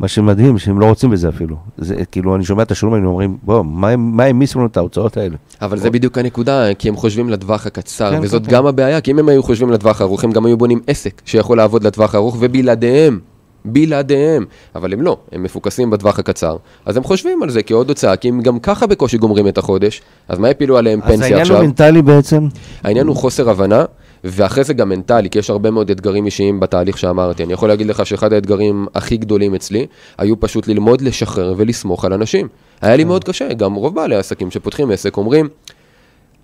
מה 0.00 0.08
שמדהים, 0.08 0.58
שהם 0.58 0.80
לא 0.80 0.86
רוצים 0.86 1.10
בזה 1.10 1.28
אפילו. 1.28 1.56
זה 1.78 1.94
כאילו, 2.10 2.36
אני 2.36 2.44
שומע 2.44 2.62
את 2.62 2.70
השלום, 2.70 2.94
הם 2.94 3.06
אומרים, 3.06 3.36
בוא, 3.42 3.62
מה 3.96 4.24
העמיסו 4.24 4.58
לנו 4.58 4.68
את 4.68 4.76
ההוצאות 4.76 5.16
האלה? 5.16 5.36
אבל 5.62 5.78
זה 5.78 5.90
בדיוק 5.90 6.18
הנקודה, 6.18 6.74
כי 6.74 6.88
הם 6.88 6.96
חושבים 6.96 7.30
לטווח 7.30 7.66
הקצר, 7.66 8.10
כן, 8.10 8.20
וזאת 8.22 8.46
כן, 8.46 8.52
גם 8.52 8.62
כן. 8.62 8.68
הבעיה, 8.68 9.00
כי 9.00 9.10
אם 9.10 9.18
הם 9.18 9.28
היו 9.28 9.42
חושבים 9.42 9.70
לטווח 9.70 10.00
הארוך, 10.00 10.24
הם 10.24 10.32
גם 10.32 10.46
היו 10.46 10.56
בונים 10.56 10.80
עסק 10.86 11.22
שיכול 11.24 11.56
לעבוד 11.56 11.84
לטווח 11.84 12.14
הארוך, 12.14 12.36
ובלעדיהם 12.40 13.18
בלעדיהם, 13.64 14.44
אבל 14.74 14.92
הם 14.92 15.02
לא, 15.02 15.16
הם 15.32 15.42
מפוקסים 15.42 15.90
בטווח 15.90 16.18
הקצר, 16.18 16.56
אז 16.86 16.96
הם 16.96 17.04
חושבים 17.04 17.42
על 17.42 17.50
זה 17.50 17.62
כעוד 17.62 17.88
הוצאה, 17.88 18.16
כי 18.16 18.28
הם 18.28 18.40
גם 18.40 18.58
ככה 18.58 18.86
בקושי 18.86 19.18
גומרים 19.18 19.48
את 19.48 19.58
החודש, 19.58 20.02
אז 20.28 20.38
מה 20.38 20.50
יפילו 20.50 20.78
עליהם 20.78 21.00
פנסיה 21.00 21.14
עכשיו? 21.14 21.26
אז 21.26 21.32
העניין 21.32 21.56
הוא 21.56 21.66
מנטלי 21.66 22.02
בעצם? 22.02 22.48
העניין 22.82 23.06
הוא 23.06 23.16
חוסר 23.16 23.50
הבנה, 23.50 23.84
ואחרי 24.24 24.64
זה 24.64 24.74
גם 24.74 24.88
מנטלי, 24.88 25.30
כי 25.30 25.38
יש 25.38 25.50
הרבה 25.50 25.70
מאוד 25.70 25.90
אתגרים 25.90 26.26
אישיים 26.26 26.60
בתהליך 26.60 26.98
שאמרתי. 26.98 27.44
אני 27.44 27.52
יכול 27.52 27.68
להגיד 27.68 27.86
לך 27.86 28.06
שאחד 28.06 28.32
האתגרים 28.32 28.86
הכי 28.94 29.16
גדולים 29.16 29.54
אצלי, 29.54 29.86
היו 30.18 30.40
פשוט 30.40 30.68
ללמוד 30.68 31.00
לשחרר 31.00 31.54
ולסמוך 31.56 32.04
על 32.04 32.12
אנשים. 32.12 32.48
היה 32.80 32.96
לי 32.96 33.02
כן. 33.02 33.08
מאוד 33.08 33.24
קשה, 33.24 33.52
גם 33.52 33.74
רוב 33.74 33.94
בעלי 33.94 34.16
העסקים 34.16 34.50
שפותחים 34.50 34.90
עסק 34.90 35.16
אומרים, 35.16 35.48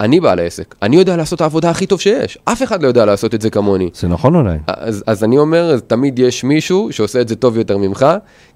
אני 0.01 0.21
בעל 0.21 0.39
העסק, 0.39 0.75
אני 0.83 0.97
יודע 0.97 1.17
לעשות 1.17 1.37
את 1.37 1.41
העבודה 1.41 1.71
הכי 1.71 1.87
טוב 1.87 2.01
שיש, 2.01 2.39
אף 2.45 2.63
אחד 2.63 2.83
לא 2.83 2.89
יודע 2.89 3.05
לעשות 3.05 3.35
את 3.35 3.41
זה 3.41 3.51
כמוני. 3.51 3.91
זה 3.95 4.09
נכון 4.09 4.35
אולי. 4.35 4.59
אז, 4.67 5.05
אז 5.07 5.25
אני 5.25 5.39
אומר, 5.39 5.79
תמיד 5.87 6.19
יש 6.19 6.45
מישהו 6.45 6.89
שעושה 6.91 7.21
את 7.21 7.29
זה 7.29 7.37
טוב 7.37 7.57
יותר 7.57 7.79
ממך, 7.79 8.07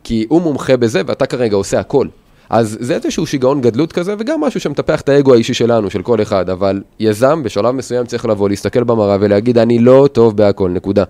כי 0.05 0.27
הוא 0.29 0.43
מומחה 0.43 0.77
בזה 0.77 1.03
ואתה 1.07 1.27
כרגע 1.27 1.57
עושה 1.57 1.81
הכל. 1.81 2.07
אז 2.51 2.77
זה 2.81 2.95
איזשהו 2.95 3.27
שיגעון 3.27 3.61
גדלות 3.61 3.93
כזה, 3.93 4.15
וגם 4.19 4.41
משהו 4.41 4.61
שמטפח 4.61 5.01
את 5.01 5.09
האגו 5.09 5.35
האישי 5.35 5.55
שלנו, 5.55 5.91
של 5.91 6.03
כל 6.03 6.23
אחד, 6.23 6.51
אבל 6.51 6.83
יזם 7.01 7.43
בשלב 7.43 7.71
מסוים 7.71 8.07
צריך 8.07 8.27
לבוא, 8.27 8.49
להסתכל 8.49 8.85
במראה 8.85 9.17
ולהגיד, 9.21 9.59
אני 9.59 9.79
לא 9.79 10.09
טוב 10.13 10.37
בהכל, 10.37 10.71
נקודה. 10.71 11.05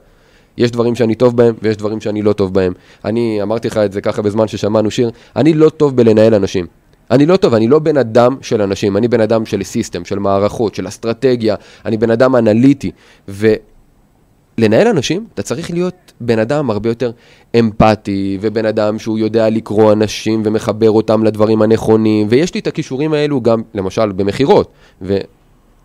יש 0.58 0.70
דברים 0.70 0.94
שאני 0.94 1.14
טוב 1.14 1.36
בהם, 1.36 1.54
ויש 1.62 1.76
דברים 1.76 2.00
שאני 2.00 2.22
לא 2.22 2.32
טוב 2.32 2.54
בהם. 2.54 2.72
אני 3.04 3.42
אמרתי 3.42 3.68
לך 3.68 3.76
את 3.76 3.92
זה 3.92 4.00
ככה 4.00 4.22
בזמן 4.22 4.48
ששמענו 4.48 4.90
שיר, 4.90 5.10
אני 5.36 5.54
לא 5.54 5.68
טוב 5.68 5.96
בלנהל 5.96 6.34
אנשים. 6.34 6.66
אני 7.12 7.26
לא 7.26 7.36
טוב, 7.36 7.54
אני 7.54 7.68
לא 7.68 7.78
בן 7.78 7.96
אדם 7.96 8.36
של 8.40 8.62
אנשים, 8.62 8.96
אני 8.96 9.08
בן 9.08 9.20
אדם 9.20 9.46
של 9.46 9.62
סיסטם, 9.62 10.04
של 10.04 10.18
מערכות, 10.18 10.74
של 10.74 10.88
אסטרטגיה, 10.88 11.54
אני 11.84 11.96
בן 11.96 12.10
אדם 12.10 12.36
אנליטי. 12.36 12.90
ולנהל 13.28 14.88
אנשים, 14.88 15.26
אתה 15.34 15.42
צריך 15.42 15.70
להיות 15.70 16.12
בן 16.20 16.38
אדם 16.38 16.70
הרבה 16.70 16.88
יותר 16.88 17.10
אמפתי, 17.58 18.38
ובן 18.40 18.66
אדם 18.66 18.98
שהוא 18.98 19.18
יודע 19.18 19.50
לקרוא 19.50 19.92
אנשים 19.92 20.42
ומחבר 20.44 20.90
אותם 20.90 21.24
לדברים 21.24 21.62
הנכונים, 21.62 22.26
ויש 22.30 22.54
לי 22.54 22.60
את 22.60 22.66
הכישורים 22.66 23.12
האלו 23.14 23.40
גם, 23.40 23.62
למשל, 23.74 24.12
במכירות. 24.12 24.72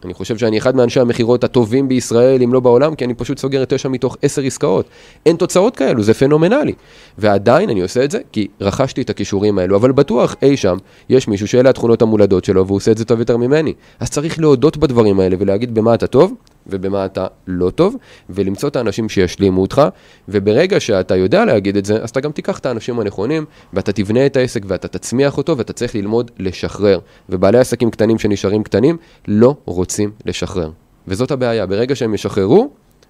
אני 0.05 0.13
חושב 0.13 0.37
שאני 0.37 0.57
אחד 0.57 0.75
מאנשי 0.75 0.99
המכירות 0.99 1.43
הטובים 1.43 1.87
בישראל, 1.87 2.41
אם 2.43 2.53
לא 2.53 2.59
בעולם, 2.59 2.95
כי 2.95 3.05
אני 3.05 3.13
פשוט 3.13 3.37
סוגר 3.37 3.63
את 3.63 3.73
תשע 3.73 3.89
מתוך 3.89 4.17
עשר 4.21 4.41
עסקאות. 4.41 4.85
אין 5.25 5.35
תוצאות 5.35 5.75
כאלו, 5.75 6.03
זה 6.03 6.13
פנומנלי. 6.13 6.73
ועדיין 7.17 7.69
אני 7.69 7.81
עושה 7.81 8.03
את 8.03 8.11
זה 8.11 8.19
כי 8.31 8.47
רכשתי 8.61 9.01
את 9.01 9.09
הכישורים 9.09 9.59
האלו, 9.59 9.75
אבל 9.75 9.91
בטוח 9.91 10.35
אי 10.41 10.57
שם 10.57 10.77
יש 11.09 11.27
מישהו 11.27 11.47
שאלה 11.47 11.69
התכונות 11.69 12.01
המולדות 12.01 12.45
שלו 12.45 12.67
והוא 12.67 12.75
עושה 12.75 12.91
את 12.91 12.97
זה 12.97 13.05
טוב 13.05 13.19
יותר 13.19 13.37
ממני. 13.37 13.73
אז 13.99 14.09
צריך 14.09 14.39
להודות 14.39 14.77
בדברים 14.77 15.19
האלה 15.19 15.35
ולהגיד 15.39 15.73
במה 15.73 15.93
אתה 15.93 16.07
טוב, 16.07 16.33
ובמה 16.69 17.05
אתה 17.05 17.27
לא 17.47 17.69
טוב, 17.69 17.95
ולמצוא 18.29 18.69
את 18.69 18.75
האנשים 18.75 19.09
שישלימו 19.09 19.61
אותך, 19.61 19.81
וברגע 20.29 20.79
שאתה 20.79 21.15
יודע 21.15 21.45
להגיד 21.45 21.77
את 21.77 21.85
זה, 21.85 22.01
אז 22.03 22.09
אתה 22.09 22.19
גם 22.19 22.31
תיקח 22.31 22.59
את 22.59 22.65
האנשים 22.65 22.99
הנכונים, 22.99 23.45
ואתה 23.73 23.91
תבנה 23.91 24.25
את 24.25 24.35
העסק 24.35 24.61
ואתה 24.67 24.87
תצמיח 24.87 25.37
אותו, 25.37 25.57
ואתה 25.57 25.73
צריך 25.73 25.95
ללמוד 25.95 26.31
לשחרר. 26.39 26.99
ובעלי 27.29 27.57
עסקים 27.57 27.91
קטנים 27.91 28.19
שנשארים 28.19 28.63
קטנים, 28.63 28.97
לא 29.27 29.55
רוצים 29.65 30.11
לשחרר. 30.25 30.71
וזאת 31.07 31.31
הבעיה, 31.31 31.65
ברגע 31.65 31.95
שהם 31.95 32.13
ישחררו, 32.13 32.69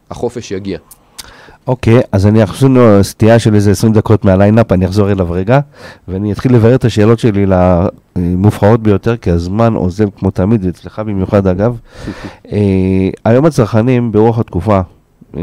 החופש 0.09 0.51
יגיע. 0.51 0.79
אוקיי, 1.67 2.01
אז 2.11 2.27
אני 2.27 2.43
אחזור 2.43 2.69
לו 2.69 3.03
סטייה 3.03 3.39
של 3.39 3.55
איזה 3.55 3.71
20 3.71 3.93
דקות 3.93 4.25
מהליינאפ, 4.25 4.71
אני 4.71 4.85
אחזור 4.85 5.11
אליו 5.11 5.31
רגע, 5.31 5.59
ואני 6.07 6.31
אתחיל 6.31 6.53
לברר 6.53 6.75
את 6.75 6.85
השאלות 6.85 7.19
שלי 7.19 7.45
למובחרות 8.15 8.83
ביותר, 8.83 9.17
כי 9.17 9.31
הזמן 9.31 9.73
עוזב 9.73 10.09
כמו 10.09 10.31
תמיד, 10.31 10.65
ואצלך 10.65 10.99
במיוחד 10.99 11.47
אגב. 11.47 11.77
uh, 12.45 12.49
היום 13.25 13.45
הצרכנים, 13.45 14.11
ברוח 14.11 14.39
התקופה, 14.39 14.81
uh, 15.33 15.37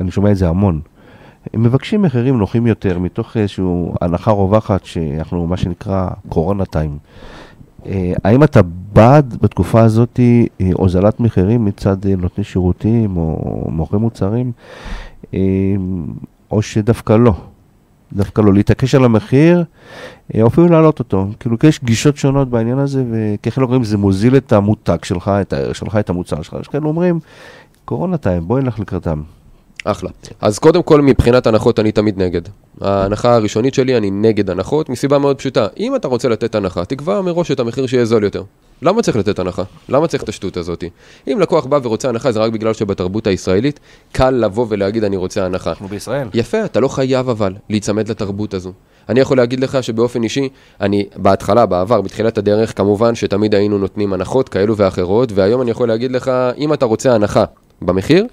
אני 0.00 0.10
שומע 0.10 0.30
את 0.30 0.36
זה 0.36 0.48
המון, 0.48 0.80
הם 1.54 1.62
מבקשים 1.62 2.02
מחירים 2.02 2.38
נוחים 2.38 2.66
יותר, 2.66 2.98
מתוך 2.98 3.36
איזושהי 3.36 3.64
הנחה 4.00 4.30
רווחת, 4.30 4.84
שאנחנו, 4.84 5.46
מה 5.46 5.56
שנקרא, 5.56 6.08
קורונה 6.28 6.64
טיים. 6.64 6.98
האם 8.24 8.42
אתה 8.42 8.60
בעד 8.92 9.36
בתקופה 9.42 9.80
הזאת 9.80 10.20
הוזלת 10.72 11.20
מחירים 11.20 11.64
מצד 11.64 12.06
נותני 12.06 12.44
שירותים 12.44 13.16
או 13.16 13.64
מוכרי 13.70 13.98
מוצרים? 13.98 14.52
או 16.50 16.62
שדווקא 16.62 17.12
לא? 17.12 17.32
דווקא 18.12 18.40
לא 18.40 18.54
להתעקש 18.54 18.94
על 18.94 19.04
המחיר, 19.04 19.64
אה, 20.34 20.42
או 20.42 20.46
אפילו 20.46 20.68
להעלות 20.68 20.98
אותו. 20.98 21.26
כאילו, 21.40 21.56
יש 21.64 21.84
גישות 21.84 22.16
שונות 22.16 22.50
בעניין 22.50 22.78
הזה, 22.78 23.04
וכאלה 23.10 23.66
אומרים, 23.66 23.84
זה 23.84 23.96
מוזיל 23.96 24.36
את 24.36 24.52
המותג 24.52 25.04
שלך, 25.04 25.28
את 25.40 25.52
הערך 25.52 25.76
שלך, 25.76 25.96
את 25.96 26.10
המוצר 26.10 26.42
שלך. 26.42 26.56
יש 26.60 26.68
כאלה 26.68 26.86
אומרים, 26.86 27.20
קורונה 27.84 28.16
טיים, 28.16 28.48
בואי 28.48 28.62
נלך 28.62 28.78
לקראתם. 28.78 29.22
אחלה. 29.84 30.10
אז 30.40 30.58
קודם 30.58 30.82
כל, 30.82 31.00
מבחינת 31.02 31.46
הנחות 31.46 31.78
אני 31.78 31.92
תמיד 31.92 32.22
נגד. 32.22 32.42
ההנחה 32.80 33.34
הראשונית 33.34 33.74
שלי, 33.74 33.96
אני 33.96 34.10
נגד 34.10 34.50
הנחות, 34.50 34.88
מסיבה 34.88 35.18
מאוד 35.18 35.36
פשוטה. 35.36 35.66
אם 35.78 35.96
אתה 35.96 36.08
רוצה 36.08 36.28
לתת 36.28 36.54
הנחה, 36.54 36.84
תקבע 36.84 37.20
מראש 37.20 37.50
את 37.50 37.60
המחיר 37.60 37.86
שיהיה 37.86 38.04
זול 38.04 38.24
יותר. 38.24 38.42
למה 38.82 39.02
צריך 39.02 39.16
לתת 39.16 39.38
הנחה? 39.38 39.62
למה 39.88 40.06
צריך 40.06 40.22
את 40.22 40.28
השטות 40.28 40.56
הזאת? 40.56 40.84
אם 41.28 41.40
לקוח 41.40 41.66
בא 41.66 41.78
ורוצה 41.82 42.08
הנחה, 42.08 42.32
זה 42.32 42.40
רק 42.40 42.52
בגלל 42.52 42.74
שבתרבות 42.74 43.26
הישראלית 43.26 43.80
קל 44.12 44.30
לבוא 44.30 44.66
ולהגיד 44.68 45.04
אני 45.04 45.16
רוצה 45.16 45.46
הנחה. 45.46 45.70
אנחנו 45.70 45.88
בישראל. 45.88 46.28
יפה, 46.34 46.64
אתה 46.64 46.80
לא 46.80 46.88
חייב 46.88 47.28
אבל 47.28 47.54
להיצמד 47.70 48.08
לתרבות 48.08 48.54
הזו. 48.54 48.72
אני 49.08 49.20
יכול 49.20 49.36
להגיד 49.36 49.60
לך 49.60 49.82
שבאופן 49.82 50.22
אישי, 50.22 50.48
אני 50.80 51.06
בהתחלה, 51.16 51.66
בעבר, 51.66 52.00
בתחילת 52.00 52.38
הדרך, 52.38 52.76
כמובן 52.76 53.14
שתמיד 53.14 53.54
היינו 53.54 53.78
נותנים 53.78 54.12
הנחות 54.12 54.48
כאלו 54.48 54.76
ואחרות, 54.76 55.32
והיום 55.34 55.62
אני 55.62 55.70
יכול 55.70 55.88
להגיד 55.88 56.12
לך, 56.12 56.30
אם 56.58 56.72
אתה 56.72 56.84
רוצה 56.84 57.14
הנחה 57.14 57.44
במחיר, 57.82 58.26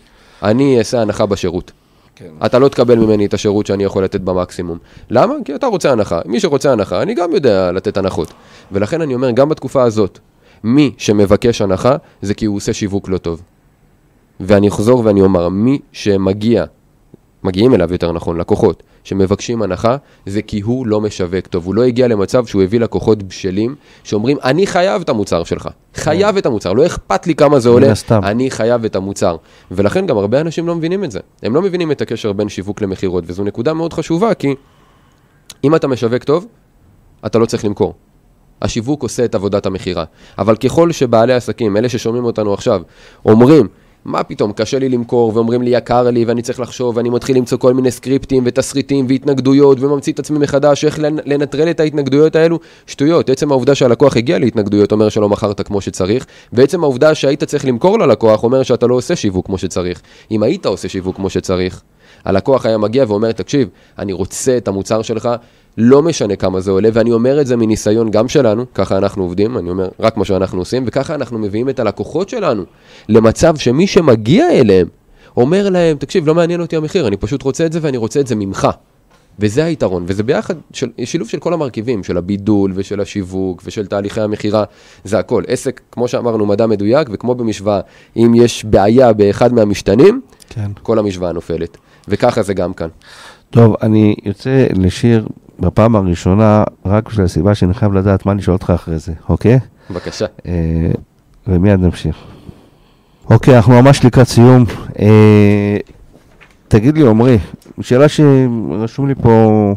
אני 0.45 0.79
אעשה 0.79 1.01
הנחה 1.01 1.25
בשירות. 1.25 1.71
כן. 2.15 2.29
אתה 2.45 2.59
לא 2.59 2.67
תקבל 2.67 2.95
ממני 2.95 3.25
את 3.25 3.33
השירות 3.33 3.65
שאני 3.65 3.83
יכול 3.83 4.03
לתת 4.03 4.21
במקסימום. 4.21 4.77
למה? 5.09 5.33
כי 5.45 5.55
אתה 5.55 5.67
רוצה 5.67 5.91
הנחה. 5.91 6.21
מי 6.25 6.39
שרוצה 6.39 6.71
הנחה, 6.71 7.01
אני 7.01 7.13
גם 7.13 7.31
יודע 7.31 7.71
לתת 7.71 7.97
הנחות. 7.97 8.33
ולכן 8.71 9.01
אני 9.01 9.13
אומר, 9.13 9.31
גם 9.31 9.49
בתקופה 9.49 9.83
הזאת, 9.83 10.19
מי 10.63 10.91
שמבקש 10.97 11.61
הנחה, 11.61 11.95
זה 12.21 12.33
כי 12.33 12.45
הוא 12.45 12.57
עושה 12.57 12.73
שיווק 12.73 13.09
לא 13.09 13.17
טוב. 13.17 13.41
ואני 14.39 14.67
אחזור 14.67 15.01
ואני 15.05 15.21
אומר, 15.21 15.49
מי 15.49 15.79
שמגיע, 15.91 16.65
מגיעים 17.43 17.73
אליו 17.73 17.91
יותר 17.91 18.11
נכון, 18.11 18.37
לקוחות, 18.37 18.83
שמבקשים 19.05 19.61
הנחה, 19.61 19.97
זה 20.25 20.41
כי 20.41 20.61
הוא 20.61 20.87
לא 20.87 21.01
משווק 21.01 21.47
טוב. 21.47 21.65
הוא 21.65 21.75
לא 21.75 21.83
הגיע 21.83 22.07
למצב 22.07 22.45
שהוא 22.45 22.63
הביא 22.63 22.79
לקוחות 22.79 23.23
בשלים, 23.23 23.75
שאומרים, 24.03 24.37
אני 24.43 24.67
חייב 24.67 25.01
את 25.01 25.09
המוצר 25.09 25.43
שלך. 25.43 25.69
חייב. 25.95 26.37
את 26.37 26.45
המוצר, 26.45 26.73
לא 26.73 26.85
אכפת 26.85 27.27
לי 27.27 27.35
כמה 27.35 27.59
זה 27.59 27.69
עולה, 27.69 27.93
אני 28.11 28.51
חייב 28.51 28.85
את 28.85 28.95
המוצר. 28.95 29.35
ולכן 29.71 30.05
גם 30.05 30.17
הרבה 30.17 30.41
אנשים 30.41 30.67
לא 30.67 30.75
מבינים 30.75 31.03
את 31.03 31.11
זה. 31.11 31.19
הם 31.43 31.55
לא 31.55 31.61
מבינים 31.61 31.91
את 31.91 32.01
הקשר 32.01 32.33
בין 32.33 32.49
שיווק 32.49 32.81
למכירות, 32.81 33.23
וזו 33.27 33.43
נקודה 33.43 33.73
מאוד 33.73 33.93
חשובה, 33.93 34.33
כי 34.33 34.55
אם 35.63 35.75
אתה 35.75 35.87
משווק 35.87 36.23
טוב, 36.23 36.47
אתה 37.25 37.39
לא 37.39 37.45
צריך 37.45 37.65
למכור. 37.65 37.93
השיווק 38.61 39.03
עושה 39.03 39.25
את 39.25 39.35
עבודת 39.35 39.65
המכירה. 39.65 40.03
אבל 40.37 40.55
ככל 40.55 40.91
שבעלי 40.91 41.33
עסקים, 41.33 41.77
אלה 41.77 41.89
ששומעים 41.89 42.25
אותנו 42.25 42.53
עכשיו, 42.53 42.81
אומרים, 43.25 43.67
מה 44.05 44.23
פתאום, 44.23 44.51
קשה 44.51 44.79
לי 44.79 44.89
למכור, 44.89 45.31
ואומרים 45.35 45.61
לי 45.61 45.69
יקר 45.69 46.03
לי, 46.03 46.25
ואני 46.25 46.41
צריך 46.41 46.59
לחשוב, 46.59 46.97
ואני 46.97 47.09
מתחיל 47.09 47.37
למצוא 47.37 47.57
כל 47.57 47.73
מיני 47.73 47.91
סקריפטים 47.91 48.43
ותסריטים 48.45 49.05
והתנגדויות, 49.09 49.77
וממציא 49.79 50.13
את 50.13 50.19
עצמי 50.19 50.39
מחדש, 50.39 50.85
איך 50.85 50.99
לנטרל 51.25 51.69
את 51.69 51.79
ההתנגדויות 51.79 52.35
האלו? 52.35 52.59
שטויות. 52.87 53.29
עצם 53.29 53.51
העובדה 53.51 53.75
שהלקוח 53.75 54.17
הגיע 54.17 54.39
להתנגדויות 54.39 54.91
אומר 54.91 55.09
שלא 55.09 55.29
מכרת 55.29 55.61
כמו 55.61 55.81
שצריך, 55.81 56.25
ועצם 56.53 56.83
העובדה 56.83 57.15
שהיית 57.15 57.43
צריך 57.43 57.65
למכור 57.65 57.99
ללקוח 57.99 58.43
אומר 58.43 58.63
שאתה 58.63 58.87
לא 58.87 58.95
עושה 58.95 59.15
שיווק 59.15 59.45
כמו 59.45 59.57
שצריך. 59.57 60.01
אם 60.31 60.43
היית 60.43 60.65
עושה 60.65 60.89
שיווק 60.89 61.15
כמו 61.15 61.29
שצריך, 61.29 61.81
הלקוח 62.25 62.65
היה 62.65 62.77
מגיע 62.77 63.05
ואומר, 63.07 63.31
תקשיב, 63.31 63.69
אני 63.99 64.13
רוצה 64.13 64.57
את 64.57 64.67
המוצר 64.67 65.01
שלך, 65.01 65.29
לא 65.77 66.01
משנה 66.01 66.35
כמה 66.35 66.59
זה 66.59 66.71
עולה, 66.71 66.89
ואני 66.93 67.11
אומר 67.11 67.41
את 67.41 67.47
זה 67.47 67.55
מניסיון 67.55 68.11
גם 68.11 68.27
שלנו, 68.27 68.65
ככה 68.73 68.97
אנחנו 68.97 69.23
עובדים, 69.23 69.57
אני 69.57 69.69
אומר 69.69 69.89
רק 69.99 70.17
מה 70.17 70.25
שאנחנו 70.25 70.59
עושים, 70.59 70.83
וככה 70.87 71.15
אנחנו 71.15 71.39
מביאים 71.39 71.69
את 71.69 71.79
הלקוחות 71.79 72.29
שלנו 72.29 72.63
למצב 73.09 73.57
שמי 73.57 73.87
שמגיע 73.87 74.51
אליהם, 74.51 74.87
אומר 75.37 75.69
להם, 75.69 75.97
תקשיב, 75.97 76.27
לא 76.27 76.35
מעניין 76.35 76.61
אותי 76.61 76.75
המחיר, 76.75 77.07
אני 77.07 77.17
פשוט 77.17 77.41
רוצה 77.41 77.65
את 77.65 77.73
זה 77.73 77.79
ואני 77.81 77.97
רוצה 77.97 78.19
את 78.19 78.27
זה 78.27 78.35
ממך. 78.35 78.67
וזה 79.39 79.65
היתרון, 79.65 80.03
וזה 80.07 80.23
ביחד, 80.23 80.55
של, 80.73 80.89
שילוב 81.05 81.29
של 81.29 81.39
כל 81.39 81.53
המרכיבים, 81.53 82.03
של 82.03 82.17
הבידול 82.17 82.71
ושל 82.75 83.01
השיווק 83.01 83.61
ושל 83.65 83.85
תהליכי 83.85 84.21
המכירה, 84.21 84.63
זה 85.03 85.19
הכל. 85.19 85.43
עסק, 85.47 85.81
כמו 85.91 86.07
שאמרנו, 86.07 86.45
מדע 86.45 86.67
מדויק, 86.67 87.07
וכמו 87.11 87.35
במשוואה, 87.35 87.79
אם 88.17 88.31
יש 88.35 88.65
בעיה 88.65 89.13
באחד 89.13 89.53
מהמשתנים, 89.53 90.21
כן. 90.49 90.71
כל 90.83 90.99
המשוואה 90.99 91.31
נופלת. 91.31 91.77
וככה 92.07 92.41
זה 92.43 92.53
גם 92.53 92.73
כאן. 92.73 92.87
טוב, 93.49 93.75
אני 93.81 94.15
יוצא 94.23 94.67
לשיר 94.73 95.27
בפעם 95.59 95.95
הראשונה, 95.95 96.63
רק 96.85 97.09
בשביל 97.09 97.25
הסיבה 97.25 97.55
שאני 97.55 97.73
חייב 97.73 97.93
לדעת 97.93 98.25
מה 98.25 98.31
אני 98.31 98.41
שואל 98.41 98.55
אותך 98.55 98.69
אחרי 98.75 98.99
זה, 98.99 99.13
אוקיי? 99.29 99.59
בבקשה. 99.89 100.25
אה, 100.45 100.91
ומיד 101.47 101.79
נמשיך. 101.79 102.15
אוקיי, 103.29 103.55
אנחנו 103.55 103.81
ממש 103.81 104.05
לקראת 104.05 104.27
סיום. 104.27 104.65
אה, 104.99 105.77
תגיד 106.67 106.97
לי, 106.97 107.07
עמרי, 107.07 107.37
שאלה 107.81 108.09
שרשום 108.09 109.07
לי 109.07 109.15
פה, 109.15 109.73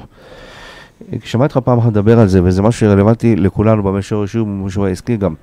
שמעתי 1.25 1.55
אותך 1.55 1.67
פעם 1.67 1.79
אחת 1.79 1.89
לדבר 1.89 2.19
על 2.19 2.29
זה, 2.29 2.45
וזה 2.45 2.63
משהו 2.63 2.81
שרלוונטי 2.81 3.37
לכולנו 3.37 3.83
במישור 3.83 4.23
אישי 4.23 4.39
ובמישור 4.39 4.87
העסקי 4.87 5.17
גם. 5.17 5.35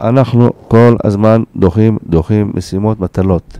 אנחנו 0.00 0.50
כל 0.68 0.96
הזמן 1.04 1.42
דוחים, 1.56 1.98
דוחים 2.06 2.52
משימות, 2.54 3.00
מטלות. 3.00 3.58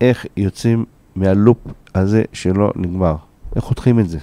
איך 0.00 0.26
יוצאים 0.36 0.84
מהלופ 1.20 1.56
הזה 1.94 2.22
שלא 2.32 2.72
נגמר? 2.76 3.14
איך 3.56 3.64
חותכים 3.64 4.00
את 4.00 4.08
זה? 4.08 4.18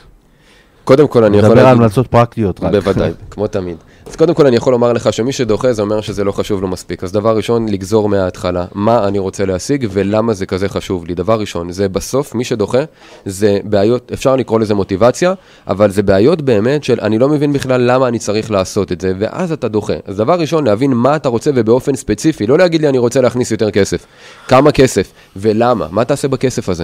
קודם 0.84 1.08
כל 1.08 1.24
אני 1.24 1.38
יכול 1.38 1.50
להגיד... 1.50 1.64
נדבר 1.64 1.70
על 1.72 1.78
המלצות 1.78 2.08
פרקטיות 2.08 2.64
רק. 2.64 2.72
בוודאי, 2.72 3.12
כמו 3.32 3.48
תמיד. 3.48 3.78
אז 4.10 4.16
קודם 4.16 4.34
כל 4.34 4.48
אני 4.48 4.56
יכול 4.56 4.74
לומר 4.74 4.94
לך 4.94 5.14
שמי 5.14 5.32
שדוחה 5.32 5.74
זה 5.74 5.82
אומר 5.82 6.02
שזה 6.02 6.24
לא 6.24 6.32
חשוב 6.32 6.62
לו 6.62 6.68
מספיק. 6.68 7.04
אז 7.04 7.12
דבר 7.12 7.38
ראשון, 7.38 7.70
לגזור 7.70 8.10
מההתחלה 8.10 8.66
מה 8.74 9.08
אני 9.08 9.20
רוצה 9.20 9.46
להשיג 9.46 9.88
ולמה 9.92 10.34
זה 10.34 10.46
כזה 10.46 10.70
חשוב 10.70 11.06
לי. 11.06 11.16
דבר 11.16 11.40
ראשון, 11.40 11.72
זה 11.72 11.90
בסוף, 11.90 12.36
מי 12.36 12.44
שדוחה, 12.44 12.84
זה 13.26 13.60
בעיות, 13.64 14.12
אפשר 14.14 14.36
לקרוא 14.36 14.60
לזה 14.60 14.74
מוטיבציה, 14.74 15.34
אבל 15.68 15.92
זה 15.92 16.04
בעיות 16.04 16.42
באמת 16.42 16.84
של 16.84 17.00
אני 17.02 17.20
לא 17.20 17.30
מבין 17.30 17.54
בכלל 17.54 17.82
למה 17.82 18.08
אני 18.08 18.20
צריך 18.20 18.52
לעשות 18.52 18.92
את 18.92 19.02
זה, 19.02 19.14
ואז 19.20 19.52
אתה 19.52 19.68
דוחה. 19.68 19.94
אז 20.06 20.18
דבר 20.18 20.40
ראשון, 20.40 20.68
להבין 20.68 20.94
מה 20.94 21.16
אתה 21.16 21.30
רוצה 21.30 21.52
ובאופן 21.56 21.96
ספציפי, 21.96 22.48
לא 22.48 22.58
להגיד 22.58 22.82
לי 22.82 22.90
אני 22.90 22.98
רוצה 22.98 23.22
להכניס 23.22 23.52
יותר 23.52 23.72
כסף. 23.72 24.06
כמה 24.48 24.72
כסף 24.72 25.12
ולמה, 25.36 25.88
מה 25.92 26.06
תעשה 26.06 26.28
בכסף 26.28 26.70
הזה? 26.70 26.84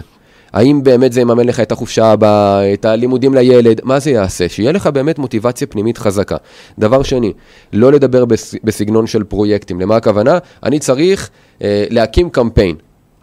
האם 0.54 0.84
באמת 0.84 1.14
זה 1.14 1.22
יממן 1.22 1.45
לך 1.45 1.60
את 1.60 1.72
החופשה 1.72 2.06
הבאה, 2.06 2.74
את 2.74 2.86
הלימודים 2.86 3.34
לילד, 3.34 3.82
מה 3.84 3.99
זה 3.99 4.12
יעשה? 4.12 4.49
שיהיה 4.49 4.72
לך 4.72 4.88
באמת 4.88 5.20
מוטיבציה 5.20 5.68
פנימית 5.68 5.97
חזקה. 5.97 6.36
דבר 6.80 7.04
שני, 7.04 7.34
לא 7.74 7.91
לדבר 7.91 8.26
בסגנון 8.64 9.08
של 9.08 9.24
פרויקטים. 9.24 9.82
למה 9.82 9.95
הכוונה? 9.95 10.38
אני 10.64 10.80
צריך 10.80 11.30
אה, 11.62 11.86
להקים 11.89 12.30
קמפיין. 12.30 12.76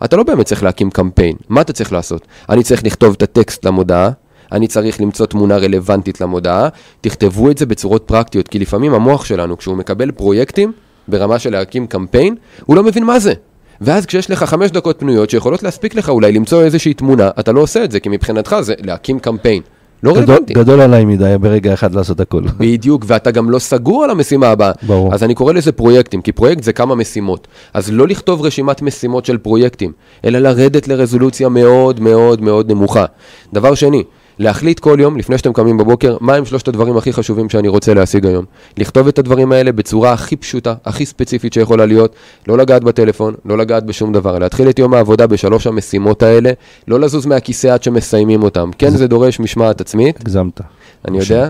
אתה 0.04 0.16
לא 0.16 0.22
באמת 0.22 0.46
צריך 0.46 0.62
להקים 0.62 0.90
קמפיין. 0.90 1.36
מה 1.48 1.60
אתה 1.60 1.72
צריך 1.72 1.92
לעשות? 1.92 2.26
אני 2.48 2.62
צריך 2.62 2.84
לכתוב 2.84 3.14
את 3.16 3.22
הטקסט 3.22 3.64
למודעה, 3.64 4.10
אני 4.52 4.66
צריך 4.66 5.00
למצוא 5.00 5.26
תמונה 5.26 5.56
רלוונטית 5.56 6.20
למודעה, 6.20 6.68
תכתבו 7.00 7.50
את 7.50 7.58
זה 7.58 7.66
בצורות 7.66 8.02
פרקטיות, 8.06 8.48
כי 8.48 8.58
לפעמים 8.58 8.94
המוח 8.94 9.24
שלנו, 9.24 9.58
כשהוא 9.58 9.76
מקבל 9.76 10.10
פרויקטים 10.10 10.72
ברמה 11.08 11.38
של 11.38 11.50
להקים 11.50 11.86
קמפיין, 11.86 12.34
הוא 12.66 12.76
לא 12.76 12.82
מבין 12.82 13.04
מה 13.04 13.18
זה. 13.18 13.32
ואז 13.80 14.06
כשיש 14.06 14.30
לך 14.30 14.42
חמש 14.42 14.70
דקות 14.70 14.98
פנויות 14.98 15.30
שיכולות 15.30 15.62
להספיק 15.62 15.94
לך 15.94 16.08
אולי 16.08 16.32
למצוא 16.32 16.62
איזושהי 16.62 16.94
תמונה, 16.94 17.30
אתה 17.40 17.52
לא 17.52 17.60
עושה 17.60 17.84
את 17.84 17.90
זה, 17.90 18.00
כי 18.00 18.08
מבחינתך 18.08 18.56
זה 18.60 18.74
להקים 18.82 19.18
קמפיין. 19.18 19.62
לא 20.02 20.12
גדול, 20.12 20.24
רלוונטי. 20.24 20.54
גדול 20.54 20.80
עליי 20.80 21.04
מדי 21.04 21.34
ברגע 21.40 21.74
אחד 21.74 21.94
לעשות 21.94 22.20
הכל. 22.20 22.42
בדיוק, 22.60 23.04
ואתה 23.06 23.30
גם 23.30 23.50
לא 23.50 23.58
סגור 23.58 24.04
על 24.04 24.10
המשימה 24.10 24.48
הבאה. 24.48 24.72
ברור. 24.82 25.14
אז 25.14 25.22
אני 25.22 25.34
קורא 25.34 25.52
לזה 25.52 25.72
פרויקטים, 25.72 26.22
כי 26.22 26.32
פרויקט 26.32 26.62
זה 26.62 26.72
כמה 26.72 26.94
משימות. 26.94 27.48
אז 27.74 27.92
לא 27.92 28.08
לכתוב 28.08 28.42
רשימת 28.42 28.82
משימות 28.82 29.24
של 29.24 29.38
פרויקטים, 29.38 29.92
אלא 30.24 30.38
לרדת 30.38 30.88
לרזולוציה 30.88 31.48
מאוד 31.48 32.00
מאוד 32.00 32.42
מאוד 32.42 32.70
נמוכה. 32.70 33.04
דבר 33.52 33.74
שני, 33.74 34.02
להחליט 34.40 34.78
כל 34.78 34.96
יום, 35.00 35.16
לפני 35.16 35.38
שאתם 35.38 35.52
קמים 35.52 35.78
בבוקר, 35.78 36.16
מהם 36.20 36.44
שלושת 36.44 36.68
הדברים 36.68 36.96
הכי 36.96 37.12
חשובים 37.12 37.48
שאני 37.48 37.68
רוצה 37.68 37.94
להשיג 37.94 38.26
היום. 38.26 38.44
לכתוב 38.76 39.08
את 39.08 39.18
הדברים 39.18 39.52
האלה 39.52 39.72
בצורה 39.72 40.12
הכי 40.12 40.36
פשוטה, 40.36 40.74
הכי 40.84 41.06
ספציפית 41.06 41.52
שיכולה 41.52 41.86
להיות, 41.86 42.14
לא 42.48 42.58
לגעת 42.58 42.84
בטלפון, 42.84 43.34
לא 43.44 43.58
לגעת 43.58 43.84
בשום 43.84 44.12
דבר, 44.12 44.38
להתחיל 44.38 44.70
את 44.70 44.78
יום 44.78 44.94
העבודה 44.94 45.26
בשלוש 45.26 45.66
המשימות 45.66 46.22
האלה, 46.22 46.50
לא 46.88 47.00
לזוז 47.00 47.26
מהכיסא 47.26 47.66
עד 47.66 47.82
שמסיימים 47.82 48.42
אותם. 48.42 48.70
כן, 48.78 48.90
זה 48.90 49.06
דורש 49.08 49.40
משמעת 49.40 49.80
עצמית. 49.80 50.20
הגזמת. 50.20 50.60
אני 51.08 51.18
יודע. 51.18 51.48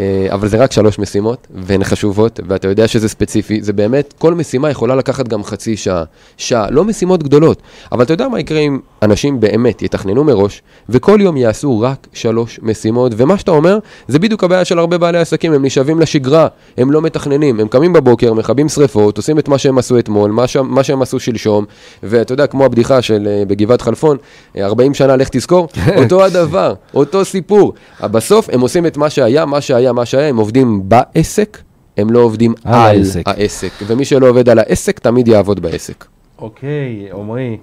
אה, 0.00 0.26
אבל 0.30 0.48
זה 0.48 0.56
רק 0.56 0.72
שלוש 0.72 0.98
משימות, 0.98 1.46
והן 1.54 1.84
חשובות, 1.84 2.40
ואתה 2.48 2.68
יודע 2.68 2.88
שזה 2.88 3.08
ספציפי, 3.08 3.62
זה 3.62 3.72
באמת, 3.72 4.14
כל 4.18 4.34
משימה 4.34 4.70
יכולה 4.70 4.94
לקחת 4.94 5.28
גם 5.28 5.44
חצי 5.44 5.76
שעה, 5.76 6.04
שעה, 6.36 6.70
לא 6.70 6.84
משימות 6.84 7.22
גדולות, 7.22 7.62
אבל 7.92 8.04
אתה 8.04 8.12
יודע 8.12 8.28
מה 8.28 8.40
יקרה 8.40 8.58
אם 8.58 8.78
אנשים 9.02 9.40
באמת 9.40 9.82
יתכננו 9.82 10.24
מראש, 10.24 10.62
וכל 10.88 11.18
יום 11.22 11.36
יעשו 11.36 11.80
רק 11.80 12.06
שלוש 12.12 12.60
משימות, 12.62 13.12
ומה 13.16 13.38
שאתה 13.38 13.50
אומר, 13.50 13.78
זה 14.08 14.18
בדיוק 14.18 14.44
הבעיה 14.44 14.64
של 14.64 14.78
הרבה 14.78 14.98
בעלי 14.98 15.18
עסקים, 15.18 15.52
הם 15.52 15.64
נשאבים 15.64 16.00
לשגרה, 16.00 16.48
הם 16.78 16.90
לא 16.90 17.02
מתכננים, 17.02 17.60
הם 17.60 17.68
קמים 17.68 17.92
בבוקר, 17.92 18.34
מכבים 18.34 18.68
שריפות, 18.68 19.16
עושים 19.16 19.38
את 19.38 19.48
מה 19.48 19.58
שהם 19.58 19.78
עשו 19.78 19.98
אתמול, 19.98 20.30
מה, 20.30 20.46
ש... 20.46 20.56
מה 20.56 20.82
שהם 20.82 21.02
עשו 21.02 21.20
שלשום, 21.20 21.64
ואתה 22.02 22.32
יודע, 22.32 22.46
כמו 22.46 22.64
הבדיחה 22.64 23.02
של 23.02 23.28
אה, 23.30 23.42
בגבעת 23.48 23.82
חלפון, 23.82 24.16
40 24.58 24.94
שנה 24.94 25.16
לך 25.16 25.28
תזכור, 25.28 25.68
אותו 25.96 26.24
הדבר, 26.24 26.74
אותו 26.94 27.24
סיפור. 27.24 27.72
בסוף 28.00 28.48
הם 28.52 28.60
עושים 28.60 28.86
את 28.86 28.96
מה 28.96 29.10
שהיה, 29.10 29.44
מה 29.44 29.60
שהיה. 29.60 29.85
היה 29.86 29.92
מה 29.92 30.06
שהיה, 30.06 30.28
הם 30.28 30.36
עובדים 30.36 30.80
בעסק, 30.84 31.58
הם 31.96 32.10
לא 32.10 32.18
עובדים 32.18 32.54
על, 32.64 32.74
על 32.74 32.80
העסק. 32.80 33.22
העסק. 33.26 33.70
ומי 33.86 34.04
שלא 34.04 34.28
עובד 34.28 34.48
על 34.48 34.58
העסק, 34.58 34.98
תמיד 34.98 35.28
יעבוד 35.28 35.60
בעסק. 35.60 36.04
אוקיי, 36.38 37.08
עמרי. 37.12 37.56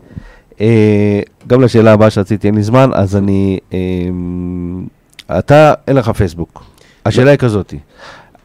אה, 0.62 1.20
גם 1.48 1.62
לשאלה 1.62 1.94
הבאה 1.94 2.10
שרציתי, 2.10 2.48
אין 2.48 2.56
לי 2.56 2.64
זמן, 2.64 2.90
אז 2.94 3.16
אני... 3.16 3.60
אה, 3.74 3.80
אתה, 5.40 5.74
אין 5.88 5.96
לך 5.96 6.10
פייסבוק. 6.10 6.64
השאלה 7.06 7.32
היא 7.32 7.38
כזאתי, 7.38 7.80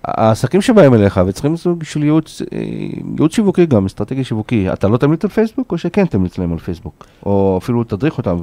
העסקים 0.05 0.61
שבאים 0.61 0.95
אליך 0.95 1.21
וצריכים 1.27 1.57
סוג 1.57 1.83
של 1.83 2.03
ייעוץ, 2.03 2.43
אה, 2.43 2.59
ייעוץ 3.17 3.35
שיווקי 3.35 3.67
גם, 3.67 3.87
אסטרטגי 3.87 4.25
שיווקי, 4.25 4.73
אתה 4.73 4.89
לא 4.89 4.97
תמליץ 4.97 5.25
על 5.25 5.31
פייסבוק 5.31 5.73
או 5.73 5.79
שכן 5.79 6.07
תמליץ 6.07 6.39
להם 6.39 6.53
על 6.53 6.59
פייסבוק? 6.59 7.07
או 7.27 7.59
אפילו 7.63 7.85
תדריך 7.85 8.19
אותם 8.19 8.37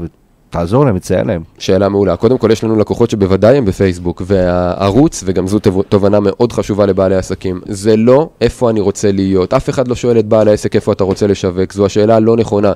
ותעזור 0.56 0.86
להם, 0.86 0.99
תסייע 0.99 1.24
להם. 1.24 1.43
שאלה 1.58 1.89
מעולה. 1.89 2.16
קודם 2.16 2.38
כל, 2.38 2.49
יש 2.51 2.64
לנו 2.64 2.76
לקוחות 2.80 3.10
שבוודאי 3.10 3.58
הם 3.58 3.66
בפייסבוק, 3.66 4.22
והערוץ, 4.26 5.24
וגם 5.26 5.47
זו 5.47 5.60
תוב- 5.60 5.84
תובנה 5.89 6.20
מאוד 6.20 6.51
חשובה 6.51 6.86
לבעלי 6.86 7.16
עסקים, 7.16 7.62
זה 7.66 7.95
לא 7.97 8.30
איפה 8.41 8.70
אני 8.70 8.80
רוצה 8.80 9.12
להיות. 9.12 9.53
אף 9.53 9.70
אחד 9.70 9.88
לא 9.88 9.95
שואל 9.95 10.20
את 10.20 10.26
בעל 10.26 10.47
העסק 10.47 10.76
איפה 10.76 10.91
אתה 10.91 11.03
רוצה 11.03 11.28
לשווק, 11.28 11.74
זו 11.74 11.86
השאלה 11.86 12.16
הלא 12.16 12.36
נכונה. 12.38 12.72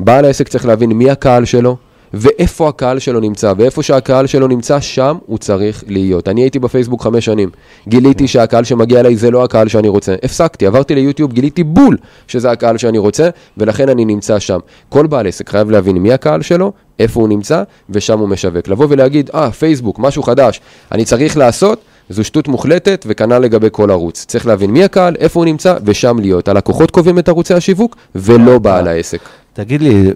בעל 0.00 0.24
העסק 0.24 0.48
צריך 0.48 0.66
להבין 0.66 0.92
מי 0.92 1.10
הקהל 1.10 1.44
שלו. 1.44 1.76
ואיפה 2.14 2.68
הקהל 2.68 2.98
שלו 2.98 3.20
נמצא, 3.20 3.52
ואיפה 3.56 3.82
שהקהל 3.82 4.26
שלו 4.26 4.48
נמצא, 4.48 4.80
שם 4.80 5.16
הוא 5.26 5.38
צריך 5.38 5.84
להיות. 5.86 6.28
אני 6.28 6.40
הייתי 6.40 6.58
בפייסבוק 6.58 7.02
חמש 7.02 7.24
שנים, 7.24 7.50
גיליתי 7.88 8.28
שהקהל 8.28 8.64
שמגיע 8.64 9.00
אליי 9.00 9.16
זה 9.16 9.30
לא 9.30 9.44
הקהל 9.44 9.68
שאני 9.68 9.88
רוצה. 9.88 10.14
הפסקתי, 10.22 10.66
עברתי 10.66 10.94
ליוטיוב, 10.94 11.32
גיליתי 11.32 11.64
בול 11.64 11.96
שזה 12.28 12.50
הקהל 12.50 12.78
שאני 12.78 12.98
רוצה, 12.98 13.28
ולכן 13.56 13.88
אני 13.88 14.04
נמצא 14.04 14.38
שם. 14.38 14.58
כל 14.88 15.06
בעל 15.06 15.26
עסק 15.26 15.48
חייב 15.48 15.70
להבין 15.70 15.96
מי 15.96 16.12
הקהל 16.12 16.42
שלו, 16.42 16.72
איפה 16.98 17.20
הוא 17.20 17.28
נמצא, 17.28 17.62
ושם 17.90 18.18
הוא 18.18 18.28
משווק. 18.28 18.68
לבוא 18.68 18.86
ולהגיד, 18.90 19.30
אה, 19.34 19.50
פייסבוק, 19.50 19.98
משהו 19.98 20.22
חדש, 20.22 20.60
אני 20.92 21.04
צריך 21.04 21.36
לעשות, 21.36 21.80
זו 22.10 22.24
שטות 22.24 22.48
מוחלטת, 22.48 23.04
וכנ"ל 23.08 23.38
לגבי 23.38 23.68
כל 23.72 23.90
ערוץ. 23.90 24.24
צריך 24.28 24.46
להבין 24.46 24.70
מי 24.70 24.84
הקהל, 24.84 25.16
איפה 25.18 25.40
הוא 25.40 25.44
נמצא, 25.44 25.76
ושם 25.84 26.18
להיות. 26.18 26.48
הלקוחות 26.48 26.90
קובעים 26.90 27.18
את 27.18 27.28
ערוצי 27.28 27.54
השיווק, 27.54 27.96
ולא 28.14 28.58
בעל 28.58 28.88
העסק. 28.88 29.20
תגיד 29.52 29.82
לי, 29.82 30.10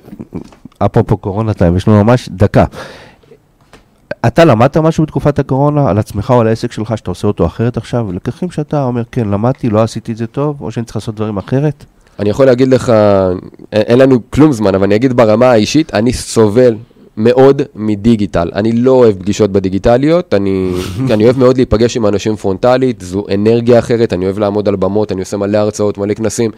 אפרופו 0.86 1.16
קורונה 1.16 1.54
טיים, 1.54 1.76
יש 1.76 1.88
לנו 1.88 2.04
ממש 2.04 2.28
דקה. 2.28 2.64
אתה 4.26 4.44
למדת 4.44 4.76
משהו 4.76 5.04
בתקופת 5.04 5.38
הקורונה 5.38 5.90
על 5.90 5.98
עצמך 5.98 6.30
או 6.30 6.40
על 6.40 6.46
העסק 6.46 6.72
שלך 6.72 6.98
שאתה 6.98 7.10
עושה 7.10 7.26
אותו 7.28 7.46
אחרת 7.46 7.76
עכשיו? 7.76 8.12
לקחים 8.12 8.50
שאתה 8.50 8.84
אומר, 8.84 9.02
כן, 9.12 9.28
למדתי, 9.28 9.70
לא 9.70 9.82
עשיתי 9.82 10.12
את 10.12 10.16
זה 10.16 10.26
טוב, 10.26 10.56
או 10.60 10.70
שאני 10.70 10.86
צריך 10.86 10.96
לעשות 10.96 11.14
דברים 11.14 11.36
אחרת? 11.36 11.84
אני 12.18 12.30
יכול 12.30 12.46
להגיד 12.46 12.68
לך, 12.68 12.92
אין 13.72 13.98
לנו 13.98 14.20
כלום 14.30 14.52
זמן, 14.52 14.74
אבל 14.74 14.84
אני 14.84 14.94
אגיד 14.94 15.12
ברמה 15.12 15.50
האישית, 15.50 15.94
אני 15.94 16.12
סובל 16.12 16.76
מאוד 17.16 17.62
מדיגיטל. 17.74 18.50
אני 18.54 18.72
לא 18.72 18.90
אוהב 18.90 19.18
פגישות 19.18 19.52
בדיגיטליות, 19.52 20.34
אני, 20.34 20.72
אני 21.14 21.24
אוהב 21.24 21.38
מאוד 21.38 21.56
להיפגש 21.56 21.96
עם 21.96 22.06
אנשים 22.06 22.36
פרונטלית, 22.36 23.00
זו 23.00 23.24
אנרגיה 23.34 23.78
אחרת, 23.78 24.12
אני 24.12 24.24
אוהב 24.24 24.38
לעמוד 24.38 24.68
על 24.68 24.76
במות, 24.76 25.12
אני 25.12 25.20
עושה 25.20 25.36
מלא 25.36 25.58
הרצאות, 25.58 25.98
מלא 25.98 26.14
כנסים, 26.14 26.50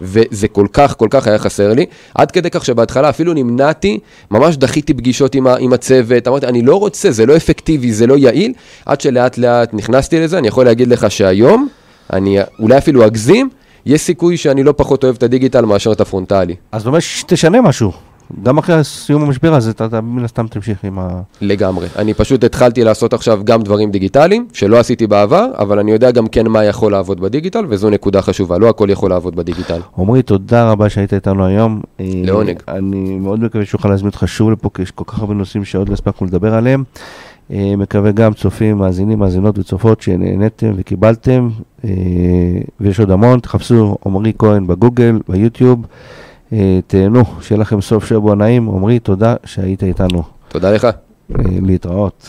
וזה 0.00 0.48
כל 0.48 0.66
כך, 0.72 0.96
כל 0.98 1.08
כך 1.10 1.26
היה 1.26 1.38
חסר 1.38 1.72
לי, 1.72 1.86
עד 2.14 2.30
כדי 2.30 2.50
כך 2.50 2.64
שבהתחלה 2.64 3.08
אפילו 3.08 3.34
נמנעתי, 3.34 3.98
ממש 4.30 4.56
דחיתי 4.56 4.94
פגישות 4.94 5.34
עם, 5.34 5.46
ה, 5.46 5.56
עם 5.56 5.72
הצוות, 5.72 6.28
אמרתי, 6.28 6.46
אני 6.46 6.62
לא 6.62 6.76
רוצה, 6.76 7.10
זה 7.10 7.26
לא 7.26 7.36
אפקטיבי, 7.36 7.92
זה 7.92 8.06
לא 8.06 8.16
יעיל, 8.16 8.52
עד 8.86 9.00
שלאט 9.00 9.38
לאט 9.38 9.74
נכנסתי 9.74 10.20
לזה, 10.20 10.38
אני 10.38 10.48
יכול 10.48 10.64
להגיד 10.64 10.88
לך 10.88 11.10
שהיום, 11.10 11.68
אני 12.12 12.38
אולי 12.58 12.78
אפילו 12.78 13.06
אגזים, 13.06 13.48
יש 13.86 14.00
סיכוי 14.00 14.36
שאני 14.36 14.62
לא 14.62 14.74
פחות 14.76 15.04
אוהב 15.04 15.16
את 15.16 15.22
הדיגיטל 15.22 15.64
מאשר 15.64 15.92
את 15.92 16.00
הפרונטלי. 16.00 16.54
אז 16.72 16.84
באמת 16.84 17.02
שתשנה 17.02 17.60
משהו. 17.60 17.92
גם 18.42 18.58
אחרי 18.58 18.84
סיום 18.84 19.22
המשבר 19.22 19.54
הזה, 19.54 19.70
אתה, 19.70 20.00
מן 20.00 20.24
הסתם 20.24 20.46
תמשיך 20.46 20.84
עם 20.84 20.98
ה... 20.98 21.08
לגמרי. 21.40 21.86
אני 21.96 22.14
פשוט 22.14 22.44
התחלתי 22.44 22.84
לעשות 22.84 23.12
עכשיו 23.12 23.40
גם 23.44 23.62
דברים 23.62 23.90
דיגיטליים, 23.90 24.46
שלא 24.52 24.78
עשיתי 24.78 25.06
בעבר, 25.06 25.46
אבל 25.58 25.78
אני 25.78 25.90
יודע 25.90 26.10
גם 26.10 26.26
כן 26.26 26.46
מה 26.46 26.64
יכול 26.64 26.92
לעבוד 26.92 27.20
בדיגיטל, 27.20 27.64
וזו 27.68 27.90
נקודה 27.90 28.22
חשובה, 28.22 28.58
לא 28.58 28.68
הכל 28.68 28.90
יכול 28.90 29.10
לעבוד 29.10 29.36
בדיגיטל. 29.36 29.80
עמרי, 29.98 30.22
תודה 30.22 30.70
רבה 30.70 30.88
שהיית 30.88 31.14
איתנו 31.14 31.46
היום. 31.46 31.80
אה, 32.00 32.06
לעונג. 32.24 32.58
אני 32.68 33.18
מאוד 33.18 33.40
מקווה 33.40 33.64
שאוכל 33.64 33.88
להזמין 33.88 34.08
אותך 34.08 34.28
שוב 34.28 34.50
לפה, 34.50 34.70
כי 34.74 34.82
יש 34.82 34.90
כל 34.90 35.04
כך 35.06 35.18
הרבה 35.18 35.34
נושאים 35.34 35.64
שעוד 35.64 35.88
לא 35.88 35.94
הספקנו 35.94 36.26
לדבר 36.26 36.54
עליהם. 36.54 36.84
אה, 37.50 37.74
מקווה 37.76 38.12
גם 38.12 38.34
צופים, 38.34 38.78
מאזינים, 38.78 39.18
מאזינות 39.18 39.58
וצופות 39.58 40.00
שנהניתם 40.02 40.72
וקיבלתם, 40.76 41.48
אה, 41.84 41.90
ויש 42.80 43.00
עוד 43.00 43.10
המון, 43.10 43.40
תחפשו 43.40 43.96
עמרי 44.06 44.32
כהן 44.38 44.66
בגוגל, 44.66 45.18
ביוטיוב, 45.28 45.86
תהנו, 46.86 47.24
שיהיה 47.40 47.60
לכם 47.60 47.80
סוף 47.80 48.04
שבוע 48.04 48.34
נעים. 48.34 48.68
עמרי, 48.68 48.98
תודה 48.98 49.34
שהיית 49.44 49.82
איתנו. 49.82 50.22
תודה 50.48 50.72
לך. 50.72 50.84
אה, 50.84 50.90
להתראות. 51.62 52.28